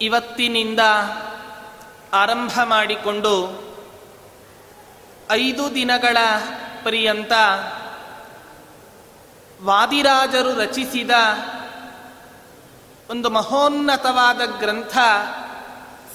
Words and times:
ಇವತ್ತಿನಿಂದ 0.00 0.80
ಆರಂಭ 2.12 2.60
ಮಾಡಿಕೊಂಡು 2.64 3.64
ಐದು 5.30 5.74
ದಿನಗಳ 5.74 6.16
ಪರ್ಯಂತ 6.84 7.32
ವಾದಿರಾಜರು 9.64 10.54
ರಚಿಸಿದ 10.54 11.10
ಒಂದು 13.10 13.30
ಮಹೋನ್ನತವಾದ 13.30 14.40
ಗ್ರಂಥ 14.58 14.98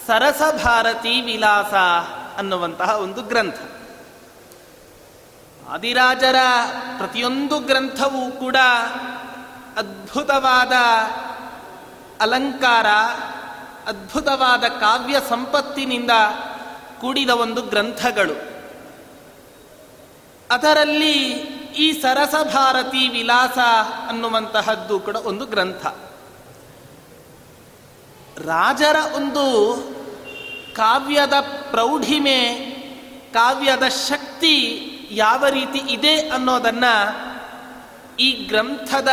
ಸರಸಭಾರತಿ 0.08 1.22
ವಿಲಾಸ 1.22 1.74
ಅನ್ನುವಂತಹ 2.38 2.90
ಒಂದು 2.90 3.22
ಗ್ರಂಥ. 3.22 3.56
ಆದಿರಾಜರ 5.70 6.36
ಪ್ರತಿಯೊಂದು 6.98 7.60
ಗ್ರಂಥವೂ 7.60 8.32
ಕೂಡ 8.32 8.56
ಅದ್ಭುತವಾದ 9.78 10.72
ಅಲಂಕಾರ, 12.22 12.88
ಅದ್ಭುತವಾದ 13.88 14.64
ಕಾವ್ಯ 14.64 15.16
ಸಂಪತ್ತಿನಿಂದ 15.30 16.12
ಕೂಡಿದ 17.02 17.30
ಒಂದು 17.30 17.62
ಗ್ರಂಥಗಳು. 17.62 18.59
ಅದರಲ್ಲಿ 20.52 21.22
ಈ 21.78 22.02
ಸರಸ 22.02 22.36
ಸರಸಭಾರತಿ 22.36 23.08
ವಿಲಾಸ 23.08 23.58
ಅನ್ನುವಂತಹದ್ದು 24.08 25.00
ಕೂಡ 25.00 25.16
ಒಂದು 25.16 25.46
ಗ್ರಂಥ. 25.46 25.86
ರಾಜರ 28.38 28.96
ಒಂದು 29.16 29.76
ಕಾವ್ಯದ 30.76 31.34
ಪ್ರೌಢಿಮೆ, 31.72 32.56
ಕಾವ್ಯದ 33.34 33.88
ಶಕ್ತಿ 33.88 34.86
ಯಾವ 35.12 35.48
ರೀತಿ 35.48 35.80
ಇದೆ 35.80 36.30
ಅನ್ನೋದನ್ನ 36.30 36.84
ಈ 38.20 38.32
ಗ್ರಂಥದ 38.32 39.10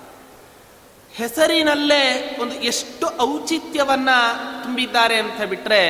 ಹೆಸರಿನಲ್ಲೇ 1.20 2.38
ಒಂದು 2.42 2.56
ಎಷ್ಟು 2.56 3.20
ಔಚಿತ್ಯವನ್ನ 3.20 4.10
ತುಂಬಿದ್ದಾರೆ 4.64 5.16
ಅಂತ 5.16 5.42
ಬಿಟ್ರೆ 5.42 5.84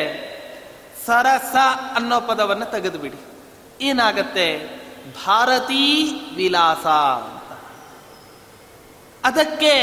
ಸರಸ 1.05 1.55
ಅನ್ನೋ 1.95 2.19
ಪದವನ್ನು 2.19 2.65
ತೆಗೆದುಬಿಡಿ. 2.65 3.17
ಏನಾಗತ್ತೆ? 3.81 4.79
ಭಾರತೀ 5.25 6.11
ವಿಲಾಸ 6.35 6.85
ಅದಕ್ಕೆ 9.25 9.75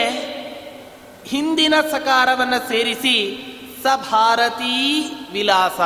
ಹಿಂದಿನ 1.27 1.75
ಸಕಾರವನ್ನು 1.91 2.69
ಸೇರಿಸಿ 2.69 3.43
ಸ 3.83 3.87
ಭಾರತೀ 4.11 5.03
ವಿಲಾಸ. 5.33 5.81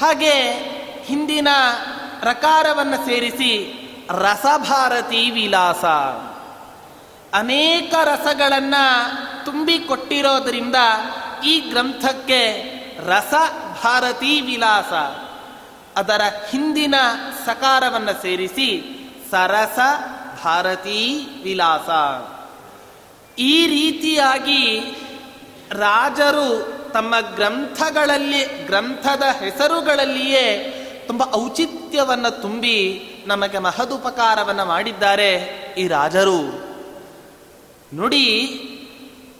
ಹಾಗೆ 0.00 0.52
ಹಿಂದಿನ 1.04 1.48
ಪ್ರಕಾರವನ್ನು 2.20 3.06
ಸೇರಿಸಿ 3.06 3.72
ರಸಭಾರತಿ 4.10 5.30
ವಿಲಾಸ. 5.30 5.84
ಅನೇಕ 7.32 7.94
ರಸಗಳನ್ನು 8.04 9.44
ತುಂಬಿಕೊಟ್ಟಿರೋದ್ರಿಂದ 9.44 10.76
ಈ 11.44 11.60
ಗ್ರಂಥಕ್ಕೆ 11.60 12.76
ರಸ 13.06 13.34
ಭಾರತೀ 13.84 14.40
ವಿಲಾಸ 14.40 14.92
ಅದರ 15.98 16.20
ಹಿಂದಿನ 16.50 16.94
ಸಕಾರವನ್ನು 17.46 18.22
ಸೇರಿಸಿ 18.22 18.92
ಸರಸ 19.30 19.78
ಭಾರತೀ 20.44 21.26
ವಿಲಾಸ. 21.42 21.88
ಈ 23.38 23.66
ರೀತಿಯಾಗಿ 23.66 24.78
ರಾಜರು 25.72 26.76
ತಮ್ಮ 26.92 27.14
ಗ್ರಂಥಗಳಲ್ಲಿ, 27.34 28.66
ಗ್ರಂಥದ 28.66 29.22
ಹೆಸರುಗಳಲ್ಲಿಯೇ 29.22 30.72
ತುಂಬ 31.06 31.22
ಔಚಿತ್ಯವನ್ನು 31.34 32.42
ತುಂಬಿ 32.42 33.00
ನಮಗೆ 33.26 33.58
ಮಹದುಪಕಾರವನ್ನು 33.58 34.64
ಮಾಡಿದ್ದಾರೆ 34.64 35.36
ಈ 35.78 35.88
ರಾಜರು. 35.88 36.65
ನೋಡಿ, 37.92 38.24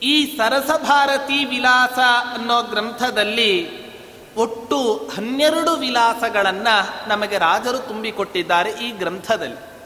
ಈ 0.03 0.37
ಸರಸಭಾರತಿ 0.37 1.45
ವಿಲಾಸ 1.45 1.99
ಅನ್ನೋ 2.35 2.63
ಗ್ರಂಥದಲ್ಲಿ 2.63 3.87
ಒಟ್ಟು 4.35 5.11
ಹನ್ನೆರಡು 5.17 5.73
ವಿಲಾಸಗಳನ್ನು 5.73 7.09
ನಮಗೆ 7.09 7.39
ರಾಜರು 7.39 7.79
ತುಂಬಿಕೊಟ್ಟಿದ್ದಾರೆ 7.79 8.71
ಈ 8.71 8.91
ಗ್ರಂಥದಲ್ಲಿ. 8.91 9.77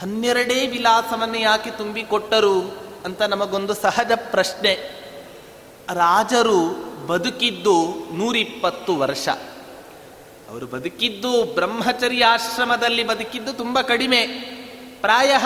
ಹನ್ನೆರಡೇ 0.00 0.66
ವಿಲಾಸವನ್ನು 0.66 1.38
ಯಾಕೆ 1.38 1.70
ತುಂಬಿಕೊಟ್ಟರು 1.70 2.60
ಅಂತ 3.04 3.22
ನಮಗೊಂದು 3.22 3.74
ಸಹಜ 3.74 4.12
ಪ್ರಶ್ನೆ. 4.30 5.02
ರಾಜರು 5.94 6.92
ಬದುಕಿದ್ದು 7.06 7.94
ನೂರಿಪ್ಪತ್ತು 8.12 8.96
ವರ್ಷ. 8.96 9.28
ಅವರು 10.50 10.66
ಬದುಕಿದ್ದು 10.66 11.44
ಬ್ರಹ್ಮಚರ್ಯಾಶ್ರಮದಲ್ಲಿ 11.44 13.04
ಬದುಕಿದ್ದು 13.04 13.52
ತುಂಬ 13.52 13.80
ಕಡಿಮೆ. 13.80 14.52
ಪ್ರಾಯ 15.02 15.36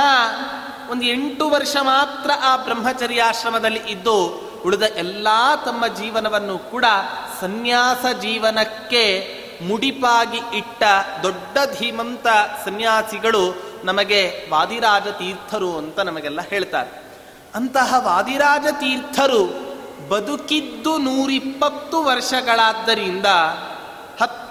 ಒಂದು 0.90 1.04
ಎಂಟು 1.04 1.50
ವರ್ಷ 1.50 1.76
ಮಾತ್ರ 1.80 2.30
ಆ 2.42 2.56
ಬ್ರಹ್ಮಚರ್ಯಾಶ್ರಮದಲ್ಲಿ 2.56 3.78
ಇದ್ದು 3.78 4.24
ಉಳಿದ 4.66 4.82
ಎಲ್ಲ 4.82 5.28
ತಮ್ಮ 5.64 5.86
ಜೀವನವನ್ನು 5.86 6.58
ಕೂಡ 6.58 6.84
ಸನ್ಯಾಸ 7.40 8.06
ಜೀವನಕ್ಕೆ 8.20 9.34
ಮುಡಿಪಾಗಿ 9.68 10.58
ಇಟ್ಟ 10.58 10.82
ದೊಡ್ಡ 11.22 11.58
ಧೀಮಂತ 11.78 12.26
ಸನ್ಯಾಸಿಗಳು 12.64 13.62
ನಮಗೆ 13.84 14.46
ವಾದಿರಾಜ 14.50 15.08
ತೀರ್ಥರು 15.08 15.76
ಅಂತ 15.76 16.00
ನಮಗೆಲ್ಲ 16.00 16.40
ಹೇಳ್ತಾರೆ. 16.40 17.02
ಅಂತಹ 17.54 17.94
ವಾದಿರಾಜ 17.98 18.66
ತೀರ್ಥರು 18.72 19.44
ಬದುಕಿದ್ದು 20.08 20.98
ನೂರಿಪ್ಪತ್ತು 20.98 22.04
ವರ್ಷಗಳಾದ್ದರಿಂದ 22.04 23.26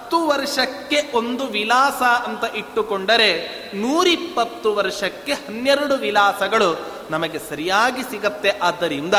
ಹತ್ತು 0.06 0.26
ವರ್ಷಕ್ಕೆ 0.26 0.98
ಒಂದು 1.14 1.44
ವಿಲಾಸ 1.46 2.02
ಅಂತ 2.02 2.44
ಇಟ್ಟುಕೊಂಡರೆ 2.56 3.30
ನೂರಿಪ್ಪತ್ತು 3.74 4.74
ವರ್ಷಕ್ಕೆ 4.74 5.32
ಹನ್ನೆರಡು 5.32 5.94
ವಿಲಾಸಗಳು 5.94 6.68
ನಮಗೆ 7.10 7.38
ಸರಿಯಾಗಿ 7.38 8.02
ಸಿಗತ್ತೆ. 8.02 8.50
ಆದ್ದರಿಂದ 8.62 9.14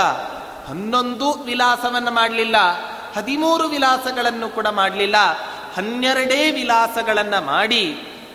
ಹನ್ನೊಂದು 0.67 1.33
ವಿಲಾಸವನ್ನು 1.43 2.11
ಮಾಡಲಿಲ್ಲ, 2.11 2.55
ಹದಿಮೂರು 3.15 3.67
ವಿಲಾಸಗಳನ್ನು 3.67 4.49
ಕೂಡ 4.49 4.67
ಮಾಡಲಿಲ್ಲ, 4.67 5.15
ಹನ್ನೆರಡೇ 5.75 6.51
ವಿಲಾಸಗಳನ್ನು 6.51 7.45
ಮಾಡಿ 7.45 7.83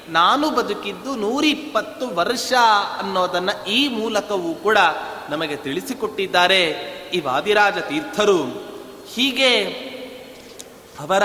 ನಾನು 0.09 0.51
ಬದುಕಿದ್ದು 0.51 1.17
ನೂರಿಪ್ಪತ್ತು 1.17 2.09
ವರ್ಷ 2.09 2.53
ಅನ್ನೋದನ್ನ 2.99 3.51
ಈ 3.69 3.89
ಮೂಲಕವೂ 3.89 4.55
ಕೂಡ 4.55 4.79
ನಮಗೆ 5.29 5.57
ತಿಳಿಸಿಕೊಟ್ಟಿದ್ದಾರೆ 5.57 6.63
ಈ 7.15 7.21
ವಾದಿರಾಜ 7.21 7.79
ತೀರ್ಥರು 7.79 8.41
ಹೀಗೆ 9.15 9.53
ಅವರ 11.01 11.23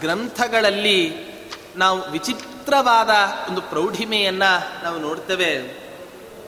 ಗ್ರಂಥಗಳಲ್ಲಿ 0.00 1.28
ನಾವು 1.76 2.10
ವಿಚಿತ್ರವಾದ 2.10 3.10
ಒಂದು 3.48 3.60
ಪ್ರೌಢಿಮೆಯನ್ನು 3.60 4.84
ನಾವು 4.84 4.98
ನೋಡ್ತೇವೆ. 4.98 5.78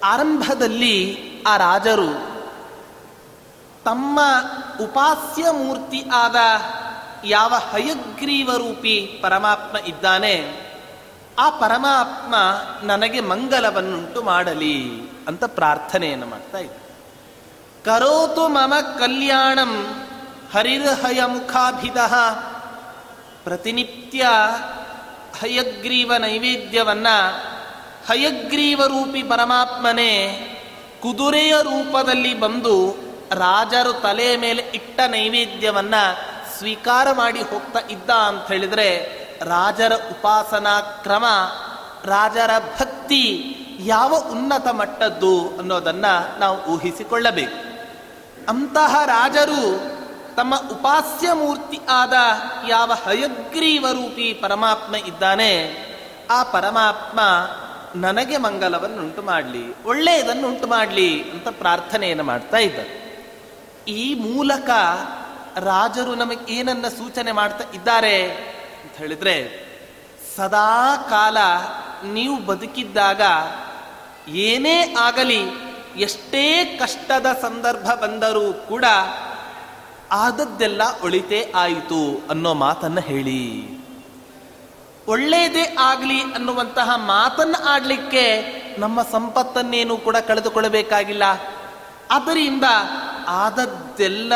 ಆರಂಭದಲ್ಲಿ 0.05 1.27
ಆ 1.47 1.57
ರಾಜರು 1.57 2.41
ತಮ್ಮ 3.85 4.21
ಉಪಾಸ್ಯ 4.81 5.51
ಮೂರ್ತಿ 5.51 6.05
ಆದ 6.15 6.37
ಯಾವ 7.25 7.55
ಹಯಗ್ರೀವ 7.71 8.57
ರೂಪಿ 8.57 9.19
ಪರಮಾತ್ಮ 9.23 9.77
ಇದ್ದಾನೆ, 9.77 10.35
ಆ 11.39 11.51
ಪರಮಾತ್ಮ 11.51 12.35
ನನಗೆ 12.83 13.21
ಮಂಗಲವನ್ನುಂಟು 13.21 14.23
ಮಾಡಲಿ 14.23 14.91
ಅಂತ 15.29 15.45
ಪ್ರಾರ್ಥನೆಯನ್ನು 15.45 16.27
ಮಾಡ್ತಾ 16.27 16.59
ಇದ್ದ. 16.59 16.73
ಕರೋತು 17.85 18.49
ಮಮ 18.49 18.75
ಕಲ್ಯಾಣಂ 18.99 20.03
ಹರಿರ್ಹಯ 20.55 21.25
ಮುಖಾಭಿದ 21.27 21.97
ಪ್ರತಿನಿತ್ಯ 23.45 24.27
ಹಯಗ್ರೀವ 25.41 26.13
ನೈವೇದ್ಯವನ್ನು 26.17 27.37
ಹಯಗ್ರೀವ 28.09 28.87
ರೂಪಿ 28.87 29.23
ಪರಮಾತ್ಮನೇ 29.23 30.47
ಕುದುರೆಯ 31.03 31.53
ರೂಪದಲ್ಲಿ 31.63 32.41
ಬಂದು 32.41 32.97
ರಾಜರು 33.33 33.93
ತಲೆ 33.93 34.37
ಮೇಲೆ 34.37 34.63
ಇಟ್ಟ 34.75 35.01
ನೈವೇದ್ಯವನ್ನು 35.01 36.31
ಸ್ವೀಕಾರ 36.59 37.13
ಮಾಡಿ 37.13 37.43
ಹೋಗ್ತಾ 37.43 37.79
ಇದ್ದ 37.91 38.11
ಅಂತ 38.11 38.49
ಹೇಳಿದರೆ 38.49 39.21
ರಾಜರ 39.43 39.93
ಉಪಾಸನಾ 39.95 40.81
ಕ್ರಮ, 40.81 41.25
ರಾಜರ 42.05 42.51
ಭಕ್ತಿ 42.81 43.57
ಯಾವ 43.81 44.17
ಉನ್ನತ 44.31 44.69
ಮಟ್ಟದ್ದು 44.69 45.49
ಅನ್ನೋದನ್ನು 45.59 46.39
ನಾವು 46.39 46.65
ಊಹಿಸಿಕೊಳ್ಳಬೇಕು. 46.65 47.71
ಅಂತಹ 48.49 49.03
ರಾಜರು 49.05 50.00
ತಮ್ಮ 50.37 50.57
ಉಪಾಸ್ಯ 50.71 51.33
ಮೂರ್ತಿ 51.33 51.79
ಆದ 51.89 52.13
ಯಾವ 52.69 52.93
ಹಯಗ್ರೀವ 53.05 53.87
ರೂಪಿ 53.93 54.35
ಪರಮಾತ್ಮ 54.35 54.97
ಇದ್ದಾನೆ, 54.97 55.53
ಆ 56.31 56.43
ಪರಮಾತ್ಮ 56.43 57.21
ನನಗೆ 57.95 58.37
ಮಂಗಲವನ್ನುಂಟು 58.37 59.23
ಮಾಡಲಿ 59.23 59.83
ಒಳ್ಳೆಯದನ್ನು 59.83 60.49
ಉಂಟು 60.49 60.67
ಮಾಡಲಿ 60.67 61.31
ಅಂತ 61.31 61.49
ಪ್ರಾರ್ಥನೆಯನ್ನು 61.49 62.25
ಮಾಡ್ತಾ 62.25 62.57
ಇದ್ದರು. 62.57 63.01
ಈ 63.89 64.15
ಮೂಲಕ 64.15 64.71
ರಾಜರು 65.59 66.15
ನಮಗೆ 66.15 66.53
ಏನನ್ನ 66.53 66.89
ಸೂಚನೆ 66.89 67.33
ಮಾಡ್ತಾ 67.33 67.65
ಇದ್ದಾರೆ 67.75 68.25
ಅಂತ 68.83 68.97
ಹೇಳಿದ್ರೆ, 68.97 69.71
ಸದಾ 70.37 70.97
ಕಾಲ 70.97 71.37
ನೀವು 72.05 72.37
ಬದುಕಿದ್ದಾಗ 72.37 73.23
ಏನೇ 74.29 74.95
ಆಗಲಿ, 74.99 75.43
ಎಷ್ಟೇ 75.97 76.65
ಕಷ್ಟದ 76.65 77.27
ಸಂದರ್ಭ 77.43 77.91
ಬಂದರೂ 77.95 78.53
ಕೂಡ 78.53 78.85
ಆದದ್ದೆಲ್ಲ 80.13 80.83
ಒಳಿತೇ 81.03 81.53
ಆಯಿತು 81.55 82.21
ಅನ್ನೋ 82.31 82.55
ಮಾತನ್ನ 82.55 83.01
ಹೇಳಿ. 83.01 83.69
ಒಳ್ಳೇದೇ 85.09 85.77
ಆಗಲಿ 85.79 86.21
ಅನ್ನುವಂತಹ 86.23 86.91
ಮಾತನ್ನ 86.97 87.57
ಆಡ್ಲಿಕ್ಕೆ 87.69 88.41
ನಮ್ಮ 88.79 89.03
ಸಂಪತ್ತನ್ನೇನು 89.03 89.97
ಕೂಡ 89.97 90.17
ಕಳೆದುಕೊಳ್ಳಬೇಕಾಗಿಲ್ಲ. 90.17 91.23
ಅದರಿಂದ 92.11 92.65
ಆದದ್ದೆಲ್ಲ 93.29 94.33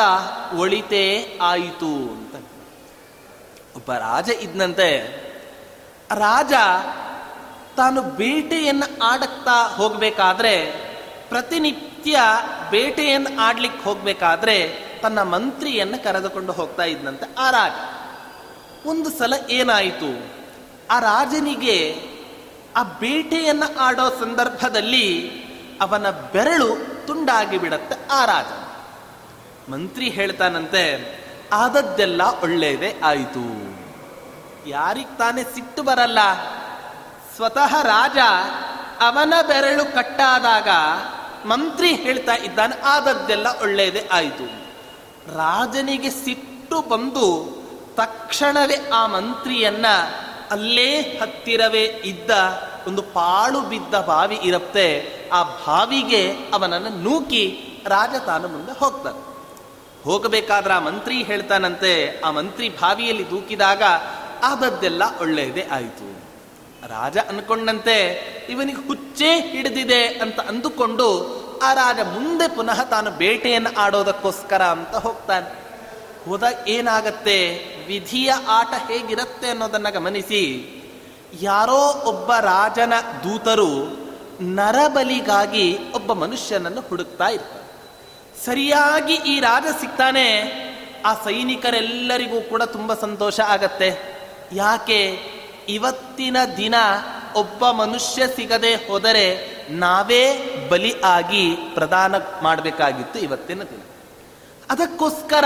ಒಳಿತೇ 0.57 1.39
ಆಯಿತು 1.43 1.87
ಅಂತ. 1.87 2.35
ಒಬ್ಬ 3.77 3.93
ರಾಜ 3.93 4.31
ಇದ್ನಂತೆ. 4.31 4.99
ರಾಜ 6.15 6.53
ತಾನು 7.77 8.03
ಬೇಟೆಯನ್ನು 8.03 9.05
ಆಡಕ್ತಾ 9.05 9.69
ಹೋಗಬೇಕಾದ್ರೆ, 9.77 10.71
ಪ್ರತಿನಿತ್ಯ 11.29 12.19
ಬೇಟೆಯನ್ನು 12.71 13.41
ಆಡ್ಲಿಕ್ಕೆ 13.41 13.85
ಹೋಗ್ಬೇಕಾದ್ರೆ 13.85 14.85
ತನ್ನ 15.05 15.23
ಮಂತ್ರಿಯನ್ನು 15.23 16.05
ಕರೆದುಕೊಂಡು 16.05 16.53
ಹೋಗ್ತಾ 16.53 16.83
ಇದ್ದಂತೆ 16.83 17.35
ಆ 17.39 17.51
ರಾಜ, 17.51 17.73
ಒಂದು 18.87 19.11
ಸಲ 19.11 19.35
ಏನಾಯಿತು? 19.51 20.11
ಆ 20.91 20.99
ರಾಜನಿಗೆ 20.99 21.79
ಆ 22.77 22.83
ಬೇಟೆಯನ್ನು 22.83 23.79
ಆಡೋ 23.79 24.11
ಸಂದರ್ಭದಲ್ಲಿ 24.21 25.31
ಅವನ 25.81 26.11
ಬೆರಳು 26.11 26.71
ತುಂಡಾಗಿ 27.07 27.59
ಬಿಡತ್ತೆ 27.59 28.09
ಆ 28.11 28.25
ರಾಜ. 28.25 28.51
ಮಂತ್ರಿ 29.71 30.09
ಹೇಳ್ತಾನಂತೆ, 30.09 30.83
ಆದದ್ದೆಲ್ಲ 31.53 32.23
ಒಳ್ಳೆಯದೇ 32.43 33.01
ಆಯಿತು. 33.05 33.45
ಯಾರಿಗ್ 34.69 35.19
ತಾನೇ 35.19 35.43
ಸಿಟ್ಟು 35.43 35.83
ಬರಲ್ಲ? 35.83 36.19
ಸ್ವತಃ 37.37 37.83
ರಾಜ 37.83 38.19
ಅವನ 39.01 39.35
ಬೆರಳು 39.49 39.95
ಕಟ್ಟಾದಾಗ 39.95 40.69
ಮಂತ್ರಿ 41.49 41.95
ಹೇಳ್ತಾ 41.95 42.35
ಇದ್ದಾನೆ, 42.35 42.81
ಆದದ್ದೆಲ್ಲ 42.81 43.47
ಒಳ್ಳೆಯದೇ 43.63 44.09
ಆಯಿತು. 44.13 44.64
ರಾಜನಿಗೆ 45.29 46.11
ಸಿಟ್ಟು 46.11 46.81
ಬಂದು 46.81 47.49
ತಕ್ಷಣವೇ 47.95 48.91
ಆ 48.93 49.07
ಮಂತ್ರಿಯನ್ನ 49.07 49.87
ಅಲ್ಲೇ 50.51 51.01
ಹತ್ತಿರವೇ 51.01 51.85
ಇದ್ದ 51.85 52.31
ಒಂದು 52.87 53.03
ಪಾಳು 53.03 53.61
ಬಿದ್ದ 53.61 53.95
ಬಾವಿ 54.01 54.39
ಇರುತ್ತೆ. 54.43 55.07
ಆ 55.33 55.43
ಬಾವಿಗೆ 55.43 56.33
ಅವನನ್ನು 56.33 56.89
ನೂಕಿ 56.89 57.61
ರಾಜ 57.87 58.15
ತಾನು 58.27 58.49
ಮುಂದೆ 58.49 58.79
ಹೋಗ್ತಾನೆ. 58.79 59.35
ಹೋಗಬೇಕಾದ್ರೆ 60.05 60.75
ಆ 60.75 60.79
ಮಂತ್ರಿ 60.79 61.23
ಹೇಳ್ತಾನಂತೆ, 61.23 62.21
ಆ 62.25 62.31
ಮಂತ್ರಿ 62.31 62.69
ಬಾವಿಯಲ್ಲಿ 62.69 63.31
ದೂಕಿದಾಗ 63.31 63.83
ಆದದ್ದೆಲ್ಲ 64.43 65.03
ಒಳ್ಳೆಯದೇ 65.21 65.67
ಆಯಿತು. 65.73 66.15
ರಾಜ 66.89 67.19
ಅನ್ಕೊಂಡಂತೆ, 67.19 68.21
ಇವನಿಗೆ 68.49 68.89
ಹುಚ್ಚೇ 68.89 69.41
ಹಿಡಿದಿದೆ 69.41 70.07
ಅಂತ 70.07 70.41
ಅಂದುಕೊಂಡು 70.41 71.44
ಆ 71.65 71.75
ರಾಜ 71.75 72.01
ಮುಂದೆ 72.01 72.49
ಪುನಃ 72.57 72.85
ತಾನು 72.85 73.11
ಬೇಟೆಯನ್ನು 73.11 73.81
ಆಡೋದಕ್ಕೋಸ್ಕರ 73.81 74.63
ಅಂತ 74.63 74.97
ಹೋಗ್ತಾನೆ. 74.97 75.65
ಹೋದಾಗ 76.25 76.69
ಏನಾಗತ್ತೆ? 76.69 77.39
ವಿಧಿಯ 77.87 78.33
ಆಟ 78.49 78.91
ಹೇಗಿರುತ್ತೆ 78.91 79.49
ಅನ್ನೋದನ್ನ 79.49 79.89
ಗಮನಿಸಿ. 79.89 80.43
ಯಾರೋ 81.41 82.03
ಒಬ್ಬ 82.05 82.35
ರಾಜನ 82.35 82.93
ದೂತರು 83.25 84.05
ನರಬಲಿಗಾಗಿ 84.41 85.79
ಒಬ್ಬ 85.95 86.13
ಮನುಷ್ಯನನ್ನು 86.13 86.81
ಹುಡುಕ್ತಾ 86.81 87.29
ಇರ್ತಾರೆ. 87.29 87.65
ಸರಿಯಾಗಿ 88.45 89.15
ಈ 89.15 89.41
ರಾಜ 89.41 89.65
ಸಿಗ್ತಾನೆ, 89.81 90.29
ಆ 91.07 91.15
ಸೈನಿಕರೆಲ್ಲರಿಗೂ 91.15 92.41
ಕೂಡ 92.41 92.63
ತುಂಬಾ 92.63 92.95
ಸಂತೋಷ 92.95 93.41
ಆಗತ್ತೆ. 93.41 93.91
ಯಾಕೆ? 94.53 95.35
ಇವತ್ತಿನ 95.69 96.37
ದಿನ 96.57 96.75
ಒಬ್ಬ 97.37 97.71
ಮನುಷ್ಯ 97.71 98.27
ಸಿಗದೆ 98.27 98.75
ಹೋದರೆ 98.75 99.54
ನಾವೇ 99.71 100.23
ಬಲಿ 100.71 101.01
ಆಗಿ 101.01 101.57
ಪ್ರದಾನ 101.75 102.15
ಮಾಡಬೇಕಾಗಿತ್ತು 102.43 103.19
ಇವತ್ತಿನ 103.19 103.63
ದಿನ. 103.63 103.83
ಅದಕ್ಕೋಸ್ಕರ 104.71 105.45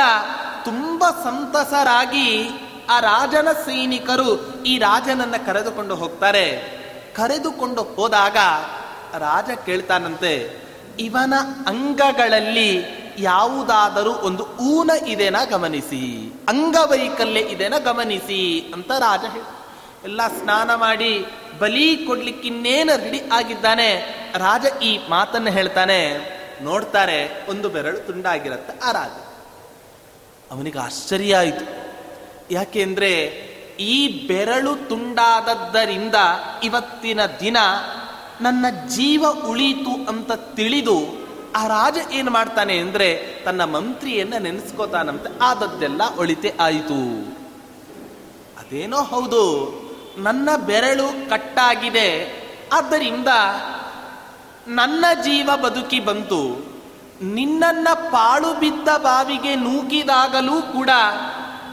ತುಂಬ 0.64 1.04
ಸಂತಸರಾಗಿ 1.24 2.28
ಆ 2.90 3.00
ರಾಜನ 3.00 3.48
ಸೈನಿಕರು 3.52 4.62
ಈ 4.62 4.78
ರಾಜನನ್ನ 4.78 5.34
ಕರೆದುಕೊಂಡು 5.46 5.94
ಹೋಗ್ತಾರೆ. 5.94 6.46
ಕರೆದುಕೊಂಡು 7.16 7.82
ಹೋದಾಗ 7.82 8.36
ರಾಜ 9.18 9.50
ಕೇಳ್ತಾನಂತೆ, 9.66 10.32
ಇವನ 10.98 11.34
ಅಂಗಗಳಲ್ಲಿ 11.66 12.70
ಯಾವುದಾದರೂ 13.18 14.12
ಒಂದು 14.12 14.44
ಊನ 14.44 14.90
ಇದೆನಾ 15.06 15.44
ಗಮನಿಸಿ, 15.44 16.32
ಅಂಗವೈಕಲ್ಯ 16.48 17.40
ಇದೆನಾ 17.40 17.78
ಗಮನಿಸಿ? 17.78 18.42
ಅಂತ 18.74 18.90
ರಾಜ 18.90 19.20
ಹೇಳ 19.20 19.57
ಎಲ್ಲ 20.04 20.26
ಸ್ನಾನ 20.28 20.74
ಮಾಡಿ 20.74 21.26
ಬಲಿ 21.58 21.96
ಕೊಡ್ಲಿಕ್ಕಿನ್ನೇನು 21.96 23.04
ರೆಡಿ 23.04 23.22
ಆಗಿದ್ದಾನೆ? 23.32 23.94
ರಾಜ 24.36 24.66
ಈ 24.82 25.00
ಮಾತನ್ನು 25.08 25.50
ಹೇಳ್ತಾನೆ, 25.50 26.16
ನೋಡ್ತಾರೆ, 26.62 27.46
ಒಂದು 27.48 27.68
ಬೆರಳು 27.68 27.98
ತುಂಡಾಗಿರತ್ತೆ, 27.98 28.78
ಆ 28.78 28.92
ರಾಜ. 28.92 29.10
ಅವನಿಗೆ 30.52 30.78
ಆಶ್ಚರ್ಯ 30.78 31.36
ಆಯಿತು. 31.36 31.94
ಯಾಕೆಂದ್ರೆ 32.50 33.14
ಈ 33.80 34.26
ಬೆರಳು 34.26 34.88
ತುಂಡಾದದ್ದರಿಂದ 34.88 36.14
ಇವತ್ತಿನ 36.62 37.20
ದಿನ 37.40 37.56
ನನ್ನ 38.40 38.66
ಜೀವ 38.88 39.24
ಉಳೀತು 39.46 40.08
ಅಂತ 40.08 40.32
ತಿಳಿದು 40.32 41.28
ಆ 41.56 41.66
ರಾಜ 41.66 41.96
ಏನು 42.12 42.30
ಮಾಡ್ತಾನೆ 42.30 42.78
ಅಂದ್ರೆ, 42.78 43.42
ತನ್ನ 43.44 43.64
ಮಂತ್ರಿಯನ್ನ 43.64 44.34
ನೆನೆಸ್ಕೋತಾನಂತೆ. 44.38 45.38
ಆದದ್ದೆಲ್ಲ 45.40 46.02
ಒಳಿತೆ 46.16 46.54
ಆಯಿತು. 46.60 47.20
ಅದೇನೋ 48.58 48.96
ಹೌದು. 48.96 49.87
ನನ್ನ 50.18 50.48
ಬೆರಳು 50.66 51.30
ಕಟ್ಟಾಗಿದೆ. 51.30 52.10
ಆದ್ದರಿಂದ 52.72 53.28
ನನ್ನ 54.68 55.04
ಜೀವ 55.22 55.50
ಬದುಕಿ 55.62 56.00
ಬಂತು. 56.00 56.42
ನಿನ್ನನ್ನ 57.22 57.88
ಪಾಳು 57.94 58.54
ಬಿದ್ದ 58.54 58.88
ಬಾವಿಗೆ 58.96 59.54
ನೂಕಿದಾಗಲೂ 59.56 60.62
ಕೂಡ 60.62 60.90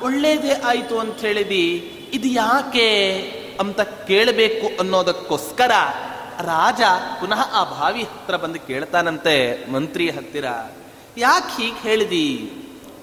ಒಳ್ಳೇದೇ 0.01 0.53
ಆಯಿತು 0.53 0.99
ಅಂತ 0.99 1.17
ಹೇಳಿದಿ. 1.19 1.67
ಇದು 2.13 2.27
ಯಾಕೆ 2.27 2.89
ಅಂತ 3.59 3.81
ಕೇಳಬೇಕು 3.81 4.79
ಅನ್ನೋದಕ್ಕೋಸ್ಕರ 4.79 5.71
ರಾಜ 6.41 6.81
ಪುನಃ 7.19 7.41
ಆ 7.53 7.63
ಬಾವಿ 7.63 8.03
ಹತ್ರ 8.03 8.35
ಬಂದು 8.35 8.59
ಕೇಳ್ತಾನಂತೆ 8.59 9.35
ಮಂತ್ರಿ 9.71 10.09
ಹತ್ತಿರ. 10.09 10.45
ಯಾಕೆ 11.17 11.63
ಹೀಗೆ 11.63 11.81
ಹೇಳಿದಿ? 11.81 12.29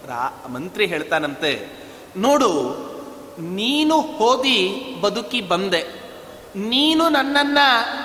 ರಾ 0.07 0.45
ಮಂತ್ರಿ 0.49 0.87
ಹೇಳ್ತಾನಂತೆ, 0.87 1.53
ನೋಡು 2.17 2.51
ನೀನು 3.39 4.01
ಹೋದಿ 4.01 4.85
ಬದುಕಿ 5.01 5.41
ಬಂದೆ. 5.41 6.03
ನೀನು 6.57 7.09
ನನ್ನನ್ನ 7.09 7.59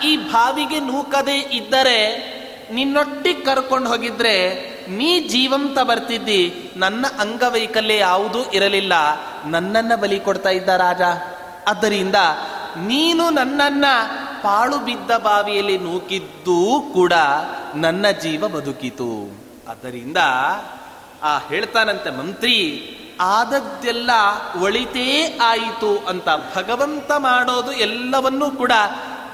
ಈ 0.06 0.18
ಬಾವಿಗೆ 0.18 0.80
ನೂಕದೆ 0.80 1.36
ಇದ್ದರೆ 1.36 2.38
ನಿನ್ನೊಟ್ಟಿಗೆ 2.72 3.42
ಕರ್ಕೊಂಡು 3.42 3.90
ಹೋಗಿದ್ರೆ, 3.90 4.54
ನೀ 4.90 5.20
ಜೀವಂತ 5.20 5.80
ಬರ್ತಿದ್ದಿ, 5.80 6.72
ನನ್ನ 6.78 7.06
ಅಂಗವೈಕಲ್ಯ 7.20 7.98
ಯಾವುದೂ 7.98 8.52
ಇರಲಿಲ್ಲ. 8.52 8.94
ನನ್ನನ್ನ 9.46 9.96
ಬಲಿ 9.96 10.20
ಕೊಡ್ತಾ 10.20 10.50
ಇದ್ದ 10.50 10.70
ರಾಜ. 10.70 11.02
ಆದ್ದರಿಂದ 11.68 12.16
ನೀನು 12.78 13.30
ನನ್ನನ್ನ 13.30 13.86
ಪಾಳು 14.42 14.78
ಬಿದ್ದ 14.78 15.12
ಬಾವಿಯಲ್ಲಿ 15.12 15.78
ನೂಕಿದ್ದೂ 15.78 16.82
ಕೂಡ 16.94 17.14
ನನ್ನ 17.76 18.10
ಜೀವ 18.10 18.48
ಬದುಕಿತು. 18.48 19.42
ಆದ್ದರಿಂದ 19.68 20.18
ಆ 21.24 21.38
ಹೇಳ್ತಾನಂತೆ 21.38 22.10
ಮಂತ್ರಿ 22.10 22.58
ಆದದ್ದೆಲ್ಲ 23.20 24.12
ಒಳಿತೇ 24.62 25.40
ಆಯಿತು 25.42 25.98
ಅಂತ 26.08 26.28
ಭಗವಂತ 26.56 27.12
ಮಾಡೋದು 27.18 27.72
ಎಲ್ಲವನ್ನೂ 27.72 28.52
ಕೂಡ 28.52 28.72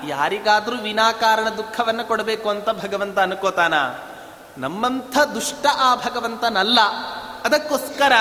ಯಾರಿಗಾದರೂ 0.08 0.76
ವಿನಾಕಾರಣ 0.76 1.50
ದುಃಖವನ್ನು 1.50 2.08
ಕೊಡಬೇಕು 2.08 2.50
ಅಂತ 2.50 2.70
ಭಗವಂತ 2.70 3.20
ಅನ್ಕೋತಾನ. 3.20 3.74
ನಮ್ಮಂಥ 4.58 5.18
ದುಷ್ಟ 5.18 5.66
ಆ 5.80 5.96
ಭಗವಂತನಲ್ಲ. 5.96 6.80
ಅದಕ್ಕೋಸ್ಕರ 7.46 8.12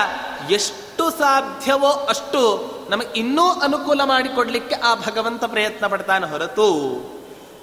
ಎಷ್ಟು 0.51 1.11
ಸಾಧ್ಯವೋ 1.11 1.89
ಅಷ್ಟು 1.89 2.73
ನಮಗೆ 2.91 3.19
ಇನ್ನೂ 3.19 3.51
ಅನುಕೂಲ 3.51 4.01
ಮಾಡಿಕೊಡ್ಲಿಕ್ಕೆ 4.05 4.75
ಆ 4.75 4.95
ಭಗವಂತ 4.95 5.45
ಪ್ರಯತ್ನ 5.45 5.87
ಪಡ್ತಾನೆ 5.87 6.31
ಹೊರತು. 6.31 6.67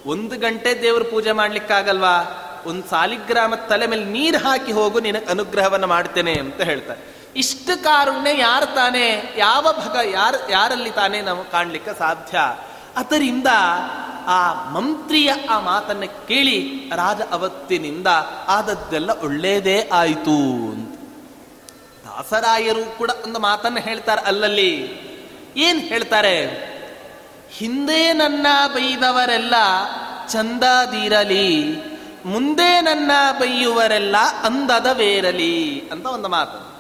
ಒಂದು 0.06 0.40
ಗಂಟೆ 0.40 0.82
ದೇವ್ರ 0.82 1.04
ಪೂಜೆ 1.04 1.32
ಮಾಡ್ಲಿಕ್ಕಾಗಲ್ವಾ? 1.32 2.46
ಒಂದು 2.66 2.90
ಸಾಲಿಗ್ರಾಮ 2.90 3.56
ತಲೆ 3.56 3.88
ಮೇಲೆ 3.88 4.06
ನೀರು 4.06 4.38
ಹಾಕಿ 4.38 4.72
ಹೋಗು, 4.72 5.00
ನಿನಗೆ 5.00 5.26
ಅನುಗ್ರಹವನ್ನು 5.26 5.88
ಮಾಡ್ತೇನೆ 5.88 6.34
ಅಂತ 6.34 6.62
ಹೇಳ್ತಾರೆ 6.62 7.19
ಇಷ್ಟು 7.36 7.84
ಕಾರುಣ್ಯ 7.84 8.40
ಯಾರು 8.40 8.66
ತಾನೇ? 8.66 9.34
ಯಾವ 9.38 9.74
ಭಗ 9.74 9.98
ಯಾರ, 10.06 10.36
ಯಾರಲ್ಲಿ 10.50 10.92
ತಾನೇ 10.92 11.22
ನಾವು 11.22 11.52
ಕಾಣಲಿಕ್ಕೆ 11.52 12.00
ಸಾಧ್ಯ? 12.00 12.40
ಅದರಿಂದ 12.96 13.48
ಆ 14.28 14.70
ಮಂತ್ರಿಯ 14.70 15.34
ಆ 15.50 15.60
ಮಾತನ್ನು 15.60 16.28
ಕೇಳಿ 16.28 16.90
ರಾಜ 16.96 17.22
ಅವತ್ತಿನಿಂದ 17.32 18.08
ಆದದ್ದೆಲ್ಲ 18.48 19.10
ಒಳ್ಳೇದೇ 19.12 19.90
ಆಯಿತು 19.94 20.38
ಅಂತ. 20.72 21.00
ದಾಸರಾಯರು 22.04 22.98
ಕೂಡ 22.98 23.12
ಒಂದು 23.24 23.40
ಮಾತನ್ನು 23.40 23.80
ಹೇಳ್ತಾರೆ 23.80 24.22
ಅಲ್ಲಲ್ಲಿ. 24.22 25.00
ಏನು 25.58 25.80
ಹೇಳ್ತಾರೆ? 25.80 26.70
ಹಿಂದೆ 27.52 28.14
ನನ್ನ 28.14 28.48
ಬೈದವರೆಲ್ಲ 28.74 29.54
ಚಂದದಿರಲಿ, 30.28 31.76
ಮುಂದೆ 32.26 32.82
ನನ್ನ 32.82 33.12
ಬೈಯುವರೆಲ್ಲ 33.40 34.16
ಅಂದದವೇರಲಿ 34.44 35.90
ಅಂತ 35.92 36.06
ಒಂದು 36.06 36.30
ಮಾತು. 36.30 36.79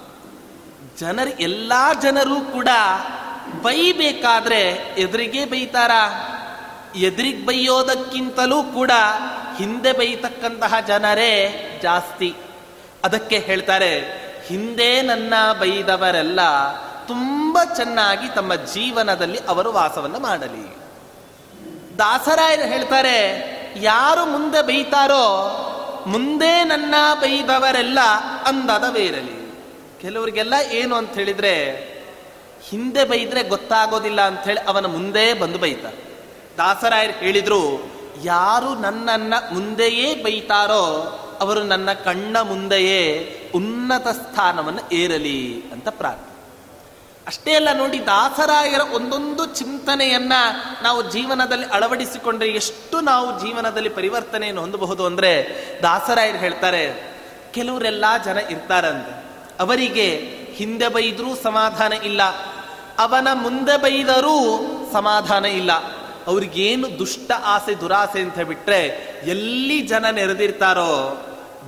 ಜನರು, 0.99 1.39
ಎಲ್ಲ 1.39 1.73
ಜನರು 2.01 2.51
ಕೂಡ 2.51 2.67
ಬೈಬೇಕಾದ್ರೆ 3.61 4.59
ಎದುರಿಗೆ 4.97 5.45
ಬೈತಾರ? 5.45 5.91
ಎದುರಿಗೆ 6.95 7.45
ಬೈಯೋದಕ್ಕಿಂತಲೂ 7.45 8.63
ಕೂಡ 8.63 8.91
ಹಿಂದೆ 9.57 9.93
ಬೈತಕ್ಕಂತಹ 9.93 10.73
ಜನರೇ 10.87 11.31
ಜಾಸ್ತಿ. 11.83 12.35
ಅದಕ್ಕೆ 13.03 13.37
ಹೇಳ್ತಾರೆ, 13.37 13.99
ಹಿಂದೆ 14.47 15.01
ನನ್ನ 15.01 15.33
ಬೈದವರೆಲ್ಲ 15.59 16.39
ತುಂಬ 17.05 17.57
ಚೆನ್ನಾಗಿ 17.75 18.27
ತಮ್ಮ 18.27 18.55
ಜೀವನದಲ್ಲಿ 18.55 19.37
ಅವರು 19.37 19.71
ವಾಸವನ್ನು 19.71 20.19
ಮಾಡಲಿ. 20.19 20.77
ದಾಸರಾಯರು 21.97 22.61
ಹೇಳ್ತಾರೆ, 22.61 23.19
ಯಾರು 23.75 24.25
ಮುಂದೆ 24.25 24.61
ಬೈತಾರೋ, 24.61 25.25
ಮುಂದೆ 26.07 26.63
ನನ್ನ 26.63 26.95
ಬೈದವರೆಲ್ಲ 27.19 27.99
ಅಂದದವೇರಲಿ 28.45 29.48
ಕೆಲವರಿಗೆಲ್ಲ 30.01 30.53
ಏನು 30.71 30.95
ಅಂತ 30.95 31.13
ಹೇಳಿದ್ರೆ, 31.13 31.65
ಹಿಂದೆ 32.63 33.05
ಬೈದ್ರೆ 33.05 33.43
ಗೊತ್ತಾಗೋದಿಲ್ಲ 33.43 34.21
ಅಂತ 34.21 34.39
ಹೇಳಿ 34.39 34.59
ಅವನ 34.59 34.85
ಮುಂದೆ 34.85 35.33
ಬಂದು 35.33 35.59
ಬೈತ 35.59 35.85
ದಾಸರಾಯರು 36.57 37.13
ಹೇಳಿದ್ರು, 37.13 37.91
ಯಾರು 38.23 38.75
ನನ್ನನ್ನ 38.75 39.33
ಮುಂದೆಯೇ 39.53 40.23
ಬೈತಾರೋ 40.23 40.85
ಅವರು 41.41 41.63
ನನ್ನ 41.63 41.93
ಕಣ್ಣ 41.93 42.37
ಮುಂದೆಯೇ 42.41 43.01
ಉನ್ನತ 43.55 44.07
ಸ್ಥಾನವನ್ನು 44.07 44.93
ಏರಲಿ 44.93 45.63
ಅಂತ 45.71 45.87
ಪ್ರಾರ್ಥನೆ. 45.89 46.29
ಅಷ್ಟೇ 47.27 47.53
ಅಲ್ಲ 47.53 47.73
ನೋಡಿ, 47.73 48.05
ದಾಸರಾಯರ 48.05 48.79
ಒಂದೊಂದು 48.79 49.45
ಚಿಂತನೆಯನ್ನ 49.45 50.33
ನಾವು 50.81 51.11
ಜೀವನದಲ್ಲಿ 51.11 51.65
ಅಳವಡಿಸಿಕೊಂಡ್ರೆ 51.65 52.49
ಎಷ್ಟು 52.49 53.01
ನಾವು 53.01 53.39
ಜೀವನದಲ್ಲಿ 53.39 53.89
ಪರಿವರ್ತನೆಯನ್ನು 53.89 54.61
ಹೊಂದಬಹುದು 54.61 55.05
ಅಂದ್ರೆ, 55.05 55.47
ದಾಸರಾಯರು 55.83 56.37
ಹೇಳ್ತಾರೆ, 56.37 57.13
ಕೆಲವರೆಲ್ಲ 57.51 58.05
ಜನ 58.25 58.37
ಇರ್ತಾರಂತೆ. 58.37 59.18
ಅವರಿಗೆ 59.59 60.07
ಹಿಂದೆ 60.55 60.87
ಬೈದರೂ 60.87 61.31
ಸಮಾಧಾನ 61.43 61.93
ಇಲ್ಲ, 62.03 62.21
ಅವನ 62.99 63.27
ಮುಂದೆ 63.33 63.75
ಬೈದರೂ 63.77 64.37
ಸಮಾಧಾನ 64.93 65.45
ಇಲ್ಲ. 65.59 65.71
ಅವ್ರಿಗೇನು 66.27 66.87
ದುಷ್ಟ 66.99 67.31
ಆಸೆ 67.45 67.73
ದುರಾಸೆ 67.81 68.19
ಅಂತ 68.21 68.39
ಬಿಟ್ರೆ 68.39 68.81
ಎಲ್ಲಿ 69.27 69.77
ಜನ 69.81 70.05
ನೆರೆದಿರ್ತಾರೋ, 70.09 70.93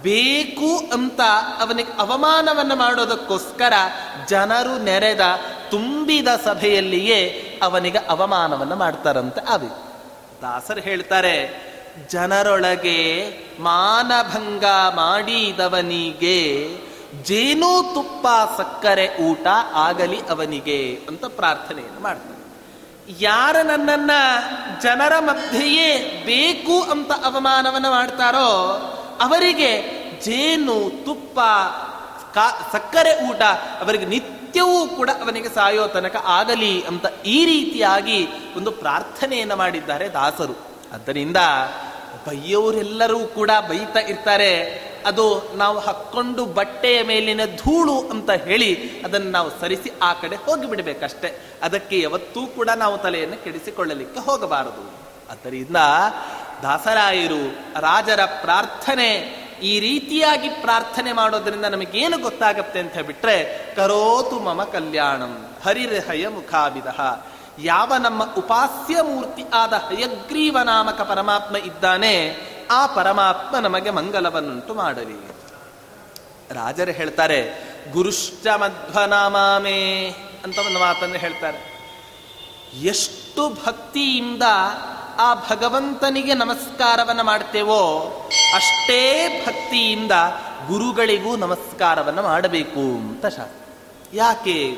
ಬೇಕು 0.03 0.69
ಅಂತ 0.93 1.21
ಅವನಿಗೆ 1.59 1.91
ಅವಮಾನವನ್ನು 1.99 2.75
ಮಾಡೋದಕ್ಕೋಸ್ಕರ 2.75 3.73
ಜನರು 4.29 4.75
ನೆರೆದ 4.83 5.23
ತುಂಬಿದ 5.71 6.29
ಸಭೆಯಲ್ಲಿಯೇ 6.45 7.19
ಅವನಿಗೆ 7.63 7.99
ಅವಮಾನವನ್ನು 8.09 8.75
ಮಾಡ್ತಾರಂತೆ 8.75 9.41
ಅವಿ 9.53 9.71
ದಾಸರು 10.41 10.81
ಹೇಳ್ತಾರೆ, 10.81 11.35
ಜನರೊಳಗೆ 12.11 12.99
ಮಾನಭಂಗ 13.59 14.65
ಮಾಡಿದವನಿಗೆ 14.95 16.39
ಜೇನು 17.27 17.93
ತುಪ್ಪ 17.93 18.27
ಸಕ್ಕರೆ 18.57 19.07
ಊಟ 19.21 19.47
ಆಗಲಿ 19.73 20.19
ಅವನಿಗೆ 20.29 20.99
ಅಂತ 21.07 21.25
ಪ್ರಾರ್ಥನೆಯನ್ನು 21.25 22.01
ಮಾಡ್ತಾನೆ. 22.01 22.37
ಯಾರ 23.19 23.55
ನನ್ನನ್ನ 23.61 24.11
ಜನರ 24.81 25.13
ಮಧ್ಯೆಯೇ 25.19 25.89
ಬೇಕು 26.25 26.91
ಅಂತ 26.91 27.11
ಅವಮಾನವನ್ನು 27.11 27.91
ಮಾಡ್ತಾರೋ 27.91 28.49
ಅವರಿಗೆ 29.21 29.71
ಜೇನು, 30.21 31.05
ತುಪ್ಪ 31.05 31.39
ಸಕ್ಕರೆ 32.71 33.29
ಊಟ 33.29 33.41
ಅವರಿಗೆ 33.81 34.05
ನಿತ್ಯವೂ 34.05 34.87
ಕೂಡ 34.87 35.09
ಅವನಿಗೆ 35.09 35.49
ಸಾಯೋ 35.49 35.87
ತನಕ 35.87 36.15
ಆಗಲಿ 36.25 36.81
ಅಂತ 36.81 37.05
ಈ 37.25 37.45
ರೀತಿಯಾಗಿ 37.45 38.27
ಒಂದು 38.57 38.71
ಪ್ರಾರ್ಥನೆಯನ್ನು 38.71 39.55
ಮಾಡಿದ್ದಾರೆ 39.55 40.09
ದಾಸರು. 40.09 40.55
ಆದ್ದರಿಂದ 40.93 41.37
ಬೈಯೋರೆಲ್ಲರೂ 42.27 43.19
ಕೂಡ 43.19 43.51
ಬೈತಾ 43.69 43.99
ಇರ್ತಾರೆ 43.99 44.51
ಅದು 45.05 45.53
ನಾವು 45.55 45.79
ಹಾಕ್ಕೊಂಡು 45.79 46.45
ಬಟ್ಟೆಯ 46.45 47.03
ಮೇಲಿನ 47.03 47.41
ಧೂಳು 47.45 48.09
ಅಂತ 48.09 48.31
ಹೇಳಿ 48.31 49.01
ಅದನ್ನು 49.01 49.31
ನಾವು 49.31 49.49
ಸರಿಸಿ 49.61 49.91
ಆ 50.01 50.13
ಕಡೆ 50.13 50.35
ಹೋಗಿಬಿಡಬೇಕಷ್ಟೆ 50.35 51.41
ಅದಕ್ಕೆ 51.61 51.99
ಯಾವತ್ತೂ 51.99 52.45
ಕೂಡ 52.45 52.69
ನಾವು 52.69 52.97
ತಲೆಯನ್ನು 52.97 53.43
ಕೆಡಿಸಿಕೊಳ್ಳಲಿಕ್ಕೆ 53.43 54.19
ಹೋಗಬಾರದು. 54.19 54.91
ಆದ್ದರಿಂದ 55.31 55.75
ದಾಸರಾಯರು 56.63 57.51
ರಾಜರ 57.81 58.25
ಪ್ರಾರ್ಥನೆ, 58.25 59.41
ಈ 59.63 59.79
ರೀತಿಯಾಗಿ 59.79 60.49
ಪ್ರಾರ್ಥನೆ 60.49 61.13
ಮಾಡೋದರಿಂದ 61.13 61.65
ನಮಗೇನು 61.65 62.17
ಗೊತ್ತಾಗತ್ತೆ 62.17 62.79
ಅಂತ 62.79 62.97
ಬಿಟ್ಟರೆ 62.97 63.37
ಕರೋತು 63.75 64.39
ಮಮ 64.39 64.63
ಕಲ್ಯಾಣಂ 64.63 65.55
ಹರಿರಹಯ 65.65 66.27
ಮುಖಾವಿದ 66.27 66.87
ಯಾವ 67.59 67.93
ನಮ್ಮ 67.97 68.33
ಉಪಾಸ್ಯ 68.37 69.01
ಮೂರ್ತಿ 69.01 69.43
ಆದ 69.53 69.73
ಹಯಗ್ರೀವ 69.73 70.57
ನಾಮಕ 70.63 71.01
ಪರಮಾತ್ಮ 71.01 71.57
ಇದ್ದಾನೆ 71.57 72.15
ಆ 72.71 72.85
ಪರಮಾತ್ಮ 72.85 73.57
ನಮಗೆ 73.57 73.89
ಮಂಗಲವನ್ನುಂಟು 73.89 74.73
ಮಾಡಲಿ. 74.73 75.27
ರಾಜರು 76.53 76.91
ಹೇಳ್ತಾರೆ 76.91 77.71
ಗುರುಶ್ಚ 77.91 78.47
ಮಧ್ವನಾಮಾಮೇ 78.47 80.09
ಅಂತ 80.43 80.57
ಒಂದು 80.57 80.79
ಮಾತನ್ನು 80.79 81.15
ಹೇಳ್ತಾರೆ. 81.15 81.71
ಎಷ್ಟು 82.83 83.65
ಭಕ್ತಿಯಿಂದ 83.65 84.43
ಆ 85.17 85.33
ಭಗವಂತನಿಗೆ 85.33 86.33
ನಮಸ್ಕಾರವನ್ನು 86.33 87.23
ಮಾಡ್ತೇವೋ, 87.23 87.99
ಅಷ್ಟೇ 88.55 89.27
ಭಕ್ತಿಯಿಂದ 89.47 90.11
ಗುರುಗಳಿಗೂ 90.67 91.35
ನಮಸ್ಕಾರವನ್ನು 91.35 92.23
ಮಾಡಬೇಕು 92.23 92.79
ಅಂತ 92.79 93.25
ಶಾಸ್ತ್ರ. 93.25 93.73
ಯಾಕೆ? 94.13 94.77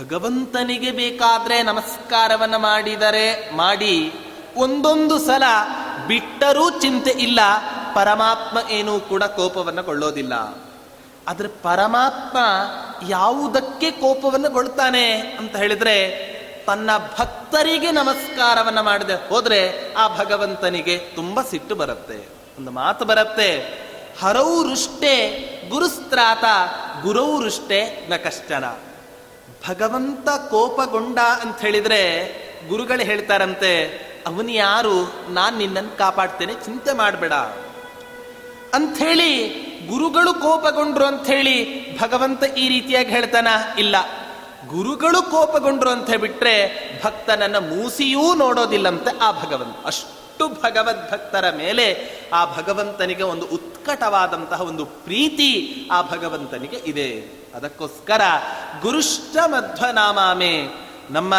ಭಗವಂತನಿಗೆ 0.00 0.90
ಬೇಕಾದ್ರೆ 0.90 1.62
ನಮಸ್ಕಾರವನ್ನು 1.62 2.58
ಮಾಡಿದರೆ, 2.58 3.56
ಮಾಡಿ 3.56 4.12
ಒಂದೊಂದು 4.56 5.18
ಸಲ 5.18 5.42
ಬಿಟ್ಟರೂ 6.06 6.70
ಚಿಂತೆ 6.70 7.10
ಇಲ್ಲ, 7.10 7.40
ಪರಮಾತ್ಮ 7.94 8.58
ಏನೂ 8.70 9.00
ಕೂಡ 9.00 9.22
ಕೋಪವನ್ನು 9.22 9.84
ಕೊಳ್ಳೋದಿಲ್ಲ. 9.84 10.32
ಆದರೆ 11.28 11.48
ಪರಮಾತ್ಮ 11.48 12.38
ಯಾವುದಕ್ಕೆ 13.08 13.90
ಕೋಪವನ್ನು 13.90 14.50
ಕೊಳ್ತಾನೆ 14.50 15.12
ಅಂತ 15.12 15.56
ಹೇಳಿದ್ರೆ, 15.56 15.96
ತನ್ನ 16.66 16.90
ಭಕ್ತರಿಗೆ 17.18 17.90
ನಮಸ್ಕಾರವನ್ನ 17.90 18.80
ಮಾಡದೆ 18.80 19.28
ಹೋದ್ರೆ 19.28 19.92
ಆ 19.94 20.16
ಭಗವಂತನಿಗೆ 20.16 20.98
ತುಂಬಾ 20.98 21.42
ಸಿಟ್ಟು 21.42 21.74
ಬರುತ್ತೆ. 21.74 22.28
ಒಂದು 22.58 22.70
ಮಾತು 22.70 23.04
ಬರುತ್ತೆ, 23.04 23.82
ಹರೌ 24.20 24.62
ರುಷ್ಟೆ 24.62 25.14
ಗುರುಸ್ತ್ರಾತ 25.68 26.44
ಗುರೌರುಷ್ಟೇ 27.02 28.06
ನ 28.10 28.16
ಕಷ್ಟನ 28.16 28.64
ಭಗವಂತ 29.68 30.28
ಕೋಪಗೊಂಡ 30.28 31.18
ಅಂತ 31.18 31.58
ಹೇಳಿದ್ರೆ 31.58 32.02
ಗುರುಗಳು 32.68 33.04
ಹೇಳ್ತಾರಂತೆ, 33.04 33.86
ಅವನು 34.26 34.48
ಯಾರು? 34.48 35.12
ನಾನು 35.30 35.58
ನಿನ್ನನ್ನು 35.58 35.98
ಕಾಪಾಡ್ತೇನೆ, 35.98 36.54
ಚಿಂತೆ 36.54 36.92
ಮಾಡಬೇಡ. 36.92 37.32
ಅಂಥೇಳಿ 38.74 39.48
ಗುರುಗಳು 39.88 40.34
ಕೋಪಗೊಂಡ್ರು 40.34 41.04
ಅಂಥೇಳಿ 41.04 41.88
ಭಗವಂತ 41.98 42.44
ಈ 42.44 42.68
ರೀತಿಯಾಗಿ 42.68 43.08
ಹೇಳ್ತಾನ, 43.08 43.48
ಇಲ್ಲ. 43.78 43.96
ಗುರುಗಳು 44.66 45.22
ಕೋಪಗೊಂಡ್ರು 45.22 45.90
ಅಂತ 45.90 46.10
ಬಿಟ್ರೆ 46.10 46.78
ಭಕ್ತನನ್ನ 47.04 47.58
ಮೂಸಿಯೂ 47.58 48.34
ನೋಡೋದಿಲ್ಲಂತೆ 48.34 49.18
ಆ 49.18 49.30
ಭಗವಂತ. 49.32 49.86
ಅಷ್ಟು 49.86 50.48
ಭಗವದ್ 50.48 51.12
ಭಕ್ತರ 51.12 51.50
ಮೇಲೆ 51.50 52.10
ಆ 52.32 52.44
ಭಗವಂತನಿಗೆ 52.44 53.22
ಒಂದು 53.22 53.46
ಉತ್ಕಟವಾದಂತಹ 53.46 54.60
ಒಂದು 54.60 54.84
ಪ್ರೀತಿ 54.84 55.76
ಆ 55.92 56.02
ಭಗವಂತನಿಗೆ 56.02 56.76
ಇದೆ. 56.76 57.42
ಅದಕ್ಕೋಸ್ಕರ 57.54 58.20
ಗುರುಷ್ಟ 58.82 59.36
ಮಧ್ವನಾಮಾಮೆ 59.46 60.68
ನಮ್ಮ 61.12 61.34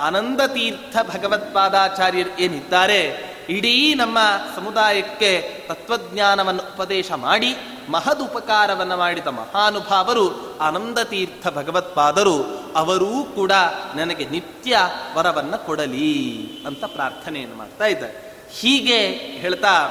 ಆನಂದ 0.00 0.40
ತೀರ್ಥ 0.40 0.96
ಭಗವತ್ಪಾದಾಚಾರ್ಯರು 1.16 2.38
ಏನಿದ್ದಾರೆ, 2.38 3.28
ಇಡೀ 3.48 3.94
ನಮ್ಮ 3.94 4.18
ಸಮುದಾಯಕ್ಕೆ 4.56 5.64
ತತ್ವಜ್ಞಾನವನ್ನು 5.68 6.62
ಉಪದೇಶ 6.62 7.12
ಮಾಡಿ, 7.12 7.56
ಮಹದುಪಕಾರವನ್ನು 7.88 8.96
ಮಾಡಿದ 8.96 9.26
ಮಹಾನುಭಾವರು 9.26 10.58
ಆನಂದ 10.58 10.98
ತೀರ್ಥ 10.98 11.48
ಭಗವತ್ಪಾದರು, 11.48 12.68
ಅವರೂ 12.76 13.24
ಕೂಡ 13.24 13.52
ನನಗೆ 13.94 14.24
ನಿತ್ಯ 14.24 14.78
ವರವನ್ನು 15.14 15.66
ಕೊಡಲಿ 15.66 16.50
ಅಂತ 16.66 16.84
ಪ್ರಾರ್ಥನೆಯನ್ನು 16.84 17.56
ಮಾಡ್ತಾ 17.56 17.84
ಇದ್ದಾರೆ. 17.84 18.44
ಹೀಗೆ 18.60 19.10
ಹೇಳ್ತಾ, 19.10 19.88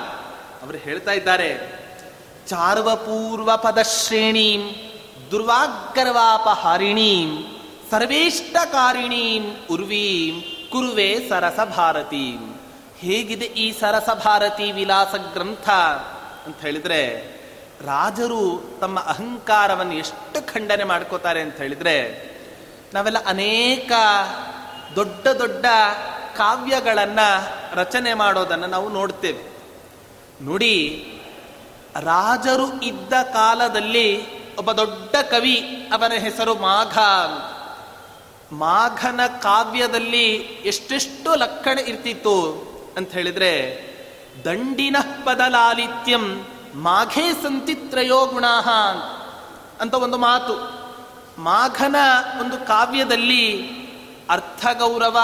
ಅವರು 0.64 0.78
ಹೇಳ್ತಾ 0.78 1.12
ಇದ್ದಾರೆ 1.12 1.82
ಚಾರ್ವಪೂರ್ವ 2.48 3.58
ಪದಶ್ರೇಣೀಂ 3.58 4.72
ದುರ್ವಾಗ್ರವಾಪಹಾರಿಣೀಂ 5.32 7.57
ಸರ್ವೇಷ್ಟಕಾರಿಣೀಂ 7.92 9.68
ಉರ್ವೀಂ 9.72 10.42
ಕುರುವೆ 10.70 11.30
ಸರಸ 11.30 11.60
ಭಾರತೀಂ. 11.60 12.60
ಹೇಗಿದೆ 12.98 13.46
ಈ 13.46 13.72
ಸರಸ 13.72 14.10
ಭಾರತಿ 14.10 14.72
ವಿಲಾಸ 14.72 15.16
ಗ್ರಂಥ? 15.34 15.70
ಅಂತ 16.46 16.62
ಹೇಳಿದ್ರೆ, 16.62 17.16
ರಾಜರು 17.86 18.78
ತಮ್ಮ 18.82 19.00
ಅಹಂಕಾರವನ್ನು 19.00 19.94
ಎಷ್ಟು 19.94 20.54
ಖಂಡನೆ 20.54 20.84
ಮಾಡ್ಕೋತಾರೆ 20.84 21.42
ಅಂತ 21.42 21.58
ಹೇಳಿದ್ರೆ, 21.58 22.30
ನಾವೆಲ್ಲ 22.94 23.18
ಅನೇಕ 23.26 23.92
ದೊಡ್ಡ 24.96 25.28
ದೊಡ್ಡ 25.28 25.66
ಕಾವ್ಯಗಳನ್ನು 26.38 27.56
ರಚನೆ 27.76 28.14
ಮಾಡೋದನ್ನು 28.14 28.68
ನಾವು 28.68 28.90
ನೋಡ್ತೇವೆ. 28.90 29.58
ನೋಡಿ, 30.42 31.08
ರಾಜರು 31.96 32.82
ಇದ್ದ 32.82 33.14
ಕಾಲದಲ್ಲಿ 33.14 34.38
ಒಬ್ಬ 34.56 34.72
ದೊಡ್ಡ 34.72 35.16
ಕವಿ 35.16 35.88
ಅವನ 35.94 36.14
ಹೆಸರು 36.14 36.56
ಮಾಘ 36.56 36.98
ಮಾಘನ 38.52 39.20
ಕಾವ್ಯದಲ್ಲಿ 39.28 40.36
ಎಷ್ಟೆಷ್ಟು 40.66 41.36
ಲಕ್ಷಣ 41.36 41.80
ಇರ್ತಿತ್ತು 41.80 42.68
ಅಂತ 42.98 43.12
ಹೇಳಿದ್ರೆ, 43.12 43.88
ದಂಡಿನ 44.46 44.96
ಪದಲಾಲಿತ್ಯಂ 45.26 46.46
ಮಾಘೇ 46.76 47.34
ಸಂತಿ 47.34 47.76
ತ್ರಯೋ 47.76 48.26
ಗುಣಾಹ 48.26 48.70
ಅಂತ 49.82 49.94
ಒಂದು 49.94 50.18
ಮಾತು. 50.18 50.78
ಮಾಘನ 51.42 51.96
ಒಂದು 52.40 52.68
ಕಾವ್ಯದಲ್ಲಿ 52.68 53.64
ಅರ್ಥಗೌರವ, 54.30 55.18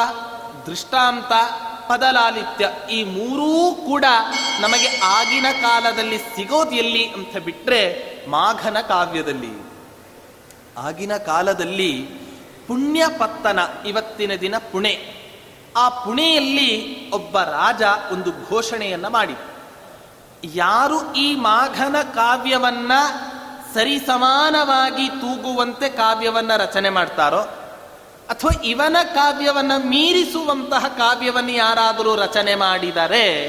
ದೃಷ್ಟಾಂತ, 0.65 1.31
ಪದಲಾಲಿತ್ಯ 1.89 2.69
ಈ 2.91 3.03
ಮೂರೂ 3.03 3.75
ಕೂಡ 3.75 4.05
ನಮಗೆ 4.59 5.01
ಆಗಿನ 5.03 5.45
ಕಾಲದಲ್ಲಿ 5.61 6.17
ಸಿಗೋದು 6.17 6.71
ಎಲ್ಲಿ 6.71 7.09
ಅಂತ 7.09 7.37
ಬಿಟ್ರೆ 7.37 8.13
ಮಾಘನ 8.29 8.77
ಕಾವ್ಯದಲ್ಲಿ. 8.79 9.63
ಆಗಿನ 10.77 11.17
ಕಾಲದಲ್ಲಿ 11.17 12.22
ಪುಣ್ಯ 12.67 13.03
ಪತ್ತನ 13.17 13.59
ಇವತ್ತಿನ 13.87 14.31
ದಿನ 14.41 14.55
ಪುಣೆ. 14.57 15.23
ಆ 15.77 15.89
ಪುಣೆಯಲ್ಲಿ 15.89 17.09
ಒಬ್ಬ 17.11 17.39
ರಾಜ 17.39 17.81
ಒಂದು 18.11 18.31
ಘೋಷಣೆಯನ್ನು 18.49 19.09
ಮಾಡಿ. 19.09 19.35
ಯಾರು 20.53 21.13
ಈ 21.13 21.35
ಮಾಘನ 21.35 21.95
ಕಾವ್ಯವನ್ನ 22.15 22.91
ಸರಿಸಮಾನವಾಗಿ 23.73 25.07
ತೂಗುವಂತೆ 25.07 25.89
ಕಾವ್ಯವನ್ನ 25.89 26.51
ರಚನೆ 26.57 26.89
ಮಾಡ್ತಾರೋ, 26.89 27.41
ಅಥವಾ 28.29 28.61
ಇವನ 28.63 28.97
ಕಾವ್ಯವನ್ನ 29.15 29.71
ಮೀರಿಸುವಂತಹ 29.77 30.87
ಕಾವ್ಯವನ್ನು 30.87 31.51
ಯಾರಾದರೂ 31.51 32.15
ರಚನೆ 32.15 32.55
ಮಾಡಿದರೆ, 32.55 33.45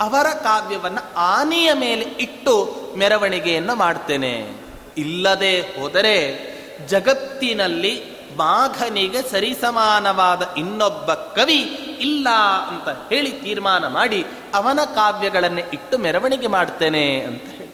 ಅವರ 0.00 0.26
ಕಾವ್ಯವನ್ನ 0.26 0.98
ಆನೆಯ 1.16 1.72
ಮೇಲೆ 1.72 2.02
ಇಟ್ಟು 2.02 2.80
ಮೆರವಣಿಗೆಯನ್ನು 2.98 3.74
ಮಾಡ್ತೇನೆ. 3.74 4.50
ಇಲ್ಲದೆ 4.96 5.60
ಹೋದರೆ 5.60 6.52
ಜಗತ್ತಿನಲ್ಲಿ 6.86 8.11
ಮಾಘನಿಗೆ 8.36 9.22
ಸರಿಸಮಾನವಾದ 9.22 10.54
ಇನ್ನೊಬ್ಬ 10.56 11.14
ಕವಿ 11.14 11.60
ಇಲ್ಲ 12.00 12.28
ಅಂತ 12.68 12.88
ಹೇಳಿ 12.88 13.32
ತೀರ್ಮಾನ 13.32 13.86
ಮಾಡಿ 13.86 14.26
ಅವನ 14.54 14.84
ಕಾವ್ಯಗಳನ್ನೇ 14.84 15.64
ಇಟ್ಟು 15.72 15.98
ಮೆರವಣಿಗೆ 15.98 16.46
ಮಾಡ್ತೇನೆ 16.46 17.20
ಅಂತ 17.20 17.42
ಹೇಳಿ. 17.42 17.68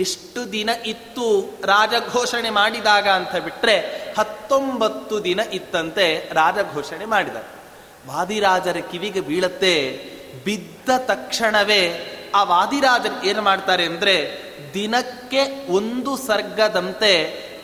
ಎಷ್ಟು 0.00 0.52
ದಿನ 0.52 0.70
ಇತ್ತು 0.86 1.56
ರಾಜಘೋಷಣೆ 1.64 2.50
ಮಾಡಿದಾಗ 2.50 3.08
ಅಂತ 3.08 3.36
ಬಿಟ್ಟರೆ 3.36 3.76
ಹತ್ತೊಂಬತ್ತು 4.18 5.24
ದಿನ 5.24 5.40
ಇತ್ತಂತೆ 5.52 6.28
ರಾಜಘೋಷಣೆ 6.32 7.04
ಮಾಡಿದ 7.04 7.36
ವಾದಿರಾಜರ 8.06 8.76
ಕಿವಿಗೆ 8.90 9.20
ಬೀಳತ್ತೆ, 9.20 9.74
ಬಿದ್ದ 10.44 10.90
ತಕ್ಷಣವೇ 10.96 11.82
ಆ 12.34 12.42
ವಾದಿರಾಜರು 12.42 13.26
ಏನು 13.26 13.42
ಮಾಡ್ತಾರೆ 13.42 13.86
ಅಂದರೆ 13.86 14.46
ದಿನಕ್ಕೆ 14.74 15.66
ಒಂದು 15.68 16.16
ಸರ್ಗದಂತೆ 16.16 17.12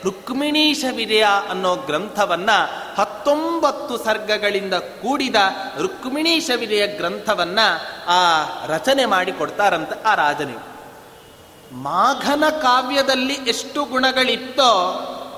ರುಕ್ಮಿಣೀಶ 0.05 0.85
ವಿಜಯ 0.97 1.25
ಅನ್ನೋ 1.51 1.77
ಗ್ರಂಥವನ್ನ 1.77 2.51
ಹತ್ತೊಂಬತ್ತು 2.97 3.97
ಸರ್ಗಗಳಿಂದ 3.97 4.75
ಕೂಡಿದ 4.75 5.35
ರುಕ್ಮಿಣೀಶ 5.79 6.51
ವಿಜಯ 6.57 6.87
ಗ್ರಂಥವನ್ನ 6.87 7.59
ಆ 8.09 8.43
ರಚನೆ 8.67 9.05
ಮಾಡಿ 9.05 9.33
ಕೊಡ್ತಾರಂತೆ 9.33 10.03
ಆ 10.03 10.15
ರಾಜನಿಗೆ. 10.15 10.73
ಮಾಘನ 11.77 12.49
ಕಾವ್ಯದಲ್ಲಿ 12.49 13.35
ಎಷ್ಟು 13.35 13.85
ಗುಣಗಳಿತ್ತೋ 13.85 14.73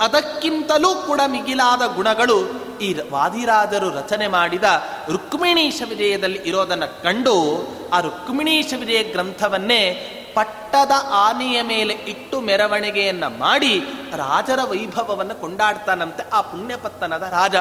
ಅದಕ್ಕಿಂತಲೂ 0.00 0.94
ಕೂಡ 0.94 1.20
ಮಿಗಿಲಾದ 1.26 1.94
ಗುಣಗಳು 1.94 2.64
ಈ 2.78 2.94
ವಾದಿರಾಜರು 3.10 3.90
ರಚನೆ 3.90 4.26
ಮಾಡಿದ 4.28 4.64
ರುಕ್ಮಿಣೀಶ 5.10 5.82
ವಿಜಯದಲ್ಲಿ 5.88 6.38
ಇರೋದನ್ನು 6.38 7.02
ಕಂಡು 7.02 7.66
ಆ 7.92 8.00
ರುಕ್ಮಿಣೀಶ 8.00 8.74
ವಿಜಯ 8.78 9.02
ಗ್ರಂಥವನ್ನೇ 9.02 10.20
ಪಟ್ಟದ 10.34 10.90
ಆನೆಯ 11.10 11.62
ಮೇಲೆ 11.62 11.94
ಇಟ್ಟು 11.94 12.40
ಮೆರವಣಿಗೆಯನ್ನು 12.40 13.38
ಮಾಡಿ 13.38 13.80
ರಾಜರ 14.16 14.58
ವೈಭವವನ್ನು 14.68 15.40
ಕೊಂಡಾಡ್ತಾನಂತೆ 15.40 16.30
ಆ 16.32 16.40
ಪುಣ್ಯಪತ್ತನದ 16.40 17.22
ರಾಜ. 17.22 17.54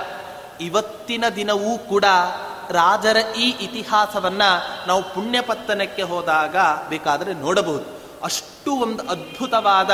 ಇವತ್ತಿನ 0.62 1.26
ದಿನವೂ 1.36 1.78
ಕೂಡ 1.78 2.06
ರಾಜರ 2.70 3.18
ಈ 3.38 3.50
ಇತಿಹಾಸವನ್ನ 3.50 4.42
ನಾವು 4.88 5.04
ಪುಣ್ಯಪತ್ತನಕ್ಕೆ 5.04 6.02
ಹೋದಾಗ 6.02 6.56
ಬೇಕಾದರೆ 6.90 7.34
ನೋಡಬಹುದು. 7.34 7.86
ಅಷ್ಟು 8.24 8.72
ಒಂದು 8.72 9.10
ಅದ್ಭುತವಾದ 9.10 9.92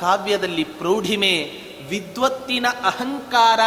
ಕಾವ್ಯದಲ್ಲಿ 0.00 0.64
ಪ್ರೌಢಿಮೆ, 0.64 1.68
ವಿದ್ವತ್ತಿನ 1.88 2.66
ಅಹಂಕಾರ 2.84 3.60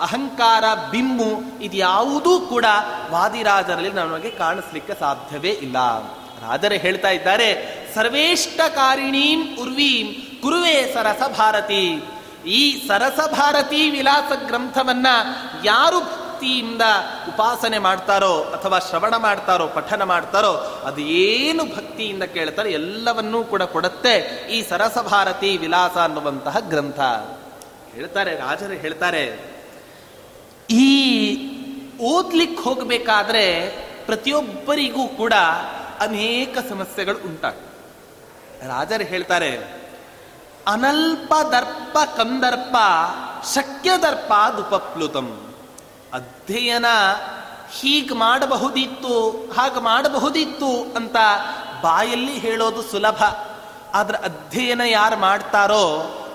ಅಹಂಕಾರ 0.00 0.64
ಬಿಮ್ಮು 0.90 1.62
ಇದ್ಯಾವುದೂ 1.62 2.40
ಕೂಡ 2.40 2.64
ವಾದಿರಾಜರಲ್ಲಿ 3.10 3.92
ನಮಗೆ 3.92 4.30
ಕಾಣಿಸ್ಲಿಕ್ಕೆ 4.30 4.94
ಸಾಧ್ಯವೇ 5.00 5.50
ಇಲ್ಲ. 5.50 5.76
ರಾಜರೇ 6.42 6.78
ಹೇಳ್ತಾ 6.78 7.10
ಇದ್ದಾರೆ, 7.10 7.48
ಸರ್ವೇಷ್ಟಕಾರಿಣೀಂ 7.94 9.40
ಉರ್ವೀಂ 9.60 10.06
ಕುರುವೆ 10.42 10.94
ಸರಸ 10.94 11.22
ಭಾರತಿ 11.38 12.02
ಈ 12.46 12.88
ಸರಸ 12.88 13.20
ಭಾರತಿ 13.28 13.90
ವಿಲಾಸ 13.90 14.32
ಗ್ರಂಥವನ್ನ 14.46 15.06
ಯಾರು 15.64 16.00
ಭಕ್ತಿಯಿಂದ 16.00 16.82
ಉಪಾಸನೆ 17.28 17.78
ಮಾಡ್ತಾರೋ 17.78 18.42
ಅಥವಾ 18.42 18.78
ಶ್ರವಣ 18.78 19.16
ಮಾಡ್ತಾರೋ, 19.16 19.66
ಪಠನ 19.66 20.02
ಮಾಡ್ತಾರೋ, 20.02 20.52
ಅದು 20.84 21.00
ಏನು 21.00 21.64
ಭಕ್ತಿಯಿಂದ 21.64 22.22
ಕೇಳ್ತಾರೋ 22.22 22.68
ಎಲ್ಲವನ್ನೂ 22.68 23.44
ಕೂಡ 23.44 23.62
ಕೊಡುತ್ತೆ 23.62 24.14
ಈ 24.50 24.62
ಸರಸ 24.62 24.98
ಭಾರತಿ 24.98 25.56
ವಿಲಾಸ 25.56 25.96
ಅನ್ನುವಂತಹ 25.96 26.56
ಗ್ರಂಥ. 26.60 27.00
ಹೇಳ್ತಾರೆ, 27.94 28.36
ರಾಜರು 28.36 28.74
ಹೇಳ್ತಾರೆ, 28.74 29.24
ಈ 30.70 30.88
ಓದ್ಲಿಕ್ಕೆ 32.00 32.62
ಹೋಗಬೇಕಾದ್ರೆ 32.62 33.44
ಪ್ರತಿಯೊಬ್ಬರಿಗೂ 34.06 35.06
ಕೂಡ 35.06 35.32
ಅನೇಕ 36.00 36.58
ಸಮಸ್ಯೆಗಳು 36.68 37.18
ಉಂಟಾಗ್ತವೆ 37.24 38.68
ರಾಜರು 38.68 39.04
ಹೇಳ್ತಾರೆ, 39.04 39.80
ಅನಲ್ಪ 40.66 41.34
ದರ್ಪ 41.52 41.98
ಕಂದರ್ಪ 42.16 42.76
ಶಕ್ಯ 43.54 43.90
ದರ್ಪ 44.02 44.32
ದುಪಪ್ಲುತಂ. 44.56 45.54
ಅಧ್ಯಯನ 46.12 46.86
ಹೀಗೆ 47.70 48.14
ಮಾಡಬಹುದಿತ್ತು, 48.14 49.30
ಹಾಗೆ 49.52 49.80
ಮಾಡಬಹುದಿತ್ತು 49.80 50.96
ಅಂತ 50.96 51.16
ಬಾಯಲ್ಲಿ 51.82 52.38
ಹೇಳೋದು 52.38 52.82
ಸುಲಭ. 52.82 53.22
ಆದ್ರೆ 53.94 54.18
ಅಧ್ಯಯನ 54.18 54.80
ಯಾರು 54.80 55.16
ಮಾಡ್ತಾರೋ 55.16 55.84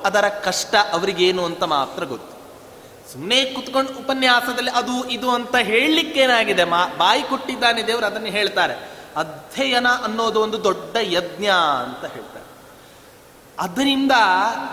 ಅದರ 0.06 0.28
ಕಷ್ಟ 0.28 0.76
ಅವರಿಗೇನು 0.92 1.46
ಅಂತ 1.46 1.64
ಮಾತ್ರ 1.64 2.04
ಗೊತ್ತು. 2.04 2.34
ಸುಮ್ಮನೆ 3.14 3.46
ಕುತ್ಕೊಂಡು 3.46 3.92
ಉಪನ್ಯಾಸದಲ್ಲಿ 3.94 4.72
ಅದು 4.72 5.10
ಇದು 5.10 5.30
ಅಂತ 5.30 5.56
ಹೇಳಲಿಕ್ಕೇನಾಗಿದೆ? 5.56 6.64
ಮಾ, 6.64 6.88
ಬಾಯಿ 6.98 7.24
ಕೊಟ್ಟಿದ್ದಾನೆ 7.24 7.88
ದೇವರು 7.88 8.06
ಅದನ್ನು 8.06 8.28
ಹೇಳ್ತಾರೆ. 8.28 8.95
ಅಧ್ಯಯನ 9.18 9.88
ಅನ್ನೋದು 9.88 10.42
ಒಂದು 10.42 10.64
ದೊಡ್ಡ 10.64 10.98
ಯಜ್ಞ 11.02 11.46
ಅಂತ 11.84 12.14
ಹೇಳ್ತಾರೆ. 12.14 12.46
ಅದರಿಂದ 13.60 14.12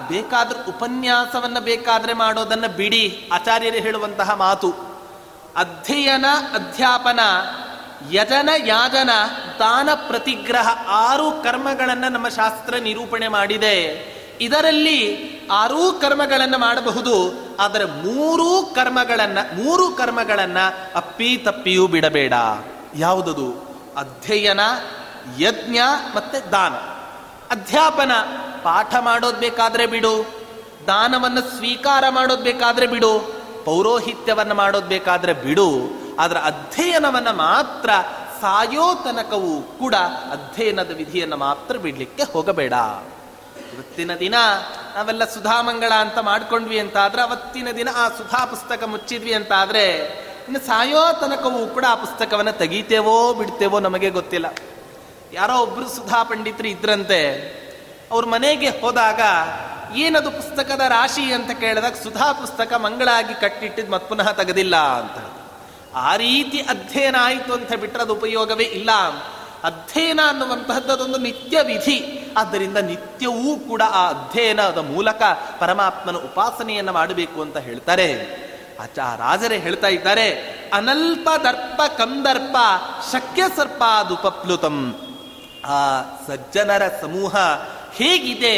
ಬೇಕಾದ್ರೂ 0.09 0.69
ಉಪನ್ಯಾಸವನ್ನ 0.69 1.59
ಬೇಕಾದ್ರೆ 1.59 2.13
ಮಾಡೋದನ್ನ 2.13 2.67
ಬಿಡಿ, 2.67 3.31
ಆಚಾರ್ಯರು 3.33 3.77
ಹೇಳುವಂತಹ 3.77 4.35
ಮಾತು. 4.35 4.75
ಅಧ್ಯಯನ, 5.57 6.25
ಅಧ್ಯಾಪನ, 6.55 7.21
ಯಜನ, 8.11 8.49
ಯಾಜನ, 8.67 9.11
ದಾನ, 9.59 9.89
ಪ್ರತಿಗ್ರಹ 9.95 10.85
ಆರು 10.89 11.31
ಕರ್ಮಗಳನ್ನು 11.31 12.09
ನಮ್ಮ 12.09 12.29
ಶಾಸ್ತ್ರ 12.29 12.77
ನಿರೂಪಣೆ 12.77 13.29
ಮಾಡಿದೆ. 13.29 14.13
ಇದರಲ್ಲಿ 14.41 15.31
ಆರೂ 15.53 15.93
ಕರ್ಮಗಳನ್ನು 15.93 16.59
ಮಾಡಬಹುದು, 16.59 17.33
ಆದರೆ 17.61 17.85
ಮೂರೂ 17.85 18.63
ಕರ್ಮಗಳನ್ನು, 18.63 19.65
ಮೂರು 19.65 19.89
ಕರ್ಮಗಳನ್ನು 19.89 20.97
ಅಪ್ಪಿ 20.97 21.37
ತಪ್ಪಿಯೂ 21.37 21.87
ಬಿಡಬೇಡ. 21.87 22.33
ಯಾವುದದು? 22.97 23.72
ಅಧ್ಯಯನ, 23.97 24.61
ಯಜ್ಞ 25.39 25.79
ಮತ್ತೆ 26.15 26.51
ದಾನ. 26.51 26.73
ಅಧ್ಯಾಪನ, 27.51 28.13
ಪಾಠ 28.63 28.95
ಮಾಡೋದ್ 29.01 29.41
ಬೇಕಾದ್ರೆ 29.41 29.87
ಬಿಡು. 29.87 30.27
ದಾನವನ್ನು 30.87 31.41
ಸ್ವೀಕಾರ 31.41 32.05
ಮಾಡೋದ್ 32.11 32.43
ಬೇಕಾದ್ರೆ 32.43 32.87
ಬಿಡು. 32.87 33.43
ಪೌರೋಹಿತ್ಯವನ್ನು 33.65 34.55
ಮಾಡೋದು 34.55 34.87
ಬೇಕಾದ್ರೆ 34.87 35.33
ಬಿಡು. 35.33 35.79
ಅದರ 36.19 36.37
ಅಧ್ಯಯನವನ್ನು 36.39 37.33
ಮಾತ್ರ 37.33 37.91
ಸಾಯೋ 38.41 38.95
ತನಕವೂ 38.95 39.61
ಕೂಡ 39.61 39.95
ಅಧ್ಯಯನದ 40.31 40.91
ವಿಧಿಯನ್ನು 40.91 41.37
ಮಾತ್ರ 41.37 41.77
ಬಿಡಲಿಕ್ಕೆ 41.77 42.23
ಹೋಗಬೇಡ. 42.23 42.73
ಇವತ್ತಿನ 43.75 44.15
ದಿನ 44.15 44.35
ನಾವೆಲ್ಲ 44.95 45.25
ಸುಧಾಮಂಗಳ 45.25 45.93
ಅಂತ 45.95 46.19
ಮಾಡ್ಕೊಂಡ್ವಿ 46.19 46.79
ಅಂತ 46.79 46.97
ಆದ್ರೆ 46.97 47.23
ಅವತ್ತಿನ 47.23 47.69
ದಿನ 47.77 47.89
ಆ 47.97 48.09
ಸುಧಾ 48.09 48.45
ಪುಸ್ತಕ 48.45 48.85
ಮುಚ್ಚಿದ್ವಿ 48.85 49.35
ಅಂತ 49.35 49.53
ಆದ್ರೆ 49.57 50.09
ಇನ್ನು 50.49 50.67
ಸಾಯೋ 50.67 51.13
ತನಕವೂ 51.13 51.67
ಕೂಡ 51.67 51.85
ಆ 51.89 51.95
ಪುಸ್ತಕವನ್ನು 51.95 52.53
ತೆಗೀತೇವೋ 52.53 53.35
ಬಿಡ್ತೇವೋ 53.35 53.81
ನಮಗೆ 53.81 54.11
ಗೊತ್ತಿಲ್ಲ. 54.11 54.47
ಯಾರೋ 55.33 55.59
ಒಬ್ಬರು 55.59 55.89
ಸುಧಾ 55.89 56.23
ಪಂಡಿತರು 56.23 56.69
ಇದ್ರಂತೆ, 56.69 57.53
ಅವ್ರ 58.13 58.25
ಮನೆಗೆ 58.27 58.69
ಹೋದಾಗ 58.69 59.21
ಏನದು 59.97 60.31
ಪುಸ್ತಕದ 60.31 60.81
ರಾಶಿ 60.89 61.33
ಅಂತ 61.33 61.51
ಕೇಳಿದಾಗ 61.51 61.93
ಸುಧಾ 61.93 62.33
ಪುಸ್ತಕ 62.33 62.73
ಮಂಗಳಾಗಿ 62.73 63.35
ಕಟ್ಟಿಟ್ಟಿದ್ 63.41 63.91
ಮತ್ 63.91 64.09
ಪುನಃ 64.09 64.33
ತೆಗೆದಿಲ್ಲ 64.33 64.77
ಅಂತ 64.77 65.33
ಆ 65.95 66.17
ರೀತಿ 66.17 66.59
ಅಧ್ಯಯನ 66.59 67.17
ಆಯಿತು 67.21 67.53
ಅಂತ 67.53 67.73
ಬಿಟ್ಟರೆ 67.73 68.03
ಅದು 68.03 68.15
ಉಪಯೋಗವೇ 68.15 68.65
ಇಲ್ಲ. 68.65 68.91
ಅಧ್ಯಯನ 69.65 70.21
ಅನ್ನುವಂತಹದ್ದೊಂದು 70.29 71.19
ನಿತ್ಯ 71.19 71.59
ವಿಧಿ. 71.63 72.29
ಆದ್ದರಿಂದ 72.37 72.77
ನಿತ್ಯವೂ 72.77 73.57
ಕೂಡ 73.57 73.83
ಆ 73.83 74.09
ಅಧ್ಯಯನದ 74.09 74.79
ಮೂಲಕ 74.79 75.23
ಪರಮಾತ್ಮನ 75.59 76.17
ಉಪಾಸನೆಯನ್ನು 76.17 76.93
ಮಾಡಬೇಕು 76.93 77.43
ಅಂತ 77.43 77.57
ಹೇಳ್ತಾರೆ. 77.57 78.09
ಆಚ 78.83 78.99
ರಾಜರೇ 78.99 79.59
ಹೇಳ್ತಾ 79.59 79.89
ಇದ್ದಾರೆ, 79.89 80.27
ಅನಲ್ಪ 80.73 81.29
ದರ್ಪ 81.45 81.83
ಕಂದರ್ಪ 81.99 82.57
ಶಕ್ಯ 83.13 83.43
ಸರ್ಪ 83.57 83.83
ದುಪಪ್ಲುತಂ 84.09 84.77
ಆ 85.65 85.79
ಸಜ್ಜನರ 86.27 86.83
ಸಮೂಹ 87.01 87.37
ಹೇಗಿದೆ? 87.95 88.57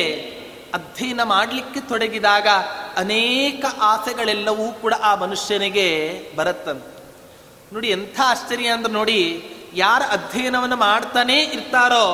ಅಧ್ಯಯನ 0.75 1.23
ಮಾಡಲಿಕ್ಕೆ 1.23 1.81
ತೊಡಗಿದಾಗ 1.81 2.49
ಅನೇಕ 2.97 3.65
ಆಸೆಗಳೆಲ್ಲವೂ 3.81 4.67
ಕೂಡ 4.73 4.95
ಆ 5.03 5.15
ಮನುಷ್ಯನಿಗೆ 5.15 5.89
ಬರುತ್ತಂತೆ. 6.37 6.95
ನೋಡಿ, 7.75 7.89
ಎಂಥ 7.89 8.21
ಆಶ್ಚರ್ಯ 8.25 8.69
ಅಂದ್ರೆ 8.69 8.93
ನೋಡಿ, 8.93 9.21
ಯಾರ 9.75 10.03
ಅಧ್ಯಯನವನ್ನು 10.11 10.77
ಮಾಡ್ತಾನೇ 10.77 11.39
ಇರ್ತಾರೋ 11.43 12.05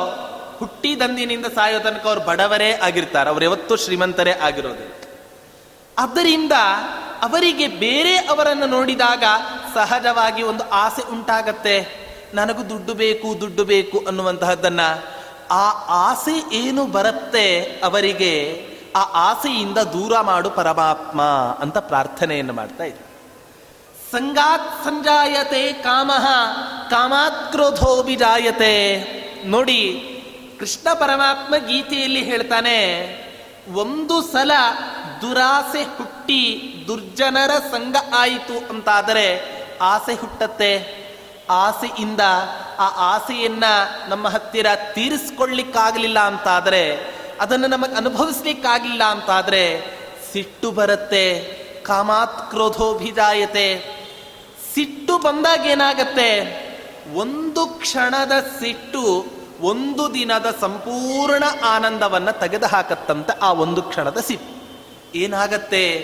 ಹುಟ್ಟಿದಂದಿನಿಂದ 0.59 1.47
ಸಾಯೋ 1.47 1.79
ತನಕ 1.79 2.07
ಅವ್ರು 2.07 2.21
ಬಡವರೇ 2.21 2.71
ಆಗಿರ್ತಾರೆ. 2.73 3.29
ಅವ್ರು 3.31 3.45
ಯಾವತ್ತೂ 3.45 3.77
ಶ್ರೀಮಂತರೇ 3.77 4.33
ಆಗಿರೋದು 4.33 4.87
ಆದ್ದರಿಂದ 5.99 6.53
ಅವರಿಗೆ 7.23 7.67
ಬೇರೆ 7.69 8.17
ಅವರನ್ನು 8.17 8.67
ನೋಡಿದಾಗ 8.67 9.25
ಸಹಜವಾಗಿ 9.75 10.43
ಒಂದು 10.43 10.71
ಆಸೆ 10.71 11.03
ಉಂಟಾಗತ್ತೆ. 11.11 11.77
ನನಗೂ 12.35 12.63
ದುಡ್ಡು 12.69 12.95
ಬೇಕು 12.95 13.41
ದುಡ್ಡು 13.41 13.65
ಬೇಕು 13.65 13.99
ಅನ್ನುವಂತಹದ್ದನ್ನ. 14.07 14.81
ಆ 15.51 15.65
ಆಸೆ 16.09 16.57
ಏನು 16.57 16.87
ಬರುತ್ತೆ 16.87 17.61
ಅವರಿಗೆ, 17.85 18.35
ಆ 18.97 19.01
ಆಸೆಯಿಂದ 19.01 19.79
ದೂರ 19.79 20.21
ಮಾಡು 20.21 20.51
ಪರಮಾತ್ಮ 20.51 21.23
ಅಂತ 21.61 21.79
ಪ್ರಾರ್ಥನೆಯನ್ನು 21.79 22.53
ಮಾಡ್ತಾ 22.53 22.85
ಇದ್ದ. 22.85 22.99
ಸಂಗಾತ್ 24.13 24.85
ಸಂಜಾಯತೆ 24.85 25.73
ಕಾಮಃ, 25.73 26.27
ಕಾಮಾತ್ 26.91 27.53
ಕ್ರೋಧೋ 27.53 28.03
ಬಿಜಾಯತೆ 28.03 28.75
ನೋಡಿ, 29.47 29.83
ಕೃಷ್ಣ 30.59 30.93
ಪರಮಾತ್ಮ 30.95 31.57
ಗೀತೆಯಲ್ಲಿ 31.57 32.23
ಹೇಳ್ತಾನೆ, 32.25 32.79
ಒಂದು 33.73 34.23
ಸಲ 34.23 34.51
ದುರಾಸೆ 35.23 35.83
ಹುಟ್ಟಿ 35.83 36.75
ದುರ್ಜನರ 36.87 37.51
ಸಂಘ 37.59 37.97
ಆಯಿತು 38.17 38.71
ಅಂತಾದರೆ 38.71 39.61
ಆಸೆ 39.83 40.15
ಹುಟ್ಟತ್ತೆ. 40.15 41.01
ಆಸೆಯಿಂದ 41.51 42.21
ಆ 42.79 43.17
ಆಸೆಯನ್ನ 43.17 43.65
ನಮ್ಮ 44.09 44.29
ಹತ್ತಿರ 44.29 44.67
ತೀರಿಸ್ಕೊಳ್ಳಿಕ್ಕಾಗಲಿಲ್ಲ 44.95 46.19
ಅಂತಾದರೆ, 46.19 47.15
ಅದನ್ನು 47.41 47.67
ನಮಗೆ 47.67 47.95
ಅನುಭವಿಸ್ಲಿಕ್ಕಾಗಿಲ್ಲ 47.95 49.05
ಅಂತಾದರೆ 49.05 49.85
ಸಿಟ್ಟು 50.33 50.71
ಬರುತ್ತೆ, 50.71 51.41
ಕಾಮಾತ್ 51.83 52.51
ಕ್ರೋಧೋಭಿಜಾಯತೆ. 52.51 54.01
ಸಿಟ್ಟು 54.75 55.19
ಬಂದಾಗ 55.19 55.67
ಏನಾಗತ್ತೆ? 55.67 56.31
ಒಂದು 57.15 57.67
ಕ್ಷಣದ 57.67 58.33
ಸಿಟ್ಟು 58.61 59.27
ಒಂದು 59.61 60.15
ದಿನದ 60.15 60.57
ಸಂಪೂರ್ಣ 60.61 61.45
ಆನಂದವನ್ನ 61.65 62.31
ತೆಗೆದುಹಾಕತ್ತಂತೆ 62.31 63.39
ಆ 63.43 63.53
ಒಂದು 63.53 63.83
ಕ್ಷಣದ 63.83 64.19
ಸಿಟ್ಟು. 64.19 64.60
ಏನಾಗತ್ತೆ? 65.15 65.99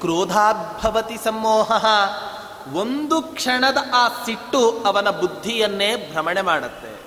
ಕ್ರೋಧಾದ್ಭವತಿ 0.00 1.16
ಸಮೋಹ 1.24 1.84
ಒಂದು 2.72 3.22
ಕ್ಷಣದ 3.22 3.76
ಆ 3.94 4.08
ಸಿಟ್ಟು 4.08 4.82
ಅವನ 4.86 5.10
ಬುದ್ಧಿಯನ್ನೇ 5.10 5.96
ಭ್ರಮಣೆ 5.96 6.42
ಮಾಡುತ್ತೆ. 6.42 6.98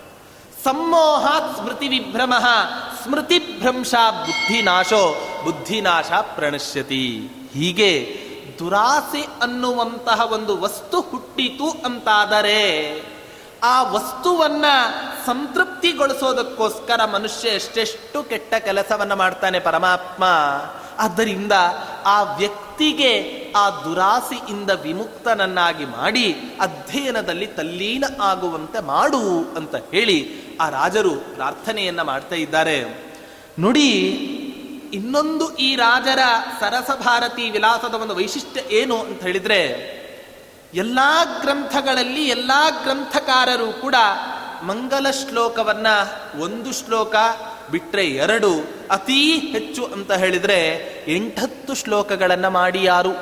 ಸಮ್ಮೋಹ 0.64 1.28
ಸ್ಮೃತಿ 1.56 1.88
ವಿಭ್ರಮ. 1.88 2.34
ಸ್ಮೃತಿ 3.04 3.60
ಭ್ರಂಶ 3.60 3.96
ಬುದ್ಧಿನಾಶೋ 4.10 5.28
ಬುದ್ಧಿನಾಶ 5.44 6.12
ಪ್ರಣಶ್ಯತಿ. 6.36 7.30
ಹೀಗೆ 7.54 8.18
ದುರಾಸೆ 8.60 9.22
ಅನ್ನುವಂತಹ 9.22 10.34
ಒಂದು 10.34 10.62
ವಸ್ತು 10.62 11.02
ಹುಟ್ಟಿತು 11.02 11.70
ಅಂತಾದರೆ, 11.86 12.92
ಆ 13.64 13.84
ವಸ್ತುವನ್ನ 13.84 14.66
ಸಂತೃಪ್ತಿಗೊಳಿಸೋದಕ್ಕೋಸ್ಕರ 15.26 17.06
ಮನುಷ್ಯ 17.06 17.50
ಎಷ್ಟೆಷ್ಟು 17.50 18.24
ಕೆಟ್ಟ 18.24 18.54
ಕೆಲಸವನ್ನ 18.54 19.14
ಮಾಡ್ತಾನೆ 19.14 19.60
ಪರಮಾತ್ಮ. 19.60 20.24
ಆದ್ದರಿಂದ 21.02 21.52
ಆ 22.06 22.22
ವ್ಯಕ್ತಿಗೆ 22.22 23.12
ಆ 23.56 23.70
ದುರಾಸೆಯಿಂದ 23.70 24.70
ವಿಮುಕ್ತನನ್ನಾಗಿ 24.70 25.86
ಮಾಡಿ 25.86 26.34
ಅಧ್ಯಯನದಲ್ಲಿ 26.62 27.48
ತಲ್ಲೀನ 27.48 28.04
ಆಗುವಂತೆ 28.22 28.80
ಮಾಡು 28.80 29.54
ಅಂತ 29.56 29.76
ಹೇಳಿ 29.76 30.42
ಆ 30.62 30.70
ರಾಜರು 30.70 31.10
ಪ್ರಾರ್ಥನೆಯನ್ನ 31.10 32.02
ಮಾಡ್ತಾ 32.02 32.36
ಇದ್ದಾರೆ. 32.36 32.84
ನೋಡಿ, 33.60 33.90
ಇನ್ನೊಂದು 34.94 35.56
ಈ 35.56 35.76
ರಾಜರ 35.76 36.20
ಸರಸಭಾರತಿ 36.60 37.50
ವಿಲಾಸದ 37.50 37.94
ಒಂದು 37.94 38.16
ವೈಶಿಷ್ಟ್ಯ 38.16 38.76
ಏನು 38.76 38.98
ಅಂತ 38.98 39.22
ಹೇಳಿದ್ರೆ, 39.22 40.02
ಎಲ್ಲಾ 40.74 41.24
ಗ್ರಂಥಗಳಲ್ಲಿ 41.24 42.28
ಎಲ್ಲಾ 42.28 42.70
ಗ್ರಂಥಕಾರರು 42.70 43.82
ಕೂಡ 43.82 43.96
ಮಂಗಲ 44.64 45.10
ಶ್ಲೋಕವನ್ನ 45.10 45.88
ಒಂದು 46.40 46.74
ಶ್ಲೋಕ 46.74 47.16
ಬಿಟ್ರೆ 47.72 48.06
ಎರಡು 48.06 48.52
ಅತೀ 48.92 49.38
ಹೆಚ್ಚು 49.40 49.86
ಅಂತ 49.86 50.12
ಹೇಳಿದರೆ 50.12 50.60
ಎಂಟತ್ತು 51.08 51.74
ಶ್ಲೋಕಗಳನ್ನು 51.74 52.50
ಮಾಡಿ 52.50 52.84
ಯಾರು? 52.84 53.14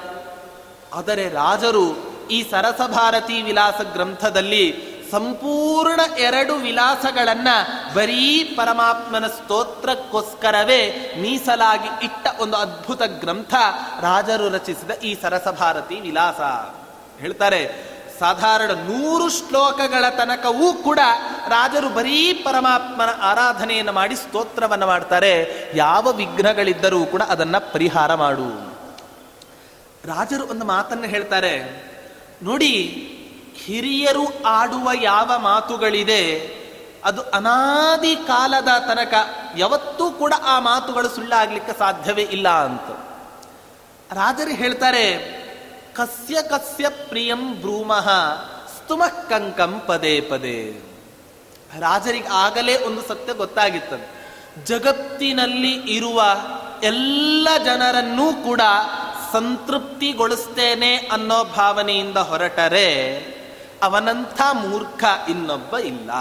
ಆದರೆ 0.94 1.30
ರಾಜರು 1.30 2.10
ಈ 2.32 2.44
ಸರಸಭಾರತಿ 2.52 3.42
ವಿಲಾಸ 3.42 3.82
ಗ್ರಂಥದಲ್ಲಿ 3.94 4.90
ಸಂಪೂರ್ಣ 5.12 6.00
ಎರಡು 6.20 6.54
ವಿಲಾಸಗಳನ್ನು 6.54 7.56
ಬರೀ 7.94 8.44
ಪರಮಾತ್ಮನ 8.44 9.28
ಸ್ತೋತ್ರಕ್ಕೋಸ್ಕರವೇ 9.28 11.14
ಮೀಸಲಾಗಿ 11.22 12.06
ಇಟ್ಟ 12.06 12.28
ಒಂದು 12.40 12.58
ಅದ್ಭುತ 12.58 13.02
ಗ್ರಂಥ 13.04 13.54
ರಾಜರು 14.02 14.50
ರಚಿಸಿದ 14.50 14.92
ಈ 14.92 15.16
ಸರಸಭಾರತಿ 15.22 15.96
ವಿಲಾಸ. 15.96 16.40
ಹೇಳ್ತಾರೆ 17.20 17.90
ಸಾಧಾರಣ 18.20 18.72
ನೂರು 18.72 19.30
ಶ್ಲೋಕಗಳ 19.30 20.10
ತನಕವೂ 20.10 20.74
ಕೂಡ 20.74 21.00
ರಾಜರು 21.48 21.90
ಬರೀ 21.90 22.34
ಪರಮಾತ್ಮನ 22.34 23.10
ಆರಾಧನೆಯನ್ನು 23.22 23.92
ಮಾಡಿ 23.92 24.16
ಸ್ತೋತ್ರವನ್ನು 24.16 24.88
ಮಾಡ್ತಾರೆ. 24.88 25.34
ಯಾವ 25.76 26.12
ವಿಘ್ನಗಳಿದ್ದರೂ 26.12 27.06
ಕೂಡ 27.06 27.22
ಅದನ್ನ 27.22 27.58
ಪರಿಹಾರ 27.58 28.14
ಮಾಡು. 28.16 28.50
ರಾಜರು 30.08 30.48
ಒಂದು 30.48 30.66
ಮಾತನ್ನು 30.66 31.08
ಹೇಳ್ತಾರೆ, 31.08 31.54
ನೋಡಿ, 32.44 32.74
ಹಿರಿಯರು 33.66 34.26
ಆಡುವ 34.46 34.90
ಯಾವ 35.02 35.32
ಮಾತುಗಳಿದೆ, 35.38 36.24
ಅದು 37.06 37.22
ಅನಾದಿ 37.22 38.16
ಕಾಲದ 38.16 38.68
ತನಕ 38.88 39.14
ಯಾವತ್ತೂ 39.58 40.12
ಕೂಡ 40.12 40.34
ಆ 40.44 40.60
ಮಾತುಗಳು 40.60 41.10
ಸುಳ್ಳಾಗಲಿಕ್ಕೆ 41.10 41.74
ಸಾಧ್ಯವೇ 41.80 42.22
ಇಲ್ಲ 42.22 42.50
ಅಂತ. 42.50 42.90
ರಾಜರು 44.14 44.52
ಹೇಳ್ತಾರೆ 44.52 45.39
ಕಸ್ಯ 45.96 46.42
ಕಸ್ಯ 46.42 46.90
ಪ್ರಿಯಂ 46.90 47.60
ಭ್ರೂಮಃ 47.60 48.10
ಸ್ತುಮಃ 48.68 49.28
ಕಂಕಂ 49.30 49.82
ಪದೇ 49.88 50.22
ಪದೇ. 50.22 50.82
ರಾಜರಿಗೆ 51.80 52.28
ಆಗಲೇ 52.28 52.78
ಒಂದು 52.78 53.02
ಸತ್ಯ 53.02 53.34
ಗೊತ್ತಾಗಿತ್ತದು 53.34 54.20
ಜಗತ್ತಿನಲ್ಲಿ 54.66 55.72
ಇರುವ 55.72 56.24
ಎಲ್ಲ 56.84 57.48
ಜನರನ್ನೂ 57.66 58.34
ಕೂಡ 58.34 58.62
ಸಂತೃಪ್ತಿಗೊಳಿಸ್ತೇನೆ 59.34 60.96
ಅನ್ನೋ 60.96 61.44
ಭಾವನೆಯಿಂದ 61.44 62.18
ಹೊರಟರೆ, 62.18 63.18
ಅವನಂಥ 63.84 64.42
ಮೂರ್ಖ 64.54 65.04
ಇನ್ನೊಬ್ಬ 65.30 65.78
ಇಲ್ಲ. 65.78 66.12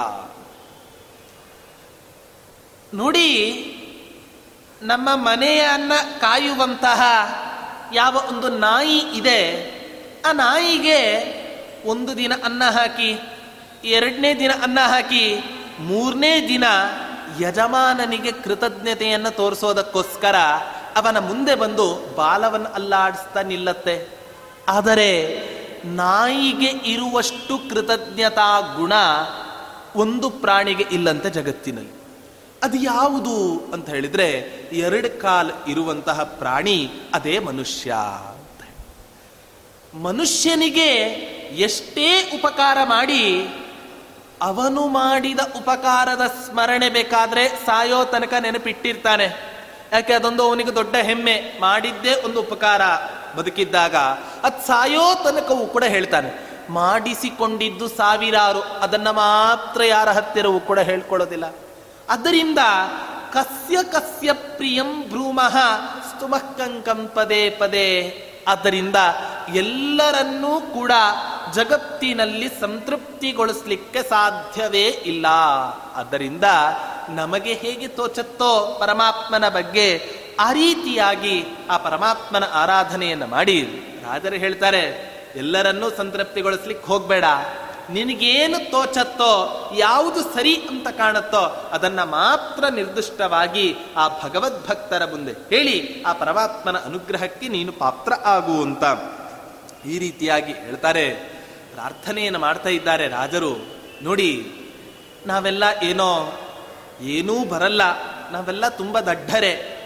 ನೋಡಿ, 2.94 3.30
ನಮ್ಮ 4.82 5.08
ಮನೆಯನ್ನ 5.14 5.92
ಕಾಯುವಂತಹ 6.20 7.02
ಯಾವ 7.94 8.22
ಒಂದು 8.28 8.48
ನಾಯಿ 8.48 8.98
ಇದೆ, 8.98 9.42
ಆ 10.26 10.32
ನಾಯಿಗೆ 10.32 11.00
ಒಂದು 11.84 12.16
ದಿನ 12.16 12.32
ಅನ್ನ 12.44 12.62
ಹಾಕಿ, 12.64 13.20
ಎರಡನೇ 13.84 14.34
ದಿನ 14.34 14.50
ಅನ್ನ 14.62 14.78
ಹಾಕಿ, 14.80 15.38
ಮೂರನೇ 15.80 16.48
ದಿನ 16.48 16.64
ಯಜಮಾನನಿಗೆ 17.40 18.32
ಕೃತಜ್ಞತೆಯನ್ನು 18.32 19.36
ತೋರಿಸೋದಕ್ಕೋಸ್ಕರ 19.36 20.36
ಅವನ 20.96 21.18
ಮುಂದೆ 21.18 21.54
ಬಂದು 21.54 22.14
ಬಾಲವನ್ನು 22.16 22.68
ಅಲ್ಲಾಡಿಸ್ತಾ 22.74 23.42
ನಿಲ್ಲತ್ತೆ. 23.42 24.08
ಆದರೆ 24.68 25.42
ನಾಯಿಗೆ 25.84 26.92
ಇರುವಷ್ಟು 26.92 27.70
ಕೃತಜ್ಞತಾ 27.70 28.60
ಗುಣ 28.60 28.92
ಒಂದು 29.96 30.30
ಪ್ರಾಣಿಗೆ 30.30 30.84
ಇಲ್ಲಂತೆ 30.90 31.30
ಜಗತ್ತಿನಲ್ಲಿ. 31.30 31.97
ಅದು 32.62 32.76
ಯಾವುದು 32.76 33.60
ಅಂತ 33.72 33.88
ಹೇಳಿದ್ರೆ 33.88 34.30
ಎರಡು 34.72 35.20
ಕಾಲ್ 35.20 35.52
ಇರುವಂತಹ 35.68 36.22
ಪ್ರಾಣಿ 36.22 36.90
ಅದೇ 37.14 37.38
ಮನುಷ್ಯ 37.38 37.94
ಅಂತ 38.28 38.68
ಮನುಷ್ಯನಿಗೆ 39.94 40.88
ಎಷ್ಟೇ 41.56 42.30
ಉಪಕಾರ 42.34 42.78
ಮಾಡಿ, 42.84 43.48
ಅವನು 44.42 44.88
ಮಾಡಿದ 44.88 45.38
ಉಪಕಾರದ 45.56 46.26
ಸ್ಮರಣೆ 46.26 46.88
ಬೇಕಾದ್ರೆ 46.88 47.48
ಸಾಯೋ 47.48 48.04
ತನಕ 48.04 48.34
ನೆನಪಿಟ್ಟಿರ್ತಾನೆ. 48.38 49.24
ಯಾಕೆ 49.92 50.12
ಅದೊಂದು 50.12 50.42
ಅವನಿಗೆ 50.42 50.74
ದೊಡ್ಡ 50.74 50.96
ಹೆಮ್ಮೆ, 50.96 51.58
ಮಾಡಿದ್ದೇ 51.60 52.14
ಒಂದು 52.14 52.40
ಉಪಕಾರ 52.40 52.80
ಬದುಕಿದ್ದಾಗ, 53.36 53.96
ಅದ್ 54.42 54.66
ಸಾಯೋ 54.66 55.14
ತನಕವೂ 55.24 55.66
ಕೂಡ 55.66 55.84
ಹೇಳ್ತಾನೆ. 55.84 56.30
ಮಾಡಿಸಿಕೊಂಡಿದ್ದು 56.70 57.88
ಸಾವಿರಾರು, 57.88 58.60
ಅದನ್ನ 58.60 59.10
ಮಾತ್ರ 59.10 59.84
ಯಾರ 59.84 60.08
ಹತ್ತಿರವೂ 60.08 60.60
ಕೂಡ 60.60 60.78
ಹೇಳ್ಕೊಳ್ಳೋದಿಲ್ಲ. 60.78 61.44
ಅದರಿಂದ 62.08 62.58
ಕಸ್ಯ 63.32 63.78
ಕಸ್ಯ 63.82 64.32
ಪ್ರಿಯಂ 64.32 65.08
ಭ್ರೂಮಃ 65.08 65.56
ಸ್ತುಮಕ್ಕಂಕಂ 66.00 67.10
ಪದೇ 67.14 67.50
ಪದೇ. 67.50 68.24
ಆದ್ದರಿಂದ 68.48 68.96
ಎಲ್ಲರನ್ನೂ 69.54 70.60
ಕೂಡ 70.60 70.92
ಜಗತ್ತಿನಲ್ಲಿ 71.54 72.48
ಸಂತೃಪ್ತಿಗೊಳಿಸ್ಲಿಕ್ಕೆ 72.60 74.02
ಸಾಧ್ಯವೇ 74.02 74.86
ಇಲ್ಲ. 74.86 75.26
ಆದ್ದರಿಂದ 75.96 76.44
ನಮಗೆ 77.08 77.52
ಹೇಗೆ 77.52 77.88
ತೋಚತ್ತೋ 77.88 78.76
ಪರಮಾತ್ಮನ 78.80 79.48
ಬಗ್ಗೆ 79.48 80.18
ಆ 80.40 80.52
ರೀತಿಯಾಗಿ 80.52 81.44
ಆ 81.70 81.76
ಪರಮಾತ್ಮನ 81.76 82.44
ಆರಾಧನೆಯನ್ನು 82.52 83.26
ಮಾಡಿ. 83.26 83.62
ರಾಜರು 84.04 84.36
ಹೇಳ್ತಾರೆ, 84.36 84.84
ಎಲ್ಲರನ್ನೂ 85.36 85.90
ಸಂತೃಪ್ತಿಗೊಳಿಸ್ಲಿಕ್ಕೆ 85.90 86.86
ಹೋಗ್ಬೇಡ. 86.86 87.24
ನಿನಗೇನು 87.90 88.70
ತೋಚತ್ತೋ, 88.70 89.70
ಯಾವುದು 89.76 90.22
ಸರಿ 90.22 90.54
ಅಂತ 90.54 90.88
ಕಾಣುತ್ತೋ, 90.88 91.70
ಅದನ್ನು 91.72 92.10
ಮಾತ್ರ 92.10 92.68
ನಿರ್ದಿಷ್ಟವಾಗಿ 92.68 93.76
ಆ 93.96 94.08
ಭಗವದ್ಭಕ್ತರ 94.08 95.04
ಮುಂದೆ 95.04 95.32
ಹೇಳಿ 95.32 96.02
ಆ 96.02 96.12
ಪರಮಾತ್ಮನ 96.12 96.76
ಅನುಗ್ರಹಕ್ಕೆ 96.78 97.48
ನೀನು 97.48 97.72
ಪಾತ್ರ 97.72 98.12
ಆಗು 98.24 98.62
ಅಂತ. 98.62 98.84
ಈ 99.86 99.98
ರೀತಿಯಾಗಿ 99.98 100.52
ಹೇಳ್ತಾರೆ. 100.52 101.38
ಪ್ರಾರ್ಥನೆಯನ್ನು 101.74 102.38
ಮಾಡ್ತಾ 102.38 102.68
ಇದ್ದಾರೆ 102.68 103.08
ರಾಜರು. 103.08 103.66
ನೋಡಿ, 104.02 104.52
ನಾವೆಲ್ಲ 105.26 105.64
ಏನೋ, 105.82 106.40
ಏನೂ 107.02 107.44
ಬರಲ್ಲ, 107.44 107.82
ನಾವೆಲ್ಲ 108.30 108.68
ತುಂಬ 108.68 109.00
ದಡ್ಡರೆ. 109.00 109.78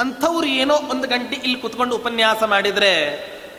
ಅಂಥವ್ರು 0.00 0.46
ಏನೋ 0.46 0.74
ಒಂದು 0.74 1.08
ಗಂಟೆ 1.08 1.36
ಇಲ್ಲಿ 1.36 1.60
ಕುತ್ಕೊಂಡು 1.60 1.96
ಉಪನ್ಯಾಸ 1.96 2.42
ಮಾಡಿದ್ರೆ 2.42 2.92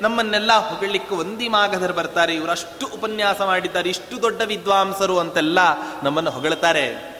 ನಮ್ಮನ್ನೆಲ್ಲ 0.03 0.53
ಹೊಗಳಿಕ್ಕೆ 0.69 1.15
ಒಂದಿ 1.15 1.47
ಮಾಗಧರು 1.49 1.93
ಬರ್ತಾರೆ. 1.93 2.33
ಇವರಷ್ಟು 2.35 2.85
ಉಪನ್ಯಾಸ 2.93 3.41
ಮಾಡಿದ್ದಾರೆ, 3.41 3.89
ಇಷ್ಟು 3.89 4.15
ದೊಡ್ಡ 4.21 4.41
ವಿದ್ವಾಂಸರು 4.41 5.15
ಅಂತೆಲ್ಲ 5.19 5.59
ನಮ್ಮನ್ನು 6.03 6.31
ಹೊಗಳ್ತಾರೆ. 6.31 7.13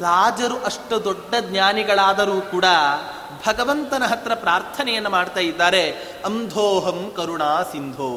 ರಾಜರು 0.00 0.64
ಅಷ್ಟು 0.64 1.04
ದೊಡ್ಡ 1.04 1.34
ಜ್ಞಾನಿಗಳಾದರೂ 1.40 2.36
ಕೂಡ 2.40 2.64
ಭಗವಂತನ 3.46 4.02
ಹತ್ರ 4.04 4.34
ಪ್ರಾರ್ಥನೆಯನ್ನು 4.34 5.10
ಮಾಡ್ತಾ 5.10 5.40
ಇದ್ದಾರೆ. 5.40 5.84
ಅಂಧೋಹಂ 6.24 7.12
ಕರುಣಾ 7.16 7.62
ಸಿಂಧೋ. 7.72 8.12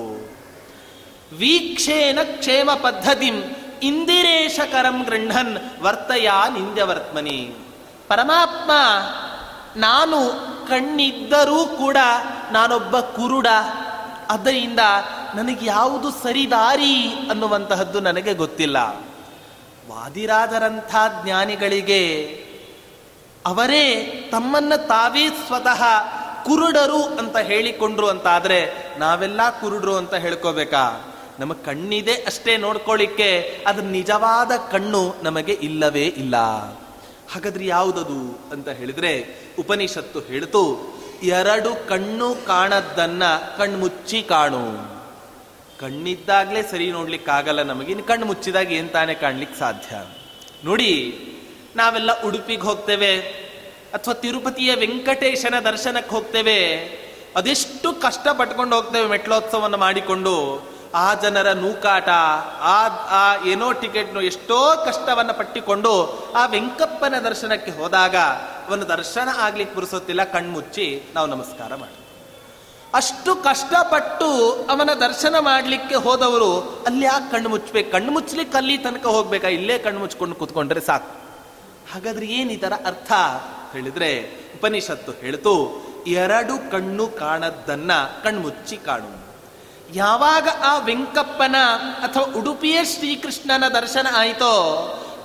ವೀಕ್ಷೇನ 1.38 2.20
ಕ್ಷೇಮ 2.24 2.70
ಪದ್ಧತಿಂ 2.84 3.38
ಇಂದಿರೇಶಕರಂ 3.84 4.98
ಗೃಹನ್ 5.04 5.58
ವರ್ತಯ 5.82 6.30
ನಿಂದ್ಯವರ್ತ್ಮನಿ 6.54 7.40
ಪರಮಾತ್ಮ, 8.08 8.72
ನಾನು 9.76 10.20
ಕಣ್ಣಿದ್ದರೂ 10.68 11.66
ಕೂಡ 11.66 11.98
ನಾನೊಬ್ಬ 12.52 13.00
ಕುರುಡ 13.00 13.48
ಅದರಿಂದ 14.34 14.80
ನನಗೆ 15.36 15.66
ಯಾವುದು 15.66 16.12
ಸರಿದಾರಿ 16.12 17.28
ಅನ್ನುವಂತಹದ್ದು 17.30 18.00
ನನಗೆ 18.00 18.34
ಗೊತ್ತಿಲ್ಲ. 18.34 18.78
ವಾದಿರಾದರಂಥ 19.90 20.96
ಜ್ಞಾನಿಗಳಿಗೆ 21.24 22.24
ಅವರೇ 23.46 24.06
ತಮ್ಮನ್ನ 24.32 24.76
ತಾವೇ 24.76 25.30
ಸ್ವತಃ 25.30 25.84
ಕುರುಡರು 26.46 27.04
ಅಂತ 27.04 27.38
ಹೇಳಿಕೊಂಡ್ರು 27.38 28.08
ಅಂತ 28.08 28.28
ಆದ್ರೆ 28.28 28.60
ನಾವೆಲ್ಲ 29.00 29.50
ಕುರುಡರು 29.50 29.96
ಅಂತ 29.96 30.14
ಹೇಳ್ಕೋಬೇಕಾ? 30.14 31.14
ನಮ್ಮ 31.40 31.54
ಕಣ್ಣಿದೆ 31.54 32.14
ಅಷ್ಟೇ 32.14 32.58
ನೋಡ್ಕೊಳ್ಳಿಕ್ಕೆ 32.58 33.64
ಅದ್ರ 33.68 33.84
ನಿಜವಾದ 33.84 34.52
ಕಣ್ಣು 34.72 35.16
ನಮಗೆ 35.24 35.54
ಇಲ್ಲವೇ 35.54 36.04
ಇಲ್ಲ. 36.04 36.36
ಹಾಗಾದ್ರೆ 37.34 37.66
ಯಾವುದದು 37.66 38.40
ಅಂತ 38.52 38.70
ಹೇಳಿದ್ರೆ 38.70 39.26
ಉಪನಿಷತ್ತು 39.60 40.20
ಹೇಳ್ತು 40.20 40.93
ಎರಡು 41.24 41.88
ಕಣ್ಣು 41.88 42.36
ಕಾಣದ್ದನ್ನ 42.46 43.24
ಕಣ್ಮುಚ್ಚಿ 43.58 44.22
ಕಾಣು. 44.24 44.94
ಕಣ್ಣಿದ್ದಾಗಲೇ 45.80 46.64
ಸರಿ 46.64 46.92
ನೋಡ್ಲಿಕ್ಕಾಗಲ್ಲ 46.92 47.62
ನಮಗೆ, 47.64 47.92
ಇನ್ನು 47.92 48.04
ಕಣ್ಣು 48.04 48.26
ಮುಚ್ಚಿದಾಗ 48.26 48.72
ಏನ್ 48.72 48.90
ತಾನೇ 48.90 49.14
ಕಾಣ್ಲಿಕ್ಕೆ 49.14 49.60
ಸಾಧ್ಯ? 49.60 49.96
ನೋಡಿ, 50.66 50.92
ನಾವೆಲ್ಲ 51.76 52.22
ಉಡುಪಿಗೆ 52.22 52.62
ಹೋಗ್ತೇವೆ, 52.62 53.18
ಅಥವಾ 53.94 54.14
ತಿರುಪತಿಯ 54.14 54.76
ವೆಂಕಟೇಶನ 54.76 55.60
ದರ್ಶನಕ್ಕೆ 55.60 56.16
ಹೋಗ್ತೇವೆ, 56.16 56.60
ಅದೆಷ್ಟು 57.36 57.94
ಕಷ್ಟ 57.94 58.28
ಪಟ್ಕೊಂಡು 58.28 58.76
ಹೋಗ್ತೇವೆ 58.76 59.08
ಮೆಟ್ಲೋತ್ಸವವನ್ನು 59.08 59.78
ಮಾಡಿಕೊಂಡು 59.78 60.73
ಆ 60.96 61.14
ಜನರ 61.14 61.52
ನೂಕಾಟ, 61.52 62.10
ಆ 62.62 62.88
ಆ 63.10 63.44
ಏನೋ 63.46 63.72
ಟಿಕೆಟ್ನು 63.72 64.22
ಎಷ್ಟೋ 64.22 64.86
ಕಷ್ಟವನ್ನ 64.86 65.32
ಪಟ್ಟಿಕೊಂಡು 65.32 65.94
ಆ 66.36 66.46
ವೆಂಕಪ್ಪನ 66.46 67.16
ದರ್ಶನಕ್ಕೆ 67.20 67.72
ಹೋದಾಗ 67.72 68.16
ಅವನ 68.70 68.84
ದರ್ಶನ 68.84 69.30
ಆಗ್ಲಿಕ್ಕೆ 69.38 69.76
ಬುರಿಸೋತಿಲ್ಲ 69.76 70.24
ಕಣ್ಮುಚ್ಚಿ 70.24 71.04
ನಾವು 71.16 71.28
ನಮಸ್ಕಾರ 71.28 71.76
ಮಾಡಿ 71.76 72.00
ಅಷ್ಟು 72.94 73.36
ಕಷ್ಟಪಟ್ಟು 73.36 74.52
ಅವನ 74.70 74.90
ದರ್ಶನ 74.94 75.40
ಮಾಡಲಿಕ್ಕೆ 75.40 75.96
ಹೋದವರು 75.96 76.84
ಅಲ್ಲಿ 76.88 77.06
ಯಾಕೆ 77.06 77.32
ಕಣ್ಣು 77.32 77.50
ಮುಚ್ಚಬೇಕು? 77.50 77.92
ಕಣ್ಣು 77.92 78.12
ಮುಚ್ಚಲಿಕ್ಕೆ 78.12 78.58
ಅಲ್ಲಿ 78.58 78.78
ತನಕ 78.78 79.06
ಹೋಗ್ಬೇಕಾ? 79.06 79.48
ಇಲ್ಲೇ 79.48 79.78
ಕಣ್ಣು 79.78 80.00
ಮುಚ್ಕೊಂಡು 80.00 80.36
ಕೂತ್ಕೊಂಡ್ರೆ 80.36 80.82
ಸಾಕು. 80.82 81.08
ಹಾಗಾದ್ರೆ 81.94 82.26
ಏನು 82.26 82.52
ಈ 82.52 82.56
ಥರ 82.56 82.74
ಅರ್ಥ? 82.86 83.12
ಹೇಳಿದ್ರೆ 83.74 84.24
ಉಪನಿಷತ್ತು 84.56 85.12
ಹೇಳ್ತು, 85.12 85.86
ಎರಡು 86.08 86.72
ಕಣ್ಣು 86.72 87.08
ಕಾಣದ್ದನ್ನ 87.08 87.92
ಕಣ್ಮುಚ್ಚಿ 88.24 88.78
ಕಾಣು 88.78 89.23
ಯಾವಾಗ 89.94 90.48
ಆ 90.64 90.78
ವೆಂಕಪ್ಪನ 90.78 91.56
ಅಥವಾ 92.04 92.24
ಉಡುಪಿಯ 92.24 92.86
ಶ್ರೀಕೃಷ್ಣನ 92.86 93.68
ದರ್ಶನ 93.68 94.08
ಆಯಿತೋ, 94.16 94.54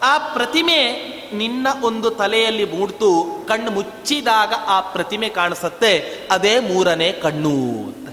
ಆ 0.02 0.18
ಪ್ರತಿಮೆ 0.18 0.92
ನಿನ್ನ 1.32 1.66
ಒಂದು 1.82 2.10
ತಲೆಯಲ್ಲಿ 2.10 2.64
ಮೂಡ್ತು, 2.64 3.38
ಕಣ್ಣು 3.48 3.70
ಮುಚ್ಚಿದಾಗ 3.70 4.54
ಆ 4.66 4.80
ಪ್ರತಿಮೆ 4.80 5.28
ಕಾಣಿಸುತ್ತೆ, 5.28 6.20
ಅದೇ 6.30 6.58
ಮೂರನೇ 6.58 7.12
ಕಣ್ಣು 7.12 7.48
ಅಂತ. 7.48 8.08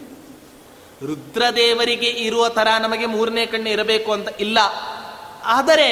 ರುದ್ರದೇವರಿಗೆ 1.03 2.07
ಇರುವ 2.07 2.49
ತರ 2.49 2.67
ನಮಗೆ 2.79 3.05
ಮೂರನೇ 3.05 3.45
ಕಣ್ಣು 3.45 3.69
ಇರಬೇಕು 3.69 4.11
ಅಂತ 4.11 4.29
ಇಲ್ಲ. 4.39 4.57
ಆದರೆ 5.45 5.89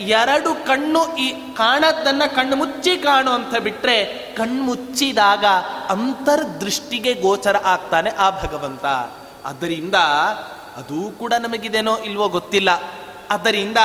ಎರಡು 0.00 0.66
ಕಣ್ಣು 0.66 1.16
ಈ 1.16 1.30
ಕಾಣದ್ದನ್ನ 1.30 2.22
ಕಣ್ಣು 2.36 2.56
ಮುಚ್ಚಿ 2.56 2.96
ಕಾಣು 2.96 3.30
ಅಂತ 3.30 3.56
ಬಿಟ್ರೆ 3.56 4.04
ಕಣ್ಮುಚ್ಚಿದಾಗ 4.36 5.44
ಅಂತರ್ದೃಷ್ಟಿಗೆ 5.88 7.14
ಗೋಚರ 7.14 7.56
ಆಗ್ತಾನೆ 7.56 8.10
ಆ 8.10 8.30
ಭಗವಂತ. 8.30 8.84
ಅದರಿಂದ 9.44 9.94
ಅದೂ 10.76 11.10
ಕೂಡ 11.10 11.32
ನಮಗಿದೇನೋ 11.32 11.98
ಇಲ್ವೋ 11.98 12.28
ಗೊತ್ತಿಲ್ಲ. 12.28 12.68
ಆದ್ದರಿಂದ 13.30 13.76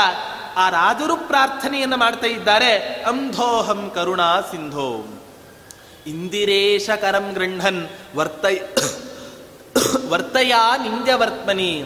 ಆ 0.57 0.69
ರಾಜರು 0.69 1.15
ಪ್ರಾರ್ಥನೆಯನ್ನು 1.15 1.97
ಮಾಡ್ತಾ 1.97 2.27
ಇದ್ದಾರೆ. 2.27 2.71
ಅಂಧೋಹಂ 3.03 3.91
ಕರುಣಾ 3.95 4.41
ಸಿಂಧೋ. 4.41 5.19
ಇಂದಿರೇಶ 6.07 6.89
ಕರಂ 7.01 7.33
ಗೃಹನ್ 7.33 7.87
ವರ್ತಯ 8.15 8.59
ವರ್ತಯ 10.09 10.55
ನಿಂದ್ಯವರ್ತ್ಮನಿ 10.77 11.85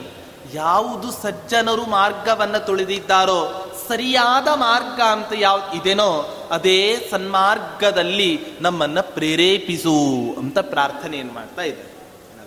ಯಾವುದು 0.54 1.12
ಸಜ್ಜನರು 1.12 1.86
ಮಾರ್ಗವನ್ನ 1.86 2.58
ತುಳಿದಿದ್ದಾರೋ, 2.58 3.72
ಸರಿಯಾದ 3.88 4.48
ಮಾರ್ಗ 4.48 5.02
ಅಂತ 5.02 5.28
ಯಾವ್ದು 5.36 5.74
ಇದೆನೋ, 5.74 6.38
ಅದೇ 6.52 7.08
ಸನ್ಮಾರ್ಗದಲ್ಲಿ 7.12 8.40
ನಮ್ಮನ್ನ 8.62 9.02
ಪ್ರೇರೇಪಿಸು 9.02 9.96
ಅಂತ 10.38 10.60
ಪ್ರಾರ್ಥನೆಯನ್ನು 10.60 11.34
ಮಾಡ್ತಾ 11.34 11.62
ಇದೆ 11.62 11.90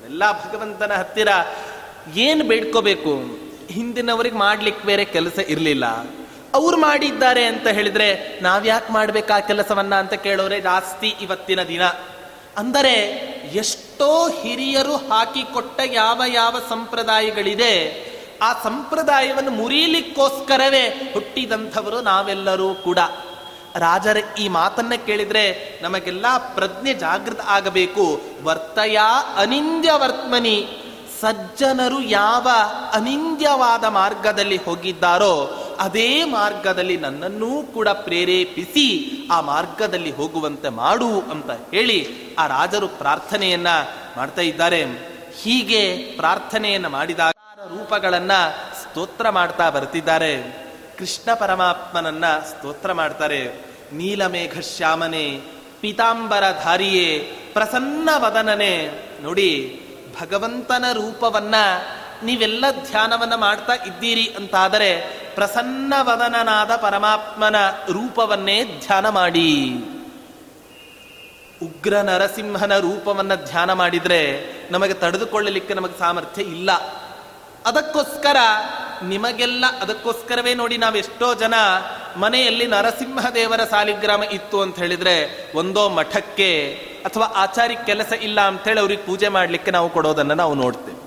ನಾವೆಲ್ಲ 0.05 0.33
ಭಗವಂತನ 0.33 0.93
ಹತ್ತಿರ 0.93 1.29
ಏನು 2.15 2.45
ಬೇಡ್ಕೋಬೇಕು? 2.45 3.13
ಹಿಂದಿನವ್ರಿಗೆ 3.71 4.37
ಮಾಡ್ಲಿಕ್ಕೆ 4.37 4.87
ಬೇರೆ 4.87 5.05
ಕೆಲಸ 5.05 5.39
ಇರಲಿಲ್ಲ. 5.49 5.87
ಅವ್ರು 6.55 6.77
ಮಾಡಿದ್ದಾರೆ 6.77 7.45
ಅಂತ 7.45 7.67
ಹೇಳಿದ್ರೆ 7.67 8.41
ನಾವ್ಯಾಕೆ 8.41 8.93
ಆ 9.33 9.41
ಕೆಲಸವನ್ನ 9.41 9.95
ಅಂತ 9.95 10.15
ಕೇಳೋರೆ 10.15 10.61
ಜಾಸ್ತಿ 10.61 11.15
ಇವತ್ತಿನ 11.21 11.63
ದಿನ. 11.63 11.85
ಅಂದರೆ 12.57 12.93
ಎಷ್ಟೋ 13.55 14.29
ಹಿರಿಯರು 14.29 14.97
ಹಾಕಿಕೊಟ್ಟ 14.97 15.81
ಯಾವ 15.93 16.23
ಯಾವ 16.27 16.57
ಸಂಪ್ರದಾಯಗಳಿದೆ, 16.69 17.75
ಆ 18.43 18.63
ಸಂಪ್ರದಾಯವನ್ನು 18.63 19.51
ಮುರಿಯಲಿಕ್ಕೋಸ್ಕರವೇ 19.51 21.11
ಹುಟ್ಟಿದಂಥವರು 21.15 22.01
ನಾವೆಲ್ಲರೂ 22.01 22.75
ಕೂಡ. 22.75 22.99
ರಾಜರ 23.77 24.17
ಈ 24.39 24.49
ಮಾತನ್ನ 24.49 24.93
ಕೇಳಿದ್ರೆ 25.07 25.79
ನಮಗೆಲ್ಲ 25.83 26.27
ಪ್ರಜ್ಞೆ 26.55 26.95
ಜಾಗೃತ 26.95 27.41
ಆಗಬೇಕು. 27.47 28.21
ವರ್ತಯ 28.43 28.99
ಅನಿಂದ್ಯ 29.37 29.93
ವರ್ತ್ಮನಿ, 29.93 30.69
ಸಜ್ಜನರು 31.21 32.01
ಯಾವ 32.01 32.49
ಅನಿಂದ್ಯವಾದ 32.93 33.85
ಮಾರ್ಗದಲ್ಲಿ 33.85 34.57
ಹೋಗಿದ್ದಾರೋ 34.57 35.61
ಅದೇ 35.81 36.25
ಮಾರ್ಗದಲ್ಲಿ 36.25 36.97
ನನ್ನನ್ನೂ 36.97 37.63
ಕೂಡ 37.63 37.89
ಪ್ರೇರೇಪಿಸಿ 37.89 39.13
ಆ 39.31 39.41
ಮಾರ್ಗದಲ್ಲಿ 39.41 40.11
ಹೋಗುವಂತೆ 40.11 40.69
ಮಾಡು 40.69 41.21
ಅಂತ 41.21 41.51
ಹೇಳಿ 41.51 42.09
ಆ 42.39 42.47
ರಾಜರು 42.47 42.89
ಪ್ರಾರ್ಥನೆಯನ್ನ 42.89 43.69
ಮಾಡ್ತಾ 44.17 44.43
ಇದ್ದಾರೆ. 44.43 44.85
ಹೀಗೆ 45.43 45.97
ಪ್ರಾರ್ಥನೆಯನ್ನ 45.97 46.87
ಮಾಡಿದಾಗ 46.87 47.33
ರೂಪಗಳನ್ನ 47.79 48.33
ಸ್ತೋತ್ರ 48.83 49.31
ಮಾಡ್ತಾ 49.31 49.71
ಬರ್ತಿದ್ದಾರೆ. 49.71 50.64
ಕೃಷ್ಣ 50.99 51.35
ಪರಮಾತ್ಮನನ್ನ 51.35 52.25
ಸ್ತೋತ್ರ 52.27 52.93
ಮಾಡ್ತಾರೆ, 52.93 53.55
ನೀಲಮೇಘ 53.93 54.61
ಶ್ಯಾಮನೆ, 54.61 55.41
ಪೀತಾಂಬರ 55.81 56.45
ಧಾರಿಯೇ, 56.63 57.19
ಪ್ರಸನ್ನ 57.53 58.09
ವದನನೆ. 58.17 58.89
ನೋಡಿ, 59.23 59.81
ಭಗವಂತನ 60.21 60.85
ರೂಪವನ್ನ 60.93 61.55
ನೀವೆಲ್ಲ 62.23 62.65
ಧ್ಯಾನವನ್ನ 62.71 63.35
ಮಾಡ್ತಾ 63.35 63.73
ಇದ್ದೀರಿ 63.75 64.35
ಅಂತಾದರೆ 64.37 65.01
ಪ್ರಸನ್ನವದನನಾದ 65.35 66.77
ಪರಮಾತ್ಮನ 66.77 67.57
ರೂಪವನ್ನೇ 67.71 68.65
ಧ್ಯಾನ 68.65 69.09
ಮಾಡಿ. 69.09 69.73
ಉಗ್ರ 71.63 71.97
ನರಸಿಂಹನ 71.97 72.79
ರೂಪವನ್ನ 72.79 73.35
ಧ್ಯಾನ 73.35 73.73
ಮಾಡಿದ್ರೆ 73.73 74.45
ನಮಗೆ 74.71 74.95
ತಡೆದುಕೊಳ್ಳಲಿಕ್ಕೆ 74.95 75.75
ನಮಗೆ 75.75 75.99
ಸಾಮರ್ಥ್ಯ 75.99 76.43
ಇಲ್ಲ. 76.43 76.73
ಅದಕ್ಕೋಸ್ಕರ 77.67 78.37
ನಿಮಗೆಲ್ಲ 79.09 79.65
ಅದಕ್ಕೋಸ್ಕರವೇ 79.81 80.55
ನೋಡಿ 80.55 80.77
ನಾವೆಷ್ಟೋ 80.77 81.35
ಜನ 81.35 81.55
ಮನೆಯಲ್ಲಿ 82.17 82.67
ನರಸಿಂಹದೇವರ 82.67 83.65
ಸಾಲಿಗ್ರಾಮ 83.65 84.23
ಇತ್ತು 84.23 84.61
ಅಂತ 84.61 84.79
ಹೇಳಿದ್ರೆ 84.79 85.17
ಒಂದೋ 85.57 85.89
ಮಠಕ್ಕೆ 85.89 86.51
ಅಥವಾ 87.05 87.25
ಆಚಾರಿ 87.25 87.77
ಕೆಲಸ 87.87 88.13
ಇಲ್ಲ 88.23 88.41
ಅಂತೇಳಿ 88.41 88.81
ಅವ್ರಿಗೆ 88.81 89.03
ಪೂಜೆ 89.03 89.29
ಮಾಡಲಿಕ್ಕೆ 89.29 89.71
ನಾವು 89.71 89.91
ಕೊಡೋದನ್ನ 89.91 90.33
ನಾವು 90.33 90.55
ನೋಡ್ತೇವೆ. 90.55 91.05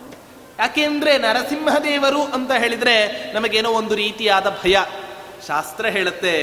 ಯಾಕೆಂದ್ರೆ 0.60 1.18
ನರಸಿಂಹದೇವರು 1.18 2.24
ಅಂತ 2.24 2.52
ಹೇಳಿದ್ರೆ 2.52 2.96
ನಮಗೇನೋ 3.34 3.70
ಒಂದು 3.70 3.96
ರೀತಿಯಾದ 3.96 4.58
ಭಯ. 4.64 4.78
ಶಾಸ್ತ್ರ 5.48 5.86
ಹೇಳುತ್ತೆ, 5.86 6.36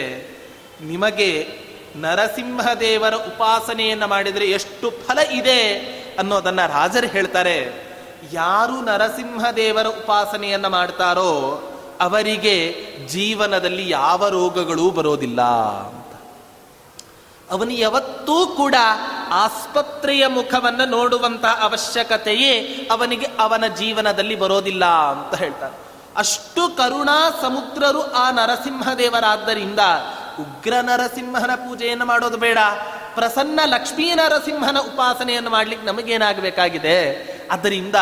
ನಿಮಗೆ 0.80 1.48
ನರಸಿಂಹದೇವರ 1.96 3.14
ಉಪಾಸನೆಯನ್ನ 3.14 4.04
ಮಾಡಿದರೆ 4.04 4.46
ಎಷ್ಟು 4.50 4.90
ಫಲ 4.90 5.18
ಇದೆ 5.18 5.60
ಅನ್ನೋದನ್ನ 6.18 6.66
ರಾಜರು 6.66 7.06
ಹೇಳ್ತಾರೆ. 7.06 7.58
ಯಾರು 8.32 8.80
ನರಸಿಂಹದೇವರ 8.80 9.86
ಉಪಾಸನೆಯನ್ನ 9.86 10.66
ಮಾಡ್ತಾರೋ 10.66 11.62
ಅವರಿಗೆ 12.00 12.86
ಜೀವನದಲ್ಲಿ 13.06 13.90
ಯಾವ 13.90 14.28
ರೋಗಗಳೂ 14.28 14.90
ಬರೋದಿಲ್ಲ 14.90 15.42
ಅಂತ. 15.78 16.20
ಅವನು 17.52 17.70
ಯಾವತ್ತೂ 17.70 18.46
ಕೂಡ 18.46 18.74
ಆಸ್ಪತ್ರೆಯ 19.30 20.26
ಮುಖವನ್ನು 20.26 20.84
ನೋಡುವಂತಹ 20.84 21.58
ಅವಶ್ಯಕತೆಯೇ 21.62 22.60
ಅವನಿಗೆ 22.90 23.26
ಅವನ 23.38 23.66
ಜೀವನದಲ್ಲಿ 23.66 24.34
ಬರೋದಿಲ್ಲ 24.34 24.84
ಅಂತ 24.84 25.34
ಹೇಳ್ತಾರೆ. 25.34 25.74
ಅಷ್ಟು 26.16 26.76
ಕರುಣಾ 26.76 27.38
ಸಮುದ್ರರು 27.42 28.12
ಆ 28.12 28.30
ನರಸಿಂಹದೇವರಾದ್ದರಿಂದ 28.30 29.80
ಉಗ್ರ 30.40 30.74
ನರಸಿಂಹನ 30.80 31.54
ಪೂಜೆಯನ್ನು 31.54 32.04
ಮಾಡೋದು 32.04 32.36
ಬೇಡ. 32.36 32.58
ಪ್ರಸನ್ನ 33.14 33.60
ಲಕ್ಷ್ಮೀ 33.66 34.14
ನರಸಿಂಹನ 34.14 34.78
ಉಪಾಸನೆಯನ್ನು 34.78 35.50
ಮಾಡ್ಲಿಕ್ಕೆ 35.50 35.86
ನಮಗೇನಾಗಬೇಕಾಗಿದೆ? 35.86 37.12
ಅದರಿಂದ 37.50 37.94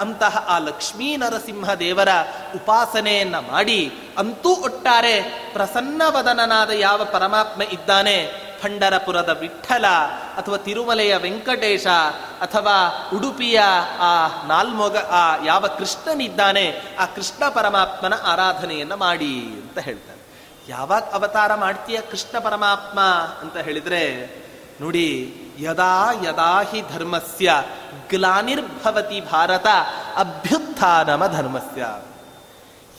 ಅಂತಹ 0.00 0.44
ಆ 0.48 0.58
ಲಕ್ಷ್ಮೀ 0.58 1.16
ನರಸಿಂಹ 1.16 1.74
ದೇವರ 1.74 2.08
ಉಪಾಸನೆಯನ್ನ 2.54 3.38
ಮಾಡಿ 3.38 3.92
ಅಂತೂ 4.18 4.50
ಒಟ್ಟಾರೆ 4.50 5.22
ಪ್ರಸನ್ನವದನನಾದ 5.52 6.70
ಯಾವ 6.70 7.04
ಪರಮಾತ್ಮ 7.04 7.62
ಇದ್ದಾನೆ? 7.62 8.48
ಪಂಡರಪುರದ 8.62 9.36
ವಿಠಲ 9.40 9.86
ಅಥವಾ 10.36 10.56
ತಿರುಮಲೆಯ 10.56 11.16
ವೆಂಕಟೇಶ 11.16 11.86
ಅಥವಾ 12.40 13.08
ಉಡುಪಿಯ 13.14 13.60
ಆ 14.00 14.26
ನಾಲ್ಮೊಗ 14.46 14.96
ಆ 14.96 15.44
ಯಾವ 15.44 15.66
ಕೃಷ್ಣನಿದ್ದಾನೆ? 15.66 16.82
ಆ 16.98 17.04
ಕೃಷ್ಣ 17.04 17.48
ಪರಮಾತ್ಮನ 17.48 18.14
ಆರಾಧನೆಯನ್ನ 18.26 18.94
ಮಾಡಿ 18.94 19.34
ಅಂತ 19.34 19.78
ಹೇಳ್ತಾರೆ. 19.78 20.17
ಯಾವಾಗ 20.68 21.02
ಅವತಾರ 21.02 21.54
ಮಾಡ್ತೀಯ 21.54 22.00
ಕೃಷ್ಣ 22.00 22.38
ಪರಮಾತ್ಮ 22.38 23.00
ಅಂತ 23.40 23.56
ಹೇಳಿದ್ರೆ, 23.56 24.04
ನೋಡಿ, 24.80 25.36
ಯದಾ 25.58 26.12
ಯದಾ 26.12 26.62
ಹಿ 26.62 26.82
ಧರ್ಮಸ್ಯ 26.92 27.62
ಗ್ಲಾನಿರ್ಭವತಿ 28.10 29.20
ಭಾರತ 29.20 29.66
ಅಭ್ಯುತ್ಥಾನಮ 30.16 31.26
ಧರ್ಮಸ್ಯ. 31.26 31.86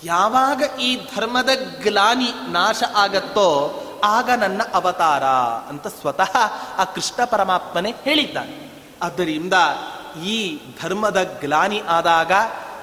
ಯಾವಾಗ 0.04 0.80
ಈ 0.82 1.08
ಧರ್ಮದ 1.16 1.50
ಗ್ಲಾನಿ 1.84 2.34
ನಾಶ 2.48 2.84
ಆಗತ್ತೋ 2.96 3.84
ಆಗ 4.04 4.30
ನನ್ನ 4.32 4.62
ಅವತಾರ 4.74 5.24
ಅಂತ 5.70 5.88
ಸ್ವತಃ 5.88 6.38
ಆ 6.78 6.84
ಕೃಷ್ಣ 6.84 7.26
ಪರಮಾತ್ಮನೇ 7.26 7.96
ಹೇಳಿದ್ದಾನೆ. 8.04 8.74
ಆದ್ದರಿಂದ 9.02 9.54
ಈ 10.26 10.60
ಧರ್ಮದ 10.84 11.38
ಗ್ಲಾನಿ 11.40 11.80
ಆದಾಗ 11.80 12.32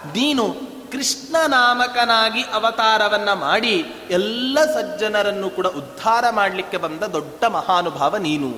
ನೀನು 0.07 0.76
ಕೃಷ್ಣ 0.93 1.37
ನಾಮಕನಾಗಿ 1.47 2.43
ಅವತಾರವನ್ನ 2.43 3.33
ಮಾಡಿ 3.33 3.85
ಎಲ್ಲ 4.11 4.65
ಸಜ್ಜನರನ್ನು 4.65 5.51
ಕೂಡ 5.51 5.67
ಉದ್ಧಾರ 5.67 6.31
ಮಾಡಲಿಕ್ಕೆ 6.31 6.77
ಬಂದ 6.77 7.03
ದೊಡ್ಡ 7.03 7.45
ಮಹಾನುಭಾವ 7.45 8.17
ನೀನು. 8.17 8.51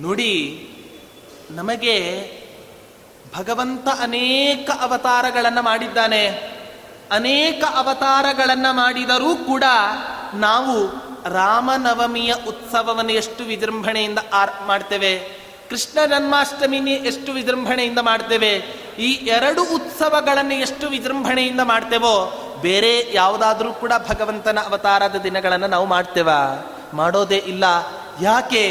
ನೋಡಿ, 0.00 0.66
ನಮಗೆ 1.50 1.96
ಭಗವಂತ 3.36 3.88
ಅನೇಕ 4.00 4.70
ಅವತಾರಗಳನ್ನು 4.80 5.62
ಮಾಡಿದ್ದಾನೆ. 5.62 6.28
ಅನೇಕ 7.10 7.64
ಅವತಾರಗಳನ್ನು 7.74 8.74
ಮಾಡಿದರೂ 8.74 9.36
ಕೂಡ 9.36 9.64
ನಾವು 10.34 10.88
ರಾಮನವಮಿಯ 11.32 12.34
ಉತ್ಸವವನ್ನು 12.48 13.12
ಎಷ್ಟು 13.12 13.44
ವಿಜೃಂಭಣೆಯಿಂದ 13.44 14.18
ಆರ್, 14.32 14.50
ಮಾಡ್ತೇವೆ. 14.66 15.39
ಕೃಷ್ಣ 15.70 15.98
ಜನ್ಮಾಷ್ಟಮಿನಿ 16.06 16.90
ಎಷ್ಟು 16.90 17.32
ವಿಜೃಂಭಣೆಯಿಂದ 17.32 17.98
ಮಾಡ್ತೇವೆ? 17.98 18.50
ಈ 18.98 19.12
ಎರಡು 19.12 19.74
ಉತ್ಸವಗಳನ್ನು 19.74 20.54
ಎಷ್ಟು 20.54 20.88
ವಿಜೃಂಭಣೆಯಿಂದ 20.88 21.60
ಮಾಡ್ತೇವೋ? 21.60 22.36
ಬೇರೆ 22.62 23.10
ಯಾವುದಾದ್ರೂ 23.12 23.72
ಕೂಡ 23.72 23.92
ಭಗವಂತನ 24.08 24.58
ಅವತಾರದ 24.70 25.14
ದಿನಗಳನ್ನು 25.16 25.66
ನಾವು 25.66 25.86
ಮಾಡ್ತೇವ. 25.86 26.28
ಮಾಡೋದೇ 26.94 27.36
ಇಲ್ಲ. 27.36 27.64
ಯಾಕೆ? 28.20 28.66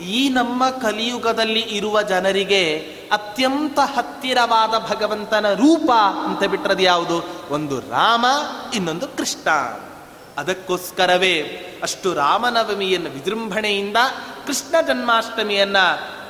ಈ 0.00 0.28
ನಮ್ಮ 0.28 0.70
ಕಲಿಯುಗದಲ್ಲಿ 0.70 1.60
ಇರುವ 1.60 2.02
ಜನರಿಗೆ 2.02 2.78
ಅತ್ಯಂತ 3.12 3.78
ಹತ್ತಿರವಾದ 3.78 4.96
ಭಗವಂತನ 4.96 5.54
ರೂಪ 5.54 5.90
ಅಂತ 6.24 6.44
ಬಿಟ್ಟರದು 6.44 6.82
ಯಾವುದು? 6.82 7.24
ಒಂದು 7.50 7.80
ರಾಮ, 7.80 8.26
ಇನ್ನೊಂದು 8.74 9.06
ಕೃಷ್ಣ. 9.08 9.50
ಅದಕ್ಕೋಸ್ಕರವೇ 10.38 11.38
ಅಷ್ಟು 11.82 12.14
ರಾಮನವಮಿಯನ್ನು 12.14 13.10
ವಿಜೃಂಭಣೆಯಿಂದ 13.10 13.96
ಕೃಷ್ಣ 14.46 14.74
ಜನ್ಮಾಷ್ಟಮಿಯನ್ನ 14.86 15.76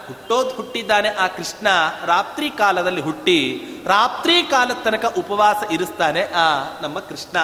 ಹುಟ್ಟೋದು 0.07 0.51
ಹುಟ್ಟಿದ್ದಾನೆ 0.51 1.09
ಆ 1.09 1.27
ಕೃಷ್ಣ, 1.27 1.69
ರಾತ್ರಿ 2.07 2.51
ಕಾಲದಲ್ಲಿ 2.51 3.01
ಹುಟ್ಟಿ, 3.01 3.39
ರಾತ್ರಿ 3.87 4.43
ಕಾಲದ 4.43 4.77
ತನಕ 4.85 5.05
ಉಪವಾಸ 5.19 5.57
ಇರಿಸ್ತಾನೆ 5.71 6.23
ಆ 6.35 6.47
ನಮ್ಮ 6.81 6.99
ಕೃಷ್ಣ. 7.01 7.37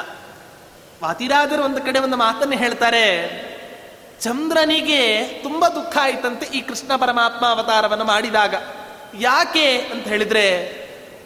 ವಾತಿರಾಜರು 1.02 1.64
ಒಂದು 1.64 1.82
ಕಡೆ 1.82 1.98
ಒಂದು 1.98 2.16
ಮಾತನ್ನು 2.16 2.56
ಹೇಳ್ತಾರೆ, 2.56 3.04
ಚಂದ್ರನಿಗೆ 4.20 5.28
ತುಂಬಾ 5.42 5.68
ದುಃಖ 5.68 5.96
ಆಯ್ತಂತೆ 6.00 6.46
ಈ 6.46 6.60
ಕೃಷ್ಣ 6.60 6.96
ಪರಮಾತ್ಮ 6.96 7.46
ಅವತಾರವನ್ನು 7.46 8.04
ಮಾಡಿದಾಗ. 8.04 8.54
ಯಾಕೆ 9.20 9.76
ಅಂತ 9.76 10.06
ಹೇಳಿದ್ರೆ, 10.08 10.46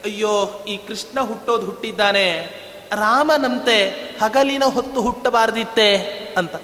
ಅಯ್ಯೋ, 0.04 0.64
ಈ 0.68 0.76
ಕೃಷ್ಣ 0.76 1.20
ಹುಟ್ಟೋದು 1.20 1.66
ಹುಟ್ಟಿದ್ದಾನೆ, 1.66 2.26
ರಾಮನಂತೆ 2.92 3.78
ಹಗಲಿನ 4.22 4.64
ಹೊತ್ತು 4.64 5.00
ಹುಟ್ಟಬಾರದಿತ್ತೆ 5.00 5.96
ಅಂತ. 6.38 6.54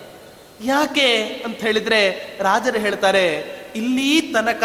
ಯಾಕೆ 0.64 1.16
ಅಂತ 1.44 1.56
ಹೇಳಿದ್ರೆ, 1.56 2.00
ರಾಜರು 2.40 2.78
ಹೇಳ್ತಾರೆ 2.78 3.57
ಇಲ್ಲಿ 3.76 4.20
ತನಕ 4.20 4.64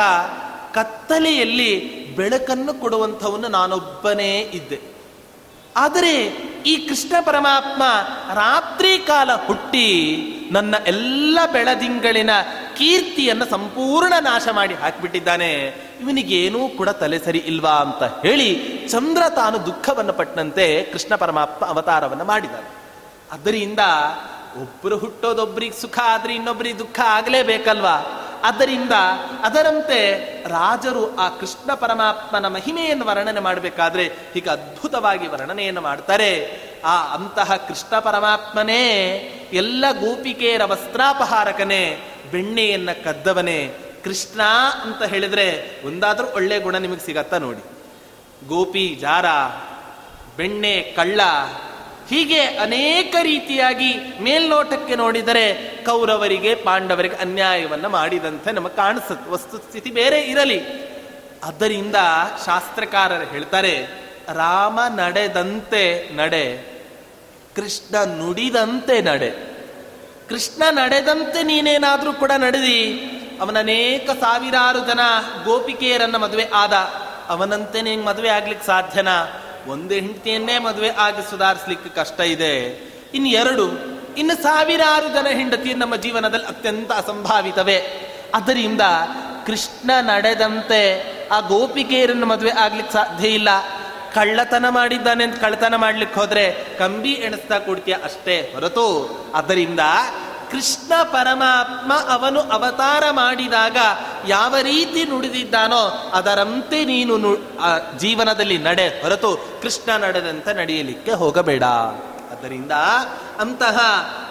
ಕತ್ತಲೆಯಲ್ಲಿ 0.73 2.05
ಬೆಳಕನ್ನು 2.15 2.73
ಕೊಡುವಂಥವನು 2.73 3.47
ನಾನೊಬ್ಬನೇ 3.47 4.39
ಇದ್ದೆ. 4.39 4.79
ಆದರೆ 5.75 6.23
ಈ 6.65 6.87
ಕೃಷ್ಣ 6.87 7.15
ಪರಮಾತ್ಮ 7.25 7.83
ರಾತ್ರಿ 8.33 8.97
ಕಾಲ 8.97 9.29
ಹುಟ್ಟಿ 9.33 10.17
ನನ್ನ 10.51 10.75
ಎಲ್ಲ 10.87 11.39
ಬೆಳದಿಂಗಳಿನ 11.51 12.29
ಕೀರ್ತಿಯನ್ನು 12.77 13.45
ಸಂಪೂರ್ಣ 13.45 14.13
ನಾಶ 14.19 14.47
ಮಾಡಿ 14.51 14.73
ಹಾಕಿಬಿಟ್ಟಿದ್ದಾನೆ. 14.73 15.53
ಇವನಿಗೇನೂ 16.01 16.67
ಕೂಡ 16.67 16.89
ತಲೆ 16.89 17.19
ಸರಿ 17.19 17.37
ಇಲ್ವಾ 17.37 17.71
ಅಂತ 17.71 18.25
ಹೇಳಿ 18.25 18.79
ಚಂದ್ರ 18.91 19.23
ತಾನು 19.29 19.65
ದುಃಖವನ್ನು 19.65 20.13
ಪಟ್ಟನಂತೆ 20.13 20.83
ಕೃಷ್ಣ 20.83 21.15
ಪರಮಾತ್ಮ 21.15 21.65
ಅವತಾರವನ್ನು 21.65 22.25
ಮಾಡಿದ್ದಾನೆ. 22.25 22.69
ಅದರಿಂದ 23.31 23.79
ಒಬ್ಬರು 24.61 24.97
ಹುಟ್ಟೋದೊಬ್ಬರಿಗೆ 24.97 25.81
ಸುಖ 25.81 25.99
ಆದ್ರೆ 26.03 26.35
ಇನ್ನೊಬ್ಬರಿಗೆ 26.35 26.79
ದುಃಖ 26.79 26.99
ಆಗಲೇಬೇಕಲ್ವಾ? 26.99 28.19
ಆದ್ದರಿಂದ 28.43 28.91
ಅದರಂತೆ 29.43 30.19
ರಾಜರು 30.47 31.15
ಆ 31.15 31.29
ಕೃಷ್ಣ 31.29 31.73
ಪರಮಾತ್ಮನ 31.73 32.47
ಮಹಿಮೆಯನ್ನು 32.47 33.05
ವರ್ಣನೆ 33.05 33.39
ಮಾಡಬೇಕಾದ್ರೆ 33.39 34.03
ಹೀಗೆ 34.33 34.49
ಅದ್ಭುತವಾಗಿ 34.49 35.27
ವರ್ಣನೆಯನ್ನು 35.27 35.81
ಮಾಡ್ತಾರೆ. 35.81 36.59
ಆ 36.85 37.15
ಅಂತಹ 37.15 37.55
ಕೃಷ್ಣ 37.55 37.99
ಪರಮಾತ್ಮನೇ, 37.99 38.83
ಎಲ್ಲ 39.53 39.85
ಗೋಪಿಕೆಯರ 39.91 40.65
ವಸ್ತ್ರಾಪಹಾರಕನೇ, 40.65 42.11
ಬೆಣ್ಣೆಯನ್ನ 42.31 42.89
ಕದ್ದವನೇ, 42.91 43.73
ಕೃಷ್ಣ 44.03 44.41
ಅಂತ 44.83 45.03
ಹೇಳಿದ್ರೆ 45.03 45.79
ಒಂದಾದ್ರೂ 45.87 46.27
ಒಳ್ಳೆ 46.27 46.59
ಗುಣ 46.59 46.77
ನಿಮಗೆ 46.77 47.05
ಸಿಗತ್ತಾ 47.05 47.37
ನೋಡಿ. 47.37 47.63
ಗೋಪಿ, 48.47 48.97
ಜಾರ, 49.01 49.25
ಬೆಣ್ಣೆ, 50.37 50.93
ಕಳ್ಳ 50.95 51.21
ಹೀಗೆ 52.13 52.41
ಅನೇಕ 52.41 53.15
ರೀತಿಯಾಗಿ 53.21 53.93
ಮೇಲ್ನೋಟಕ್ಕೆ 54.21 54.95
ನೋಡಿದರೆ 54.95 55.53
ಕೌರವರಿಗೆ, 55.85 56.55
ಪಾಂಡವರಿಗೆ 56.55 57.15
ಅನ್ಯಾಯವನ್ನು 57.15 57.89
ಮಾಡಿದಂತೆ 57.89 58.51
ನಮಗೆ 58.51 58.75
ಕಾಣಿಸುತ್ತೆ. 58.75 59.31
ವಸ್ತುಸ್ಥಿತಿ 59.31 59.91
ಬೇರೆ 59.91 60.21
ಇರಲಿ. 60.21 60.59
ಅದರಿಂದ 61.43 61.95
ಶಾಸ್ತ್ರಕಾರರು 62.45 63.25
ಹೇಳ್ತಾರೆ, 63.29 63.87
ರಾಮ 64.33 64.79
ನಡೆದಂತೆ 64.95 66.09
ನಡೆ, 66.15 66.73
ಕೃಷ್ಣ 67.55 67.95
ನುಡಿದಂತೆ 67.95 69.01
ನಡೆ. 69.01 69.29
ಕೃಷ್ಣ 70.29 70.63
ನಡೆದಂತೆ 70.71 71.43
ನೀನೇನಾದರೂ 71.43 72.13
ಕೂಡ 72.13 72.31
ನಡೆದಿ. 72.31 73.01
ಅವನ 73.41 73.59
ಅನೇಕ 73.59 74.09
ಸಾವಿರಾರು 74.09 74.79
ಜನ 74.79 74.99
ಗೋಪಿಕೆಯರನ್ನ 75.43 76.15
ಮದುವೆ 76.15 76.49
ಆದ. 76.53 76.73
ಅವನಂತೆ 77.27 77.81
ನೀನು 77.81 78.03
ಮದುವೆ 78.03 78.29
ಆಗ್ಲಿಕ್ಕೆ 78.29 78.65
ಸಾಧ್ಯನಾ? 78.65 79.42
ಒಂದು 79.67 79.93
ಹೆಂಡತಿಯನ್ನೇ 79.93 80.59
ಮದುವೆ 80.59 80.89
ಆಗಿ 80.89 81.29
ಸುಧಾರಿಸ್ಲಿಕ್ಕೆ 81.29 81.89
ಕಷ್ಟ 81.89 82.19
ಇದೆ. 82.19 82.57
ಇನ್ನು 83.13 83.29
ಎರಡು, 83.29 83.71
ಇನ್ನು 84.17 84.43
ಸಾವಿರಾರು 84.43 85.07
ಜನ 85.07 85.27
ಹೆಂಡತಿ 85.27 85.73
ನಮ್ಮ 85.73 85.95
ಜೀವನದಲ್ಲಿ 85.95 86.45
ಅತ್ಯಂತ 86.45 86.91
ಅಸಂಭಾವಿತವೇ. 86.91 88.09
ಅದರಿಂದ 88.33 88.81
ಕೃಷ್ಣ 89.45 89.91
ನಡೆದಂತೆ 90.01 91.13
ಆ 91.27 91.39
ಗೋಪಿಕೆಯರನ್ನು 91.39 92.25
ಮದುವೆ 92.25 92.51
ಆಗ್ಲಿಕ್ಕೆ 92.51 92.93
ಸಾಧ್ಯ 92.93 93.27
ಇಲ್ಲ. 93.27 93.49
ಕಳ್ಳತನ 94.13 94.69
ಮಾಡಿದ್ದಾನೆ 94.69 95.23
ಅಂತ 95.23 95.39
ಕಳ್ಳತನ 95.39 95.75
ಮಾಡ್ಲಿಕ್ಕೆ 95.75 96.19
ಹೋದ್ರೆ 96.19 96.65
ಕಂಬಿ 96.79 97.11
ಎಣಿಸ್ತಾ 97.11 97.59
ಕೊಡ್ತೀಯ 97.59 97.95
ಅಷ್ಟೇ 98.03 98.51
ಹೊರತು. 98.53 99.09
ಅದರಿಂದ 99.35 99.79
ಕೃಷ್ಣ 100.53 100.93
ಪರಮಾತ್ಮ 101.03 101.93
ಅವನು 101.93 102.39
ಅವತಾರ 102.39 103.03
ಮಾಡಿದಾಗ 103.11 103.77
ಯಾವ 104.27 104.57
ರೀತಿ 104.57 105.05
ನುಡಿದಿದ್ದಾನೋ 105.05 106.11
ಅದರಂತೆ 106.13 106.85
ನೀನು 106.85 107.17
ಜೀವನದಲ್ಲಿ 107.97 108.57
ನಡೆ 108.57 108.87
ಹೊರತು 108.87 109.59
ಕೃಷ್ಣ 109.61 109.97
ನಡೆದಂತೆ 109.97 110.53
ನಡೆಯಲಿಕ್ಕೆ 110.53 111.11
ಹೋಗಬೇಡ. 111.11 111.63
ಆದ್ದರಿಂದ 112.31 112.71
ಅಂತಹ 113.39 113.77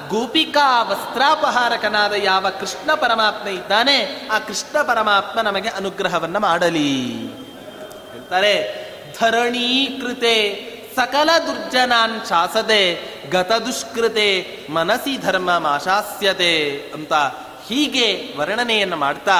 ಗೋಪಿಕಾ 0.08 0.82
ವಸ್ತ್ರಾಪಹಾರಕನಾದ 0.82 2.12
ಯಾವ 2.12 2.46
ಕೃಷ್ಣ 2.60 2.94
ಪರಮಾತ್ಮ 2.94 3.48
ಇದ್ದಾನೆ, 3.48 4.28
ಆ 4.32 4.38
ಕೃಷ್ಣ 4.38 4.82
ಪರಮಾತ್ಮ 4.82 5.40
ನಮಗೆ 5.40 5.68
ಅನುಗ್ರಹವನ್ನು 5.68 6.40
ಮಾಡಲಿ. 6.40 6.94
ಹೇಳ್ತಾರೆ, 8.12 8.54
ಧರಣೀಕೃತೆ 9.20 10.71
ಸಕಲ 10.96 11.30
ದುರ್ಜನಾನ್ 11.46 12.26
ಶಾಸದೆ, 12.28 12.82
ಗತ 13.30 13.52
ದುಷ್ಕೃತೆ 13.52 14.28
ಮನಸಿ 14.70 15.18
ಧರ್ಮ 15.18 15.58
ಮಾಶಾಸ್ಯತೆ 15.58 16.54
ಅಂತ 16.94 17.12
ಹೀಗೆ 17.66 18.34
ವರ್ಣನೆಯನ್ನು 18.36 18.96
ಮಾಡ್ತಾ, 18.96 19.38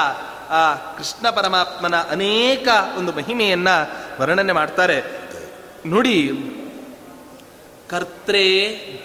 ಆ 0.49 0.63
ಕೃಷ್ಣ 0.97 1.29
ಪರಮಾತ್ಮನ 1.29 1.95
ಅನೇಕ 1.95 2.67
ಒಂದು 2.97 3.11
ಮಹಿಮೆಯನ್ನ 3.11 3.67
ವರ್ಣನೆ 4.19 4.53
ಮಾಡ್ತಾರೆ. 4.53 4.97
ನುಡಿ 5.87 6.19
ಕರ್ತ್ರೆ 7.89 8.45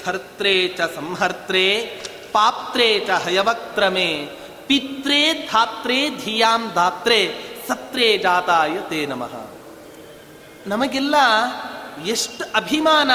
ಧರ್ತ್ರೇ 0.06 0.68
ಚ 0.68 0.80
ಸಂಹರ್ತ್ರೆ, 0.80 1.66
ಪಾತ್ರೆ 2.32 2.88
ಚ 3.00 3.10
ಹಯವಕ್ರಮೆ 3.10 4.28
ಪಿತ್ರೆ 4.66 5.20
ಧಾತ್ರೇ 5.32 6.10
ಧಿಯಾಂ 6.10 6.72
ಧಾತ್ರೆ, 6.74 7.20
ಸತ್ರೇ 7.68 8.18
ಜಾತಾಯ 8.18 8.76
ತೇ 8.88 9.06
ನಮಃ. 9.06 9.34
ನಮಗೆಲ್ಲ 10.66 11.14
ಎಷ್ಟು 12.06 12.44
ಅಭಿಮಾನ. 12.54 13.10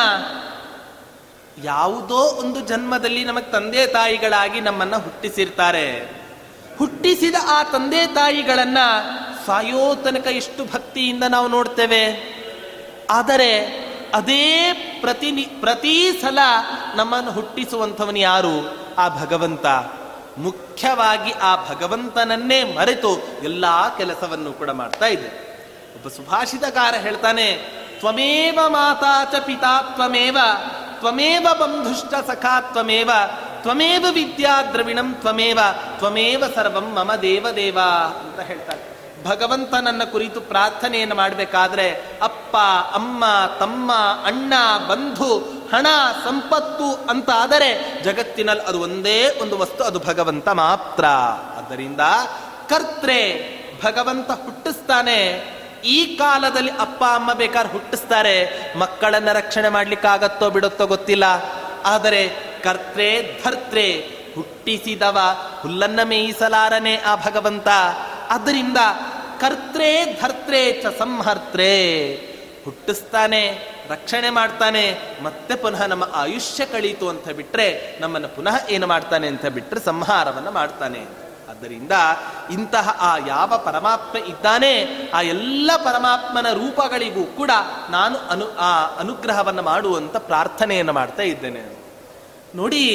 ಯಾವುದೋ 1.63 2.15
ಒಂದು 2.15 2.59
ಜನ್ಮದಲ್ಲಿ 2.59 3.25
ನಮಗೆ 3.25 3.51
ತಂದೆ 3.51 3.87
ತಾಯಿಗಳಾಗಿ 3.87 4.61
ನಮ್ಮನ್ನ 4.61 4.95
ಹುಟ್ಟಿಸಿರ್ತಾರೆ. 4.95 5.99
ಹುಟ್ಟಿಸಿದ 6.77 7.35
ಆ 7.47 7.63
ತಂದೆ 7.63 8.07
ತಾಯಿಗಳನ್ನ 8.07 8.77
ಸಾಯೋ 9.45 9.95
ತನಕ 9.95 10.27
ಎಷ್ಟು 10.27 10.65
ಭಕ್ತಿಯಿಂದ 10.65 11.23
ನಾವು 11.29 11.47
ನೋಡ್ತೇವೆ. 11.47 12.33
ಆದರೆ 13.09 13.59
ಅದೇ 14.13 14.73
ಪ್ರತಿ 15.01 15.31
ಪ್ರತಿ 15.59 16.11
ಸಲ 16.21 16.39
ನಮ್ಮನ್ನು 16.95 17.31
ಹುಟ್ಟಿಸುವಂಥವನು 17.31 18.19
ಯಾರು? 18.19 18.77
ಆ 18.97 19.09
ಭಗವಂತ. 19.09 19.65
ಮುಖ್ಯವಾಗಿ 20.37 21.31
ಆ 21.31 21.55
ಭಗವಂತನನ್ನೇ 21.69 22.63
ಮರೆತು 22.63 23.27
ಎಲ್ಲ 23.43 23.97
ಕೆಲಸವನ್ನು 23.97 24.53
ಕೂಡ 24.53 24.69
ಮಾಡ್ತಾ 24.69 25.05
ಇದೆ. 25.05 25.53
ಒಬ್ಬ 25.95 26.07
ಸುಭಾಷಿತಕಾರ 26.07 26.95
ಹೇಳ್ತಾನೆ 26.95 27.82
ತ್ವಮೇವ 28.03 28.59
ಮಾತಾ 28.67 29.25
ಚ 29.25 29.35
ಪಿತಾ 29.45 29.81
ತ್ವಮೇವ 29.81 30.37
ತ್ವಮೇವ 30.99 31.47
ಬಂಧುಶ್ಚ 31.59 32.13
ಸಖಾ 32.27 32.61
ತ್ವಮೇವ 32.61 33.11
ತ್ವಮೇವ 33.61 34.05
ವಿದ್ಯಾ 34.13 34.61
ದ್ರವಿಣಂ 34.61 35.13
ತ್ವಮೇವ 35.13 35.59
ತ್ವಮೇವ 35.97 36.43
ಸರ್ವಂ 36.55 36.93
ಮಮ 36.93 37.15
ದೇವ 37.15 37.47
ದೇವ 37.55 37.79
ಅಂತ 38.19 38.39
ಹೇಳ್ತಾರೆ. 38.39 38.81
ಭಗವಂತ 39.25 39.73
ನನ್ನ 39.73 40.03
ಕುರಿತು 40.03 40.41
ಪ್ರಾರ್ಥನೆಯನ್ನು 40.41 41.15
ಮಾಡಬೇಕಾದ್ರೆ 41.15 41.87
ಅಪ್ಪ, 42.21 42.57
ಅಮ್ಮ, 42.93 43.23
ತಮ್ಮ, 43.59 43.91
ಅಣ್ಣ, 44.25 44.53
ಬಂಧು, 44.89 45.37
ಹಣ, 45.75 45.87
ಸಂಪತ್ತು 46.25 47.09
ಅಂತ 47.09 47.29
ಆದರೆ 47.29 48.01
ಜಗತ್ತಿನಲ್ಲಿ 48.03 48.63
ಅದು 48.63 48.81
ಒಂದೇ 48.81 49.39
ಒಂದು 49.41 49.57
ವಸ್ತು, 49.57 49.83
ಅದು 49.83 49.99
ಭಗವಂತ 49.99 50.49
ಮಾತ್ರ. 50.49 51.05
ಆದ್ದರಿಂದ 51.57 52.01
ಕರ್ತ್ರೆ 52.69 53.19
ಭಗವಂತ 53.83 54.31
ಹುಟ್ಟಿಸ್ತಾನೆ 54.31 55.19
ಈ 55.85 56.15
ಕಾಲದಲ್ಲಿ 56.15 56.71
ಅಪ್ಪ, 56.71 57.03
ಅಮ್ಮ 57.03 57.33
ಬೇಕಾದ್ರೆ 57.33 57.73
ಹುಟ್ಟಿಸ್ತಾರೆ. 57.73 58.35
ಮಕ್ಕಳನ್ನ 58.77 59.31
ರಕ್ಷಣೆ 59.31 59.69
ಮಾಡ್ಲಿಕ್ಕಾಗತ್ತೋ 59.69 60.49
ಬಿಡುತ್ತೋ 60.49 60.85
ಗೊತ್ತಿಲ್ಲ. 60.87 61.23
ಆದರೆ 61.85 62.29
ಕರ್ತ್ರೆ 62.63 63.39
ಧರ್ತ್ರೆ 63.45 64.07
ಹುಟ್ಟಿಸಿದವ 64.35 65.17
ಹುಲ್ಲನ್ನ 65.61 65.99
ಮೇಯಿಸಲಾರನೆ 66.03 66.97
ಆ 66.97 67.15
ಭಗವಂತ. 67.15 67.67
ಅದರಿಂದ 68.29 68.77
ಕರ್ತ್ರೆ 69.39 70.19
ಧರ್ತ್ರೆ 70.21 70.81
ಚ 70.81 70.85
ಸಂಹರ್ತ್ರೆ 70.99 72.13
ಹುಟ್ಟಿಸ್ತಾನೆ, 72.65 73.59
ರಕ್ಷಣೆ 73.89 74.29
ಮಾಡ್ತಾನೆ, 74.29 74.97
ಮತ್ತೆ 75.23 75.55
ಪುನಃ 75.55 75.85
ನಮ್ಮ 75.85 76.09
ಆಯುಷ್ಯ 76.13 76.65
ಕಳೀತು 76.65 77.09
ಅಂತ 77.09 77.29
ಬಿಟ್ರೆ 77.29 77.97
ನಮ್ಮನ್ನು 77.99 78.27
ಪುನಃ 78.27 78.55
ಏನು 78.69 78.87
ಮಾಡ್ತಾನೆ 78.87 79.27
ಅಂತ 79.27 79.45
ಬಿಟ್ರೆ 79.45 79.79
ಸಂಹಾರವನ್ನು 79.79 80.51
ಮಾಡ್ತಾನೆ 80.51 81.22
ಆದ್ದರಿಂದ 81.63 81.91
ಇಂತಹ 82.51 82.97
ಆ 82.99 83.17
ಯಾವ 83.27 83.57
ಪರಮಾತ್ಮ 83.65 84.17
ಇದ್ದಾನೆ, 84.17 84.73
ಆ 85.13 85.21
ಎಲ್ಲ 85.21 85.71
ಪರಮಾತ್ಮನ 85.75 86.51
ರೂಪಗಳಿಗೂ 86.53 87.23
ಕೂಡ 87.23 87.51
ನಾನು 87.89 88.17
ಅನು, 88.17 88.57
ಆ 88.57 88.95
ಅನುಗ್ರಹವನ್ನು 88.95 89.61
ಮಾಡುವಂಥ 89.61 90.15
ಪ್ರಾರ್ಥನೆಯನ್ನು 90.15 90.93
ಮಾಡ್ತಾ 90.93 91.23
ಇದ್ದೇನೆ. 91.23 91.77
ನೋಡಿ, 92.55 92.85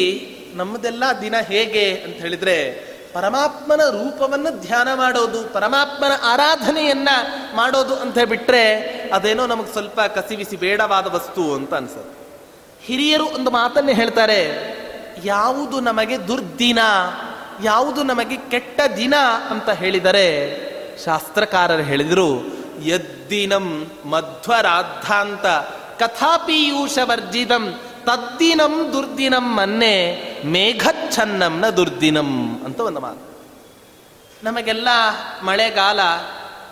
ನಮ್ಮದೆಲ್ಲ 0.55 1.05
ದಿನ 1.21 1.37
ಹೇಗೆ 1.37 1.95
ಅಂತ 1.95 2.17
ಹೇಳಿದ್ರೆ, 2.17 2.89
ಪರಮಾತ್ಮನ 3.13 3.81
ರೂಪವನ್ನು 3.91 4.61
ಧ್ಯಾನ 4.61 4.95
ಮಾಡೋದು, 4.95 5.49
ಪರಮಾತ್ಮನ 5.49 6.13
ಆರಾಧನೆಯನ್ನ 6.23 7.09
ಮಾಡೋದು 7.55 7.97
ಅಂತ 7.97 8.19
ಬಿಟ್ರೆ 8.19 8.75
ಅದೇನೋ 9.15 9.47
ನಮಗೆ 9.47 9.73
ಸ್ವಲ್ಪ 9.73 10.01
ಕಸಿವಿಸಿ 10.01 10.57
ಬೇಡವಾದ 10.57 11.07
ವಸ್ತು 11.15 11.55
ಅಂತ 11.55 11.75
ಅನ್ಸುತ್ತೆ. 11.75 12.19
ಹಿರಿಯರು 12.87 13.27
ಒಂದು 13.27 13.51
ಮಾತನ್ನು 13.51 13.93
ಹೇಳ್ತಾರೆ, 13.93 14.41
ಯಾವುದು 15.25 15.81
ನಮಗೆ 15.81 16.29
ದುರ್ದಿನ 16.29 16.79
ಯಾವುದು 17.63 18.03
ನಮಗೆ 18.03 18.37
ಕೆಟ್ಟ 18.37 18.81
ದಿನ 18.97 19.15
ಅಂತ 19.51 19.71
ಹೇಳಿದರೆ, 19.71 20.27
ಶಾಸ್ತ್ರಕಾರರು 21.05 21.83
ಹೇಳಿದರು, 21.83 22.47
ಯದ್ದಿನಂ 22.85 23.87
ಮಧ್ವರಾಧಾಂತ 24.05 25.47
ಕಥಾಪೀಯೂಷ 26.03 26.99
ವರ್ಜಿತಂ 27.03 27.81
ತದ್ದಿನಂ 28.05 28.93
ದುರ್ದಿನಂ 28.93 29.57
ಮನ್ನೆ 29.57 30.27
ಮೇಘಚ್ಛನ್ನಂನ 30.45 31.71
ದುರ್ದಿನಂ 31.71 32.63
ಅಂತ 32.65 32.81
ಒಂದು 32.81 33.01
ಮಾತು. 33.01 33.29
ನಮಗೆಲ್ಲ 34.43 34.89
ಮಳೆಗಾಲ 35.43 36.01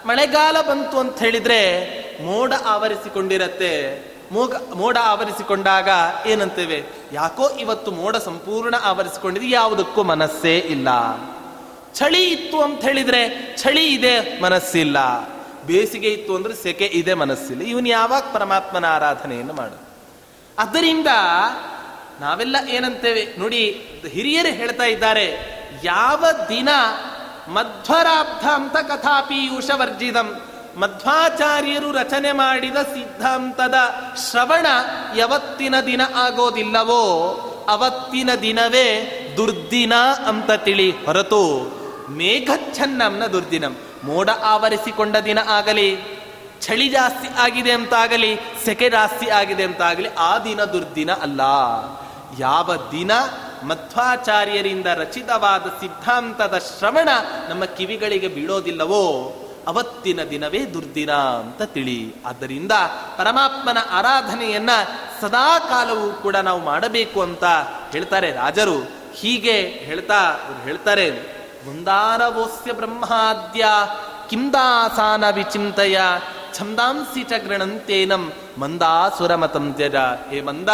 ಮಳೆಗಾಲ 0.07 0.61
ಬಂತು 0.61 0.99
ಅಂತ 0.99 1.19
ಹೇಳಿದ್ರೆ 1.19 1.91
ಮೋಡ 2.25 2.53
ಆವರಿಸಿಕೊಂಡಿರತ್ತೆ. 2.65 4.06
ಮೋಗ, 4.33 4.55
ಮೋಡ 4.75 4.97
ಆವರಿಸಿಕೊಂಡಾಗ 5.03 5.89
ಏನಂತೇವೆ? 6.27 6.85
ಯಾಕೋ 7.13 7.51
ಇವತ್ತು 7.51 7.91
ಮೋಡ 7.91 8.17
ಸಂಪೂರ್ಣ 8.17 8.75
ಆವರಿಸಿಕೊಂಡಿದೆ, 8.83 9.51
ಯಾವುದಕ್ಕೂ 9.51 10.03
ಮನಸ್ಸೇ 10.03 10.59
ಇಲ್ಲ. 10.59 10.89
ಚಳಿ 11.95 12.25
ಇತ್ತು 12.25 12.61
ಅಂತ 12.61 12.83
ಹೇಳಿದ್ರೆ 12.83 13.55
ಚಳಿ 13.57 13.95
ಇದೆ, 13.95 14.41
ಮನಸ್ಸಿಲ್ಲ. 14.41 14.97
ಬೇಸಿಗೆ 15.67 16.09
ಇತ್ತು 16.09 16.37
ಅಂದ್ರೆ 16.37 16.55
ಸೆಕೆ 16.55 16.85
ಇದೆ, 16.85 17.15
ಮನಸ್ಸಿಲ್ಲ. 17.15 17.63
ಇವನು 17.63 17.89
ಯಾವಾಗ 17.89 18.23
ಪರಮಾತ್ಮನ 18.33 18.85
ಆರಾಧನೆಯನ್ನು 18.85 19.53
ಮಾಡು? 19.53 19.81
ಅದರಿಂದ 20.59 21.07
ನಾವೆಲ್ಲ 22.21 22.57
ಏನಂತೇವೆ? 22.69 23.35
ನೋಡಿ, 23.39 23.87
ಹಿರಿಯರು 24.13 24.49
ಹೇಳ್ತಾ 24.49 24.85
ಇದ್ದಾರೆ, 24.85 25.57
ಯಾವ 25.85 26.25
ದಿನ 26.49 26.69
ಮಧ್ವರಾಬ್ಧ 27.49 28.47
ಅಂತ 28.47 28.77
ಕಥಾಪಿ 28.77 29.49
ವರ್ಜಿದಂ 29.49 30.41
ಮಧ್ವಾಚಾರ್ಯರು 30.77 31.93
ರಚನೆ 31.93 32.33
ಮಾಡಿದ 32.33 32.77
ಸಿದ್ಧಾಂತದ 32.77 33.75
ಶ್ರವಣ 34.31 34.67
ಯಾವತ್ತಿನ 35.17 35.75
ದಿನ 35.81 36.01
ಆಗೋದಿಲ್ಲವೋ 36.15 37.03
ಅವತ್ತಿನ 37.69 38.31
ದಿನವೇ 38.35 38.89
ದುರ್ದಿನ 39.37 39.95
ಅಂತ 40.27 40.51
ತಿಳಿ 40.51 40.91
ಹೊರತು 40.91 41.43
ಮೇಘಚ್ಛನ್ನಂನ 42.11 43.27
ದುರ್ದಿನಂ. 43.27 43.77
ಮೋಡ 44.05 44.31
ಆವರಿಸಿಕೊಂಡ 44.43 45.17
ದಿನ 45.17 45.39
ಆಗಲಿ, 45.49 45.99
ಚಳಿ 46.61 46.89
ಜಾಸ್ತಿ 46.89 47.29
ಆಗಿದೆ 47.39 47.73
ಅಂತಾಗಲಿ, 47.73 48.39
ಸೆಕೆ 48.65 48.91
ಜಾಸ್ತಿ 48.91 49.29
ಆಗಿದೆ 49.29 49.63
ಅಂತಾಗಲಿ, 49.63 50.09
ಆ 50.19 50.39
ದಿನ 50.39 50.65
ದುರ್ದಿನ 50.65 51.13
ಅಲ್ಲ. 51.13 51.41
ಯಾವ 52.39 52.77
ದಿನ 52.77 53.13
ಮಧ್ವಾಚಾರ್ಯರಿಂದ 53.63 54.87
ರಚಿತವಾದ 54.87 55.67
ಸಿದ್ಧಾಂತದ 55.81 56.59
ಶ್ರವಣ 56.59 57.09
ನಮ್ಮ 57.49 57.65
ಕಿವಿಗಳಿಗೆ 57.65 58.29
ಬೀಳೋದಿಲ್ಲವೋ? 58.29 59.35
ಅವತ್ತಿನ 59.67 60.21
ದಿನವೇ 60.25 60.61
ದುರ್ದಿನ 60.75 61.13
ಅಂತ 61.13 61.63
ತಿಳಿ. 61.75 62.01
ಆದ್ದರಿಂದ 62.27 62.75
ಪರಮಾತ್ಮನ 63.17 63.79
ಆರಾಧನೆಯನ್ನ 63.91 64.71
ಸದಾ 65.21 65.49
ಕಾಲವೂ 65.59 66.09
ಕೂಡ 66.23 66.37
ನಾವು 66.49 66.61
ಮಾಡಬೇಕು 66.65 67.19
ಅಂತ 67.21 67.45
ಹೇಳ್ತಾರೆ 67.93 68.31
ರಾಜರು. 68.33 68.79
ಹೀಗೆ 69.15 69.57
ಹೇಳ್ತಾ 69.87 70.21
ಹೇಳ್ತಾರೆ, 70.65 71.07
ಮುಂದಾರವೋಸ್ಯ 71.67 72.73
ಬ್ರಹ್ಮಾದ್ಯ 72.73 73.67
ಕಿಂದಾಸಾನ 74.31 75.25
ವಿಚಿಂತಯ 75.31 75.99
ಛಂದಾಂಸಿ 76.55 77.23
ಚ 77.23 77.33
ಗೃಣಂತೇನಂ 77.47 78.25
ಮಂದಾಸುರ 78.59 79.33
ಮತಂತ್ಯಜ 79.35 79.97
ಹೇ 80.31 80.41
ಮಂದ 80.41 80.71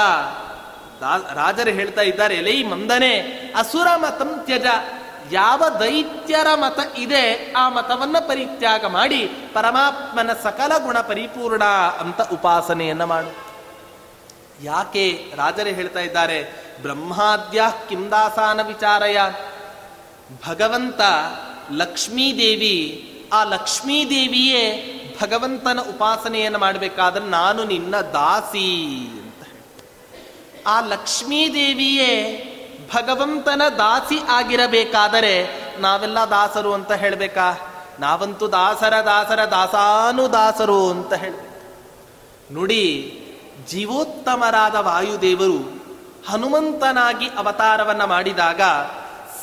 ರಾಜರು 1.34 1.70
ಹೇಳ್ತಾ 1.70 2.02
ಇದ್ದಾರೆ 2.02 2.34
ಎಲೈ 2.34 2.56
ಮಂದನೆ 2.62 3.14
ಅಸುರ 3.56 3.88
ಮತಂ 3.96 4.30
ತ್ಯಜ. 4.44 4.66
ಯಾವ 5.30 5.62
ದೈತ್ಯರ 5.80 6.46
ಮತ 6.54 6.98
ಇದೆ 6.98 7.52
ಆ 7.52 7.68
ಮತವನ್ನ 7.68 8.16
ಪರಿತ್ಯಾಗ 8.28 8.84
ಮಾಡಿ 8.86 9.26
ಪರಮಾತ್ಮನ 9.26 10.30
ಸಕಲ 10.42 10.72
ಗುಣ 10.78 11.00
ಪರಿಪೂರ್ಣ 11.00 11.64
ಅಂತ 12.00 12.20
ಉಪಾಸನೆಯನ್ನ 12.32 13.04
ಮಾಡು. 13.04 13.52
ಯಾಕೆ 14.62 15.32
ರಾಜರೇ 15.36 15.72
ಹೇಳ್ತಾ 15.72 16.00
ಇದ್ದಾರೆ, 16.00 16.66
ಬ್ರಹ್ಮಾದ್ಯ 16.82 17.62
ಕಿಂದಾಸಾನ 17.88 18.62
ವಿಚಾರಯ. 18.62 19.18
ಭಗವಂತ 20.48 21.00
ಲಕ್ಷ್ಮೀದೇವಿ 21.72 23.08
ಆ 23.32 23.44
ಲಕ್ಷ್ಮೀದೇವಿಯೇ 23.44 24.98
ಭಗವಂತನ 25.22 25.80
ಉಪಾಸನೆಯನ್ನು 25.80 26.58
ಮಾಡಬೇಕಾದ್ರೆ 26.58 27.24
ನಾನು 27.24 27.64
ನಿನ್ನ 27.64 28.00
ದಾಸಿ 28.00 28.96
ಅಂತ 29.22 29.48
ಆ 30.66 30.80
ಲಕ್ಷ್ಮೀದೇವಿಯೇ 30.80 32.12
ಭಗವಂತನ 32.94 33.62
ದಾಸಿ 33.78 34.18
ಆಗಿರಬೇಕಾದರೆ 34.28 35.48
ನಾವೆಲ್ಲ 35.78 36.18
ದಾಸರು 36.30 36.74
ಅಂತ 36.74 36.92
ಹೇಳಬೇಕಾ? 36.92 37.52
ನಾವಂತೂ 38.00 38.48
ದಾಸರ 38.48 38.94
ದಾಸರ 39.04 39.44
ದಾಸಾನು 39.44 40.32
ದಾಸರು 40.32 40.90
ಅಂತ 40.90 41.12
ಹೇಳಬೇಕು. 41.12 41.52
ನುಡಿ, 42.54 43.18
ಜೀವೋತ್ತಮರಾದ 43.68 44.74
ವಾಯುದೇವರು 44.74 45.82
ಹನುಮಂತನಾಗಿ 46.28 47.28
ಅವತಾರವನ್ನ 47.28 48.04
ಮಾಡಿದಾಗ 48.04 48.60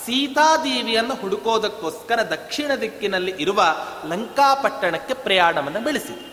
ಸೀತಾದೇವಿಯನ್ನು 0.05 1.15
ಹುಡುಕೋದಕ್ಕೋಸ್ಕರ 1.15 2.29
ದಕ್ಷಿಣ 2.29 2.71
ದಿಕ್ಕಿನಲ್ಲಿ 2.81 3.35
ಇರುವ 3.39 3.63
ಲಂಕಾಪಟ್ಟಣಕ್ಕೆ 4.07 5.13
ಪ್ರಯಾಣವನ್ನು 5.13 5.79
ಬೆಳೆಸಿದರು. 5.79 6.29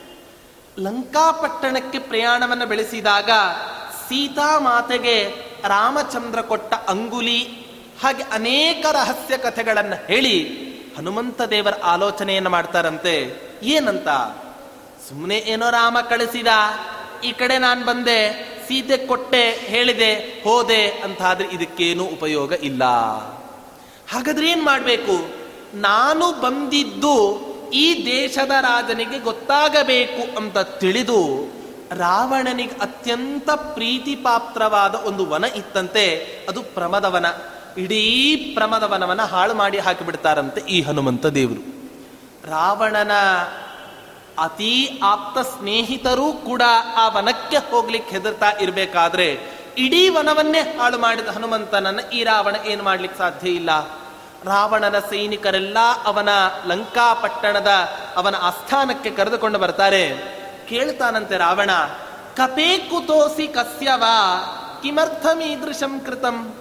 ಲಂಕಾಪಟ್ಟಣಕ್ಕೆ 0.83 1.99
ಪ್ರಯಾಣವನ್ನು 1.99 2.67
ಬೆಳೆಸಿದಾಗ 2.67 3.31
ಸೀತಾ 4.09 4.59
ಮಾತೆಗೆ 4.59 5.45
ರಾಮಚಂದ್ರ 5.65 6.41
ಕೊಟ್ಟ 6.41 6.75
ಅಂಗುಲಿ, 6.75 7.67
ಹಾಗೆ 8.03 8.23
ಅನೇಕ 8.23 8.87
ರಹಸ್ಯ 8.93 9.37
ಕಥೆಗಳನ್ನು 9.37 10.07
ಹೇಳಿ 10.07 10.67
ಹನುಮಂತ 10.99 11.43
ದೇವರ 11.43 11.75
ಆಲೋಚನೆಯನ್ನು 11.85 12.51
ಮಾಡ್ತಾರಂತೆ. 12.51 13.35
ಏನಂತ? 13.63 14.09
ಸುಮ್ಮನೆ 15.09 15.37
ಏನೋ 15.37 15.71
ರಾಮ 15.71 15.99
ಕಳಿಸಿದ, 16.01 16.47
ಈ 17.25 17.33
ಕಡೆ 17.33 17.59
ನಾನು 17.59 17.85
ಬಂದೆ, 17.85 18.51
ಸೀತೆ 18.69 19.07
ಕೊಟ್ಟೆ, 19.07 19.51
ಹೇಳಿದೆ, 19.51 20.15
ಹೋದೆ 20.15 20.91
ಅಂತಾದ್ರೆ 20.91 21.49
ಇದಕ್ಕೇನು 21.49 22.05
ಉಪಯೋಗ 22.05 22.53
ಇಲ್ಲ. 22.53 22.85
ಹಾಗಾದ್ರೆ 24.13 24.51
ಏನ್ 24.51 24.63
ಮಾಡಬೇಕು? 24.63 25.47
ನಾನು 25.75 26.41
ಬಂದಿದ್ದು 26.41 27.47
ಈ 27.75 28.07
ದೇಶದ 28.07 28.51
ರಾಜನಿಗೆ 28.51 29.19
ಗೊತ್ತಾಗಬೇಕು 29.19 30.37
ಅಂತ 30.37 30.59
ತಿಳಿದು 30.59 31.56
ರಾವಣನಿಗೆ 31.93 32.72
ಅತ್ಯಂತ 32.72 33.51
ಪ್ರೀತಿಪಾತ್ರವಾದ 33.51 34.95
ಒಂದು 34.95 35.26
ವನ 35.26 35.45
ಇತ್ತಂತೆ, 35.45 36.26
ಅದು 36.49 36.62
ಪ್ರಮದವನ. 36.62 37.26
ಇಡೀ 37.78 38.37
ಪ್ರಮದವನವನ್ನು 38.37 39.22
ಹಾಳು 39.22 39.55
ಮಾಡಿ 39.55 39.78
ಹಾಕಿಬಿಡ್ತಾರಂತೆ 39.78 40.61
ಈ 40.61 40.82
ಹನುಮಂತ 40.82 41.26
ದೇವರು. 41.26 41.76
ರಾವಣನ 42.51 43.12
ಅತಿ 44.39 45.01
ಆಪ್ತ 45.03 45.39
ಸ್ನೇಹಿತರೂ 45.39 46.32
ಕೂಡ 46.32 46.62
ಆ 46.97 47.09
ವನಕ್ಕೆ 47.09 47.57
ಹೋಗ್ಲಿಕ್ಕೆ 47.57 48.16
ಹೆದರ್ತಾ 48.16 48.51
ಇರಬೇಕಾದ್ರೆ, 48.51 49.39
ಇಡೀ 49.78 50.09
ವನವನ್ನೇ 50.09 50.61
ಹಾಳು 50.61 50.99
ಮಾಡಿದ 50.99 51.28
ಹನುಮಂತನನ್ನ 51.28 52.01
ಈ 52.12 52.24
ರಾವಣ 52.24 52.57
ಏನು 52.66 52.82
ಮಾಡ್ಲಿಕ್ಕೆ 52.82 53.18
ಸಾಧ್ಯ 53.18 53.51
ಇಲ್ಲ? 53.51 53.89
ರಾವಣನ 54.45 54.99
ಸೈನಿಕರೆಲ್ಲ 54.99 55.78
ಅವನ 56.05 56.28
ಲಂಕಾಪಟ್ಟಣದ 56.66 57.68
ಅವನ 58.16 58.34
ಆಸ್ಥಾನಕ್ಕೆ 58.41 59.11
ಕರೆದುಕೊಂಡು 59.11 59.59
ಬರ್ತಾರೆ. 59.59 60.37
ಕೇಳ್ತಾನಂತೆ 60.69 61.37
ರಾವಣ, 61.37 61.71
ಕಪೇ 62.37 62.79
ಕುತೋಸಿ 62.79 63.49
ಕಸ್ಯವ, 63.49 64.05
ಕಿಮರ್ಥಮೀದೃಶಂ 64.83 66.01
ಕೃತಂ. 66.01 66.55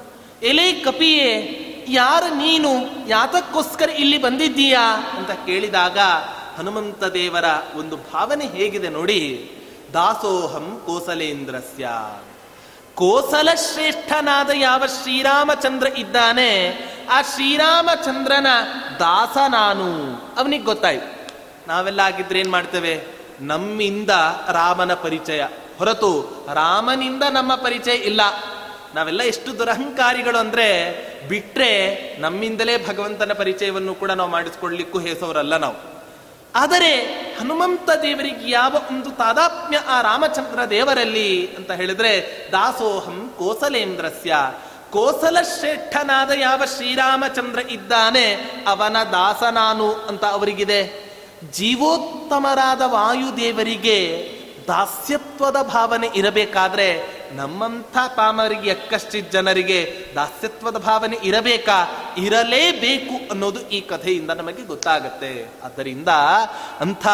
ಎಲೆ 0.44 0.74
ಕಪಿಯೇ, 0.74 1.62
ಯಾರು 1.88 2.36
ನೀನು? 2.36 2.70
ಯಾತಕ್ಕೋಸ್ಕರ 3.08 3.90
ಇಲ್ಲಿ 3.90 4.18
ಬಂದಿದ್ದೀಯಾ? 4.18 5.12
ಅಂತ 5.18 5.32
ಕೇಳಿದಾಗ 5.32 6.00
ಹನುಮಂತ 6.58 7.04
ದೇವರ 7.04 7.46
ಒಂದು 7.76 7.98
ಭಾವನೆ 7.98 8.48
ಹೇಗಿದೆ 8.48 8.90
ನೋಡಿ. 8.90 9.52
ದಾಸೋಹಂ 9.94 10.82
ಕೋಸಲೇಂದ್ರಸ್ಯ. 10.86 11.90
ಕೋಸಲ 12.96 13.50
ಶ್ರೇಷ್ಠನಾದ 13.54 14.50
ಯಾವ 14.54 14.84
ಶ್ರೀರಾಮಚಂದ್ರ 14.86 15.88
ಇದ್ದಾನೆ? 15.88 16.80
ಆ 17.12 17.22
ಶ್ರೀರಾಮಚಂದ್ರನ 17.22 18.48
ದಾಸ 19.00 19.38
ನಾನು. 19.48 20.16
ಅವನಿಗೆ 20.38 20.64
ಗೊತ್ತಾಯ್ತು. 20.64 21.32
ನಾವೆಲ್ಲ 21.68 22.00
ಆಗಿದ್ರೆ 22.00 22.44
ಮಾಡ್ತೇವೆ? 22.44 23.16
ನಮ್ಮಿಂದ 23.42 24.10
ರಾಮನ 24.52 24.94
ಪರಿಚಯ. 24.94 25.44
ಹೊರತು 25.78 26.46
ರಾಮನಿಂದ 26.54 27.24
ನಮ್ಮ 27.32 27.56
ಪರಿಚಯ 27.56 27.92
ಇಲ್ಲ. 27.92 28.22
ನಾವೆಲ್ಲ 28.96 29.24
ಎಷ್ಟು 29.24 29.60
ದುರಹಂಕಾರಿಗಳು 29.60 30.38
ಅಂದ್ರೆ 30.38 30.96
ಬಿಟ್ರೆ 31.28 31.96
ನಮ್ಮಿಂದಲೇ 32.20 32.86
ಭಗವಂತನ 32.86 33.34
ಪರಿಚಯವನ್ನು 33.34 33.96
ಕೂಡ 33.96 34.12
ನಾವು 34.12 34.30
ಮಾಡಿಸ್ಕೊಳ್ಲಿಕ್ಕೂ 34.30 35.00
ಹೇಸೋರಲ್ಲ 35.00 35.58
ನಾವು. 35.58 35.96
ಆದರೆ 36.56 36.96
ಹನುಮಂತ 37.40 37.90
ದೇವರಿಗೆ 38.02 38.52
ಯಾವ 38.52 38.76
ಒಂದು 38.90 39.12
ತಾದಾತ್ಮ್ಯ 39.12 39.78
ಆ 39.78 40.02
ರಾಮಚಂದ್ರ 40.02 40.66
ದೇವರಲ್ಲಿ 40.70 41.56
ಅಂತ 41.56 41.72
ಹೇಳಿದ್ರೆ 41.72 42.46
ದಾಸೋಹಂ 42.52 43.34
ಕೋಸಲೇಂದ್ರಸ್ಯ. 43.38 44.36
ಕೋಸಲ 44.92 45.38
ಶ್ರೇಷ್ಠನಾದ 45.42 46.32
ಯಾವ 46.32 46.62
ಶ್ರೀರಾಮಚಂದ್ರ 46.76 47.60
ಇದ್ದಾನೆ 47.60 48.34
ಅವನ 48.68 48.98
ದಾಸ 49.12 49.44
ನಾನು 49.44 49.94
ಅಂತ 49.94 50.26
ಅವರಿಗಿದೆ. 50.26 51.05
ಜೀವೋತ್ತಮರಾದ 51.52 52.82
ವಾಯುದೇವರಿಗೆ 52.86 54.30
ದಾಸ್ಯತ್ವದ 54.68 55.56
ಭಾವನೆ 55.62 56.08
ಇರಬೇಕಾದ್ರೆ 56.16 57.16
ನಮ್ಮಂಥ 57.32 57.98
ಪಾಮರಿಗೆ 58.16 58.70
ಎಕ್ಕಷ್ಟಿತ್ 58.70 59.32
ಜನರಿಗೆ 59.32 60.06
ದಾಸ್ಯತ್ವದ 60.16 60.78
ಭಾವನೆ 60.78 61.18
ಇರಬೇಕಾ? 61.24 61.88
ಇರಲೇಬೇಕು 62.18 63.32
ಅನ್ನೋದು 63.32 63.60
ಈ 63.60 63.82
ಕಥೆಯಿಂದ 63.82 64.30
ನಮಗೆ 64.30 64.66
ಗೊತ್ತಾಗತ್ತೆ. 64.66 65.62
ಆದ್ದರಿಂದ 65.66 66.08
ಅಂಥ 66.80 67.08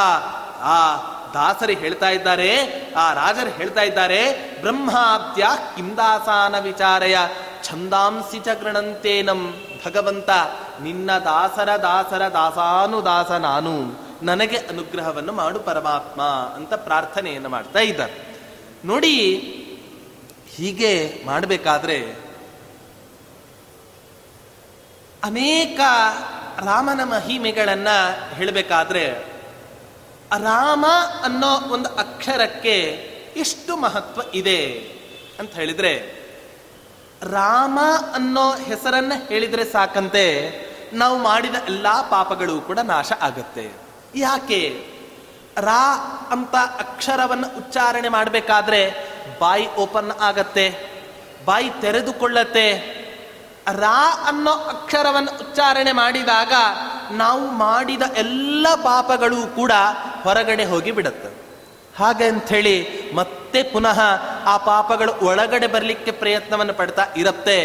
ಆ 0.62 0.96
ದಾಸರಿ 1.34 1.74
ಹೇಳ್ತಾ 1.74 2.10
ಇದ್ದಾರೆ, 2.10 2.74
ಆ 2.98 3.14
ರಾಜರು 3.14 3.50
ಹೇಳ್ತಾ 3.50 3.82
ಇದ್ದಾರೆ, 3.82 4.34
ಬ್ರಹ್ಮಾದ್ಯ 4.62 5.48
ಕಿಂದಾಸಾನ 5.76 6.60
ವಿಚಾರಯ 6.60 7.18
ಛಂದಾಂಸಿ 7.64 8.40
ಚ 8.40 8.48
ಗೃಣಂತೇನಂ 8.48 9.54
ಭಗವಂತ 9.86 10.30
ನಿನ್ನ 10.82 11.18
ದಾಸರ 11.18 11.70
ದಾಸರ 11.82 12.28
ದಾಸಾನು 12.28 13.06
ದಾಸ 13.06 13.32
ನಾನು. 13.32 14.11
ನನಗೆ 14.24 14.58
ಅನುಗ್ರಹವನ್ನು 14.58 15.34
ಮಾಡು 15.34 15.60
ಪರಮಾತ್ಮ 15.60 16.22
ಅಂತ 16.56 16.74
ಪ್ರಾರ್ಥನೆಯನ್ನು 16.74 17.50
ಮಾಡ್ತಾ 17.50 17.80
ಇದ್ದಾರೆ. 17.80 18.38
ನೋಡಿ, 18.86 19.38
ಹೀಗೆ 20.48 21.24
ಮಾಡಬೇಕಾದ್ರೆ 21.26 22.32
ಅನೇಕ 25.24 25.80
ರಾಮನ 26.66 27.04
ಮಹಿಮೆಗಳನ್ನ 27.04 27.88
ಹೇಳಬೇಕಾದ್ರೆ 28.34 29.32
ರಾಮ 30.44 30.86
ಅನ್ನೋ 31.24 31.74
ಒಂದು 31.74 31.90
ಅಕ್ಷರಕ್ಕೆ 31.90 32.78
ಎಷ್ಟು 33.38 33.78
ಮಹತ್ವ 33.78 34.22
ಇದೆ 34.34 34.66
ಅಂತ 35.40 35.52
ಹೇಳಿದ್ರೆ, 35.52 36.22
ರಾಮ 37.32 37.80
ಅನ್ನೋ 38.14 38.56
ಹೆಸರನ್ನ 38.56 39.14
ಹೇಳಿದ್ರೆ 39.30 39.66
ಸಾಕಂತೆ, 39.66 40.26
ನಾವು 40.94 41.18
ಮಾಡಿದ 41.18 41.56
ಎಲ್ಲಾ 41.56 42.02
ಪಾಪಗಳು 42.02 42.62
ಕೂಡ 42.62 42.80
ನಾಶ 42.80 43.12
ಆಗತ್ತೆ. 43.22 43.81
ಯಾಕೆ? 44.16 44.86
ರಾ 45.58 45.84
ಅಂತ 46.32 46.56
ಅಕ್ಷರವನ್ನು 46.56 47.58
ಉಚ್ಚಾರಣೆ 47.58 48.10
ಮಾಡಬೇಕಾದ್ರೆ 48.10 48.82
ಬಾಯಿ 49.40 49.76
ಓಪನ್ 49.76 50.12
ಆಗತ್ತೆ, 50.22 50.66
ಬಾಯಿ 51.46 51.70
ತೆರೆದುಕೊಳ್ಳತ್ತೆ. 51.82 52.68
ರಾ 53.72 54.24
ಅನ್ನೋ 54.28 54.52
ಅಕ್ಷರವನ್ನು 54.52 55.32
ಉಚ್ಚಾರಣೆ 55.32 55.92
ಮಾಡಿದಾಗ 55.92 56.54
ನಾವು 57.12 57.52
ಮಾಡಿದ 57.52 58.02
ಎಲ್ಲ 58.18 58.68
ಪಾಪಗಳು 58.76 59.56
ಕೂಡ 59.56 59.72
ಹೊರಗಡೆ 60.24 60.66
ಹೋಗಿ 60.66 60.92
ಬಿಡುತ್ತೆ. 60.92 61.30
ಹಾಗೆ 61.98 62.26
ಅಂಥೇಳಿ 62.28 62.76
ಮತ್ತೆ 63.16 63.64
ಪುನಃ 63.64 64.00
ಆ 64.46 64.58
ಪಾಪಗಳು 64.58 65.14
ಒಳಗಡೆ 65.26 65.68
ಬರಲಿಕ್ಕೆ 65.68 66.12
ಪ್ರಯತ್ನವನ್ನು 66.12 66.74
ಪಡ್ತಾ 66.74 67.06
ಇರುತ್ತೆ, 67.18 67.58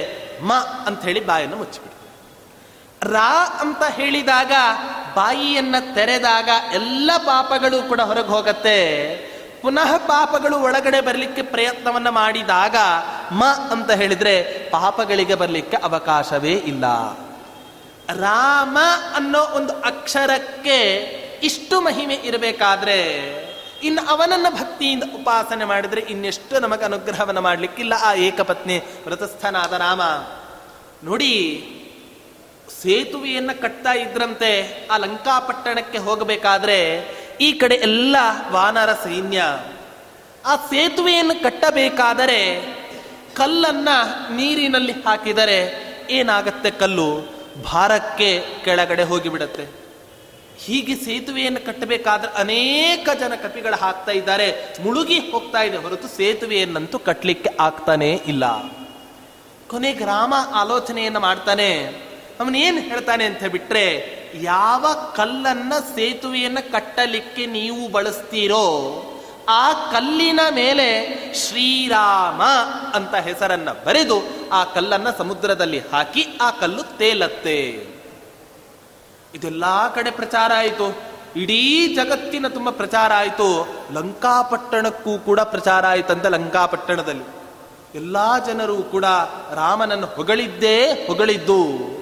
ಮ 0.43 0.53
ಅಂತ 0.87 1.03
ಹೇಳಿ 1.03 1.27
ಬಾಯನ್ನು 1.27 1.57
ಮುಚ್ಚಿಬಿಡುತ್ತೆ 1.57 2.06
ರಾ 3.07 3.59
ಅಂತ 3.61 3.83
ಹೇಳಿದಾಗ, 3.83 4.53
ಬಾಯಿಯನ್ನ 5.15 5.75
ತೆರೆದಾಗ 5.95 6.49
ಎಲ್ಲ 6.75 7.11
ಪಾಪಗಳು 7.17 7.89
ಕೂಡ 7.89 8.01
ಹೊರಗೆ 8.01 8.29
ಹೋಗತ್ತೆ. 8.29 9.17
ಪುನಃ 9.63 9.97
ಪಾಪಗಳು 9.97 10.59
ಒಳಗಡೆ 10.59 11.01
ಬರಲಿಕ್ಕೆ 11.01 11.43
ಪ್ರಯತ್ನವನ್ನ 11.43 12.09
ಮಾಡಿದಾಗ, 12.09 12.77
ಮ 13.33 13.45
ಅಂತ 13.45 13.91
ಹೇಳಿದ್ರೆ 13.91 14.43
ಪಾಪಗಳಿಗೆ 14.71 15.35
ಬರಲಿಕ್ಕೆ 15.35 15.77
ಅವಕಾಶವೇ 15.77 16.53
ಇಲ್ಲ. 16.53 16.85
ರಾಮ 18.21 18.79
ಅನ್ನೋ 19.17 19.43
ಒಂದು 19.43 19.73
ಅಕ್ಷರಕ್ಕೆ 19.73 20.83
ಇಷ್ಟು 21.43 21.81
ಮಹಿಮೆ 21.81 22.15
ಇರಬೇಕಾದ್ರೆ, 22.15 23.03
ಇನ್ನು 23.83 24.09
ಅವನನ್ನ 24.09 24.47
ಭಕ್ತಿಯಿಂದ 24.51 25.03
ಉಪಾಸನೆ 25.15 25.65
ಮಾಡಿದ್ರೆ 25.65 26.01
ಇನ್ನೆಷ್ಟು 26.01 26.61
ನಮಗೆ 26.61 26.85
ಅನುಗ್ರಹವನ್ನು 26.85 27.41
ಮಾಡಲಿಕ್ಕಿಲ್ಲ 27.41 27.93
ಆ 28.03 28.15
ಏಕಪತ್ನಿ, 28.15 28.83
ವ್ರತಸ್ಥನಾದ 29.07 29.73
ರಾಮ. 29.73 30.03
ನೋಡಿ 31.05 31.63
ಸೇತುವೆಯನ್ನ 32.83 33.51
ಕಟ್ತಾ 33.63 33.93
ಇದ್ರಂತೆ 33.93 34.87
ಆ 34.91 34.97
ಲಂಕಾಪಟ್ಟಣಕ್ಕೆ 34.97 35.99
ಹೋಗಬೇಕಾದ್ರೆ 35.99 37.09
ಈ 37.41 37.53
ಕಡೆ 37.53 37.75
ಎಲ್ಲ 37.75 38.17
ವಾನರ 38.51 38.93
ಸೈನ್ಯ. 38.93 39.43
ಆ 40.47 40.57
ಸೇತುವೆಯನ್ನು 40.57 41.43
ಕಟ್ಟಬೇಕಾದರೆ 41.43 42.63
ಕಲ್ಲನ್ನ 43.35 43.89
ನೀರಿನಲ್ಲಿ 44.31 44.93
ಹಾಕಿದರೆ 44.93 45.87
ಏನಾಗತ್ತೆ 46.11 46.71
ಕಲ್ಲು? 46.71 47.37
ಭಾರಕ್ಕೆ 47.65 48.45
ಕೆಳಗಡೆ 48.65 49.03
ಹೋಗಿಬಿಡತ್ತೆ. 49.03 49.67
ಹೀಗೆ 50.59 50.95
ಸೇತುವೆಯನ್ನು 50.95 51.67
ಕಟ್ಟಬೇಕಾದ್ರೆ 51.67 52.33
ಅನೇಕ 52.33 53.09
ಜನ 53.21 53.33
ಕಪಿಗಳು 53.43 53.81
ಹಾಕ್ತಾ 53.81 54.13
ಇದ್ದಾರೆ. 54.13 54.77
ಮುಳುಗಿ 54.83 55.19
ಹೋಗ್ತಾ 55.19 55.63
ಇದೆ. 55.63 55.77
ಹೊರತು 55.77 56.09
ಸೇತುವೆಯನ್ನಂತೂ 56.09 56.99
ಕಟ್ಟಲಿಕ್ಕೆ 56.99 57.51
ಆಗ್ತಾನೇ 57.61 58.23
ಇಲ್ಲ. 58.27 58.45
ಕೊನೆ 59.69 59.93
ಗ್ರಾಮ 59.93 60.35
ಆಲೋಚನೆಯನ್ನು 60.55 61.21
ಮಾಡ್ತಾನೆ. 61.21 61.93
ಅವನೇನು 62.41 62.81
ಹೇಳ್ತಾನೆ 62.81 63.25
ಅಂತ 63.25 63.45
ಬಿಟ್ರೆ 63.45 64.17
ಯಾವ 64.35 65.13
ಕಲ್ಲನ್ನ 65.17 65.73
ಸೇತುವೆಯನ್ನ 65.95 66.59
ಕಟ್ಟಲಿಕ್ಕೆ 66.73 67.47
ನೀವು 67.47 67.89
ಬಳಸ್ತೀರೋ, 67.89 69.03
ಆ 69.49 69.73
ಕಲ್ಲಿನ 69.73 70.41
ಮೇಲೆ 70.51 71.17
ಶ್ರೀರಾಮ 71.35 72.43
ಅಂತ 72.95 73.15
ಹೆಸರನ್ನ 73.15 73.69
ಬರೆದು 73.71 74.23
ಆ 74.53 74.65
ಕಲ್ಲನ್ನ 74.65 75.11
ಸಮುದ್ರದಲ್ಲಿ 75.19 75.79
ಹಾಕಿ 75.79 76.27
ಆ 76.41 76.51
ಕಲ್ಲು 76.51 76.83
ತೇಲತ್ತೆ. 76.83 77.87
ಇದೆಲ್ಲಾ 79.35 79.89
ಕಡೆ 79.89 80.11
ಪ್ರಚಾರ 80.11 80.53
ಆಯಿತು. 80.57 81.03
ಇಡೀ 81.37 81.95
ಜಗತ್ತಿನ 81.95 82.49
ತುಂಬ 82.49 82.71
ಪ್ರಚಾರ 82.71 83.13
ಆಯಿತು. 83.13 83.69
ಲಂಕಾಪಟ್ಟಣಕ್ಕೂ 83.93 85.19
ಕೂಡ 85.19 85.41
ಪ್ರಚಾರ 85.41 85.87
ಆಯ್ತಂತೆ 85.87 86.29
ಲಂಕಾಪಟ್ಟಣದಲ್ಲಿ. 86.29 87.25
ಎಲ್ಲಾ 87.95 88.39
ಜನರು 88.39 88.83
ಕೂಡ 88.83 89.05
ರಾಮನನ್ನು 89.55 90.07
ಹೊಗಳಿದ್ದೇ 90.07 91.07
ಹೊಗಳಿದ್ದು. 91.07 91.96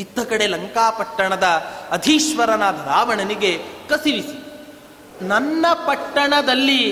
ಇತ್ತ 0.00 0.18
ಕಡೆ 0.20 0.46
ಲಂಕಾಪಟ್ಟಣದ 0.46 1.46
ಅಧೀಶ್ವರನಾದ 1.90 2.76
ರಾವಣನಿಗೆ 2.86 3.52
ಕಸಿವಿಸಿ. 3.88 4.36
ನನ್ನ 5.28 5.66
ಪಟ್ಟಣದಲ್ಲಿ 5.86 6.82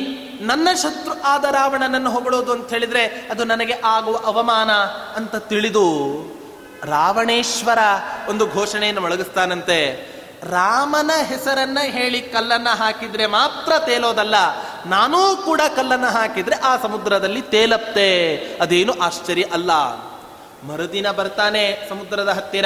ನನ್ನ 0.40 0.68
ಶತ್ರು 0.74 1.14
ಆದ 1.24 1.44
ರಾವಣನನ್ನು 1.44 2.10
ಹೊಗಳೋದು 2.10 2.52
ಅಂತ 2.52 2.70
ಹೇಳಿದ್ರೆ 2.70 3.04
ಅದು 3.30 3.44
ನನಗೆ 3.44 3.76
ಆಗುವ 3.84 4.16
ಅವಮಾನ 4.26 4.70
ಅಂತ 5.16 5.36
ತಿಳಿದು 5.36 5.86
ರಾವಣೇಶ್ವರ 6.84 7.78
ಒಂದು 8.28 8.44
ಘೋಷಣೆಯನ್ನು 8.46 9.02
ಒಳಗಿಸ್ತಾನಂತೆ 9.02 9.78
ರಾಮನ 10.50 11.10
ಹೆಸರನ್ನ 11.26 11.78
ಹೇಳಿ 11.80 12.20
ಕಲ್ಲನ್ನ 12.22 12.68
ಹಾಕಿದ್ರೆ 12.68 13.26
ಮಾತ್ರ 13.26 13.72
ತೇಲೋದಲ್ಲ, 13.86 14.36
ನಾನೂ 14.86 15.36
ಕೂಡ 15.36 15.60
ಕಲ್ಲನ್ನ 15.76 16.06
ಹಾಕಿದ್ರೆ 16.06 16.56
ಆ 16.56 16.76
ಸಮುದ್ರದಲ್ಲಿ 16.76 17.42
ತೇಲಪ್ತೆ 17.42 18.06
ಅದೇನು 18.60 18.92
ಆಶ್ಚರ್ಯ 19.00 19.46
ಅಲ್ಲ. 19.52 19.72
ಮರುದಿನ 20.64 21.10
ಬರ್ತಾನೆ 21.10 21.88
ಸಮುದ್ರದ 21.88 22.28
ಹತ್ತಿರ. 22.28 22.64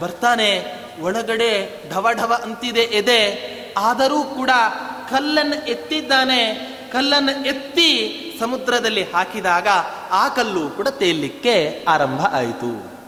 ಬರ್ತಾನೆ, 0.00 0.64
ಒಳಗಡೆ 1.00 1.82
ಢವ 1.94 2.08
ಢವ 2.12 2.40
ಅಂತಿದೆ 2.42 2.80
ಎದೆ. 2.80 3.48
ಆದರೂ 3.78 4.22
ಕೂಡ 4.22 4.50
ಕಲ್ಲನ್ನು 5.10 5.66
ಎತ್ತಿದ್ದಾನೆ. 5.66 6.54
ಕಲ್ಲನ್ನು 6.92 7.46
ಎತ್ತಿ 7.46 8.14
ಸಮುದ್ರದಲ್ಲಿ 8.40 9.02
ಹಾಕಿದಾಗ 9.02 9.68
ಆ 10.10 10.28
ಕಲ್ಲು 10.28 10.70
ಕೂಡ 10.70 10.88
ತೇಲಿಕ್ಕೆ 10.88 11.84
ಆರಂಭ 11.88 12.26
ಆಯಿತು. 12.32 12.98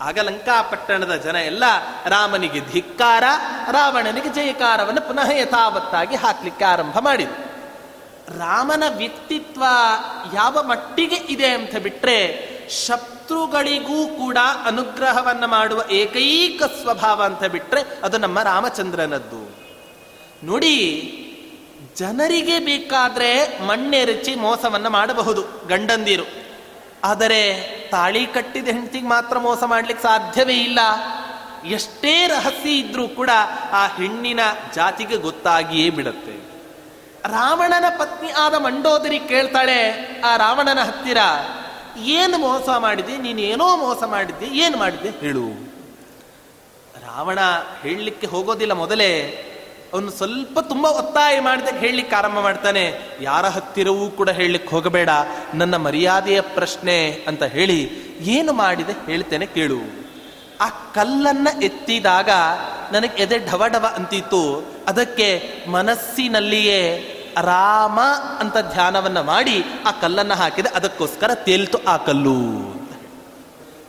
ಆಗ 0.00 0.18
ಲಂಕಾಪಟ್ಟಣದ 0.18 1.14
ಜನ 1.14 1.36
ಎಲ್ಲ 1.36 1.64
ರಾಮನಿಗೆ 2.06 2.60
ಧಿಕ್ಕಾರ, 2.60 3.24
ರಾವಣನಿಗೆ 3.72 4.28
ಜಯಕಾರವನ್ನು 4.28 5.00
ಪುನಃ 5.00 5.30
ಯಥಾವತ್ತಾಗಿ 5.30 6.16
ಹಾಕ್ಲಿಕ್ಕೆ 6.16 6.64
ಆರಂಭ 6.64 6.98
ಮಾಡಿದರು. 6.98 7.50
ರಾಮನ 8.38 8.82
ವ್ಯಕ್ತಿತ್ವ 8.96 9.64
ಯಾವ 10.34 10.62
ಮಟ್ಟಿಗೆ 10.62 11.16
ಇದೆ 11.16 11.46
ಅಂತ 11.46 11.76
ಬಿಟ್ರೆ 11.76 12.50
ಶತ್ರುಗಳಿಗೂ 13.30 14.06
ಕೂಡ 14.06 14.38
ಅನುಗ್ರಹವನ್ನು 14.64 15.48
ಮಾಡುವ 15.48 15.84
ಏಕೈಕ 15.90 16.62
ಸ್ವಭಾವ 16.62 17.22
ಅಂತ 17.22 17.44
ಬಿಟ್ಟರೆ 17.44 18.00
ಅದು 18.02 18.18
ನಮ್ಮ 18.18 18.42
ರಾಮಚಂದ್ರನದ್ದು. 18.42 19.56
ನೋಡಿ, 20.46 20.76
ಜನರಿಗೆ 21.96 22.58
ಬೇಕಾದ್ರೆ 22.58 23.62
ಮಣ್ಣೆರಚಿ 23.66 24.34
ಮೋಸವನ್ನ 24.34 24.88
ಮಾಡಬಹುದು 24.88 25.68
ಗಂಡಂದಿರು. 25.68 26.24
ಆದರೆ 27.04 27.60
ತಾಳಿ 27.90 28.26
ಕಟ್ಟಿದ 28.26 28.68
ಹೆಂಡತಿಗೆ 28.68 29.06
ಮಾತ್ರ 29.06 29.38
ಮೋಸ 29.38 29.62
ಮಾಡ್ಲಿಕ್ಕೆ 29.64 30.02
ಸಾಧ್ಯವೇ 30.02 30.54
ಇಲ್ಲ. 30.54 30.80
ಎಷ್ಟೇ 31.66 32.26
ರಹಸ್ಯ 32.26 32.70
ಇದ್ರೂ 32.70 33.08
ಕೂಡ 33.08 33.30
ಆ 33.72 33.86
ಹೆಣ್ಣಿನ 33.86 34.40
ಜಾತಿಗೆ 34.74 35.16
ಗೊತ್ತಾಗಿಯೇ 35.16 35.90
ಬಿಡುತ್ತೆ. 35.90 36.50
ರಾವಣನ 37.28 37.84
ಪತ್ನಿ 37.98 38.30
ಆದ 38.30 38.54
ಮಂಡೋದರಿ 38.54 39.18
ಕೇಳ್ತಾಳೆ, 39.18 39.80
ಆ 40.24 40.36
ರಾವಣನ 40.36 40.80
ಹತ್ತಿರ 40.80 41.18
ಏನು 42.04 42.38
ಮೋಸ 42.38 42.68
ಮಾಡಿದೆ 42.78 43.16
ನೀನು 43.16 43.40
ಏನೋ 43.40 43.76
ಮೋಸ 43.76 44.02
ಮಾಡಿದ್ದೆ? 44.04 44.46
ಏನು 44.46 44.78
ಮಾಡಿದ್ದೆ? 44.78 45.10
ಹೇಳು. 45.10 45.70
ರಾವಣ 46.96 47.38
ಹೇಳಲಿಕ್ಕೆ 47.82 48.26
ಹೋಗೋದಿಲ್ಲ 48.26 48.72
ಮೊದಲೇ. 48.72 49.46
ಅವನು 49.92 50.10
ಸ್ವಲ್ಪ 50.10 50.60
ತುಂಬ 50.60 50.86
ಒತ್ತಾಯ 50.86 51.40
ಮಾಡಿದಾಗ 51.40 51.78
ಹೇಳಲಿಕ್ಕೆ 51.78 52.16
ಆರಂಭ 52.16 52.38
ಮಾಡ್ತಾನೆ. 52.38 53.00
ಯಾರ 53.20 53.46
ಹತ್ತಿರವೂ 53.46 54.10
ಕೂಡ 54.10 54.30
ಹೇಳಲಿಕ್ಕೆ 54.30 54.70
ಹೋಗಬೇಡ. 54.70 55.10
ನನ್ನ 55.54 55.76
ಮರ್ಯಾದೆಯ 55.76 56.40
ಪ್ರಶ್ನೆ 56.40 57.24
ಅಂತ 57.28 57.42
ಹೇಳಿ 57.42 57.90
ಏನು 58.20 58.52
ಮಾಡಿದೆ 58.52 58.92
ಹೇಳ್ತೇನೆ 58.92 59.46
ಕೇಳು. 59.46 59.78
ಆ 60.60 60.68
ಕಲ್ಲನ್ನ 60.68 61.48
ಎತ್ತಿದಾಗ 61.62 62.30
ನನಗೆ 62.92 63.22
ಎದೆ 63.22 63.38
ಢವ 63.38 63.64
ಢವ 63.66 63.86
ಅಂತಿತ್ತು. 63.96 64.64
ಅದಕ್ಕೆ 64.88 65.54
ಮನಸ್ಸಿನಲ್ಲಿಯೇ 65.68 67.06
ರಾಮ 67.36 68.00
ಅಂತ 68.38 68.58
ಧ್ಯಾನವನ್ನ 68.58 69.20
ಮಾಡಿ 69.20 69.64
ಆ 69.86 69.90
ಕಲ್ಲನ್ನ 69.90 70.32
ಹಾಕಿದೆ 70.32 70.68
ಅದಕ್ಕೋಸ್ಕರ 70.68 71.30
ತೇಲ್ತು 71.34 71.78
ಆ 71.86 71.96
ಕಲ್ಲು 71.96 72.36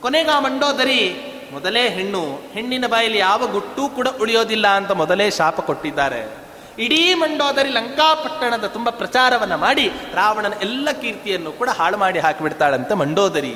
ಕೊನೆಗ 0.02 0.30
ಆ 0.34 0.40
ಮಂಡೋದರಿ, 0.40 1.16
ಮೊದಲೇ 1.54 1.90
ಹೆಣ್ಣು, 1.90 2.40
ಹೆಣ್ಣಿನ 2.54 2.88
ಬಾಯಲ್ಲಿ 2.88 3.18
ಯಾವ 3.18 3.48
ಗುಟ್ಟೂ 3.48 3.90
ಕೂಡ 3.90 4.08
ಉಳಿಯೋದಿಲ್ಲ 4.22 4.68
ಅಂತ 4.68 4.92
ಮೊದಲೇ 4.92 5.30
ಶಾಪ 5.30 5.60
ಕೊಟ್ಟಿದ್ದಾರೆ. 5.60 6.42
ಇಡೀ 6.80 7.14
ಮಂಡೋದರಿ 7.14 7.70
ಲಂಕಾಪಟ್ಟಣದ 7.70 8.66
ತುಂಬ 8.66 8.90
ಪ್ರಚಾರವನ್ನ 8.90 9.56
ಮಾಡಿ 9.56 9.92
ರಾವಣನ 10.14 10.54
ಎಲ್ಲ 10.62 10.92
ಕೀರ್ತಿಯನ್ನು 10.92 11.52
ಕೂಡ 11.52 11.70
ಹಾಳು 11.70 11.98
ಮಾಡಿ 11.98 12.20
ಹಾಕಿಬಿಡ್ತಾಳಂತೆ 12.20 12.94
ಮಂಡೋದರಿ. 12.94 13.56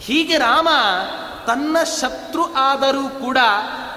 ಹೀಗೆ 0.00 0.38
ರಾಮ 0.38 0.68
ತನ್ನ 1.46 1.76
ಶತ್ರು 2.00 2.54
ಆದರೂ 2.54 3.08
ಕೂಡ, 3.08 3.38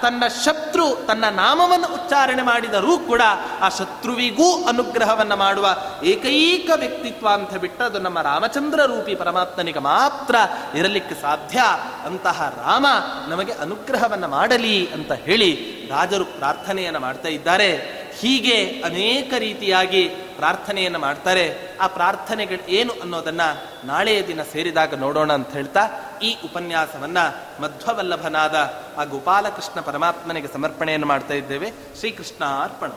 ತನ್ನ 0.02 0.24
ಶತ್ರು 0.46 1.06
ತನ್ನ 1.08 1.26
ನಾಮವನ್ನು 1.26 1.94
ಉಚ್ಚಾರಣೆ 1.94 2.42
ಮಾಡಿದರೂ 2.42 2.98
ಕೂಡ 2.98 3.22
ಆ 3.62 3.70
ಶತ್ರುವಿಗೂ 3.70 4.68
ಅನುಗ್ರಹವನ್ನು 4.68 5.36
ಮಾಡುವ 5.36 5.78
ಏಕೈಕ 6.04 6.70
ವ್ಯಕ್ತಿತ್ವ 6.76 7.30
ಅಂತ 7.30 7.54
ಬಿಟ್ಟರೆ 7.54 7.86
ಅದು 7.86 8.00
ನಮ್ಮ 8.00 8.22
ರಾಮಚಂದ್ರ 8.22 8.82
ರೂಪಿ 8.86 9.16
ಪರಮಾತ್ಮನಿಗೆ 9.16 9.80
ಮಾತ್ರ 9.80 10.36
ಇರಲಿಕ್ಕೆ 10.78 11.16
ಸಾಧ್ಯ. 11.16 11.60
ಅಂತಹ 12.06 12.54
ರಾಮ 12.58 12.86
ನಮಗೆ 13.28 13.52
ಅನುಗ್ರಹವನ್ನು 13.52 14.28
ಮಾಡಲಿ 14.28 14.94
ಅಂತ 14.94 15.12
ಹೇಳಿ 15.12 15.56
ರಾಜರು 15.90 16.26
ಪ್ರಾರ್ಥನೆಯನ್ನು 16.26 17.00
ಮಾಡ್ತಾ 17.00 17.30
ಇದ್ದಾರೆ. 17.30 18.00
ಹೀಗೆ 18.20 18.82
ಅನೇಕ 18.86 19.34
ರೀತಿಯಾಗಿ 19.38 20.12
ಪ್ರಾರ್ಥನೆಯನ್ನು 20.40 21.00
ಮಾಡ್ತಾರೆ. 21.00 21.46
ಆ 21.82 21.88
ಪ್ರಾರ್ಥನೆಗಳು 21.88 22.70
ಏನು 22.70 22.94
ಅನ್ನೋದನ್ನು 23.02 23.48
ನಾಳೆಯ 23.88 24.20
ದಿನ 24.28 24.44
ಸೇರಿದಾಗ 24.44 24.94
ನೋಡೋಣ 24.94 25.34
ಅಂತ 25.34 25.52
ಹೇಳ್ತಾ 25.52 25.84
ಈ 26.22 26.32
ಉಪನ್ಯಾಸವನ್ನು 26.46 27.26
ಮಧ್ವವಲ್ಲಭನಾದ 27.62 28.56
ಆ 28.98 29.04
ಗೋಪಾಲಕೃಷ್ಣ 29.04 29.80
ಪರಮಾತ್ಮನಿಗೆ 29.82 30.48
ಸಮರ್ಪಣೆಯನ್ನು 30.54 31.08
ಮಾಡ್ತಾ 31.08 31.34
ಇದ್ದೇವೆ. 31.34 31.72
ಶ್ರೀಕೃಷ್ಣ 32.00 32.46
ಅರ್ಪಣ 32.64 32.92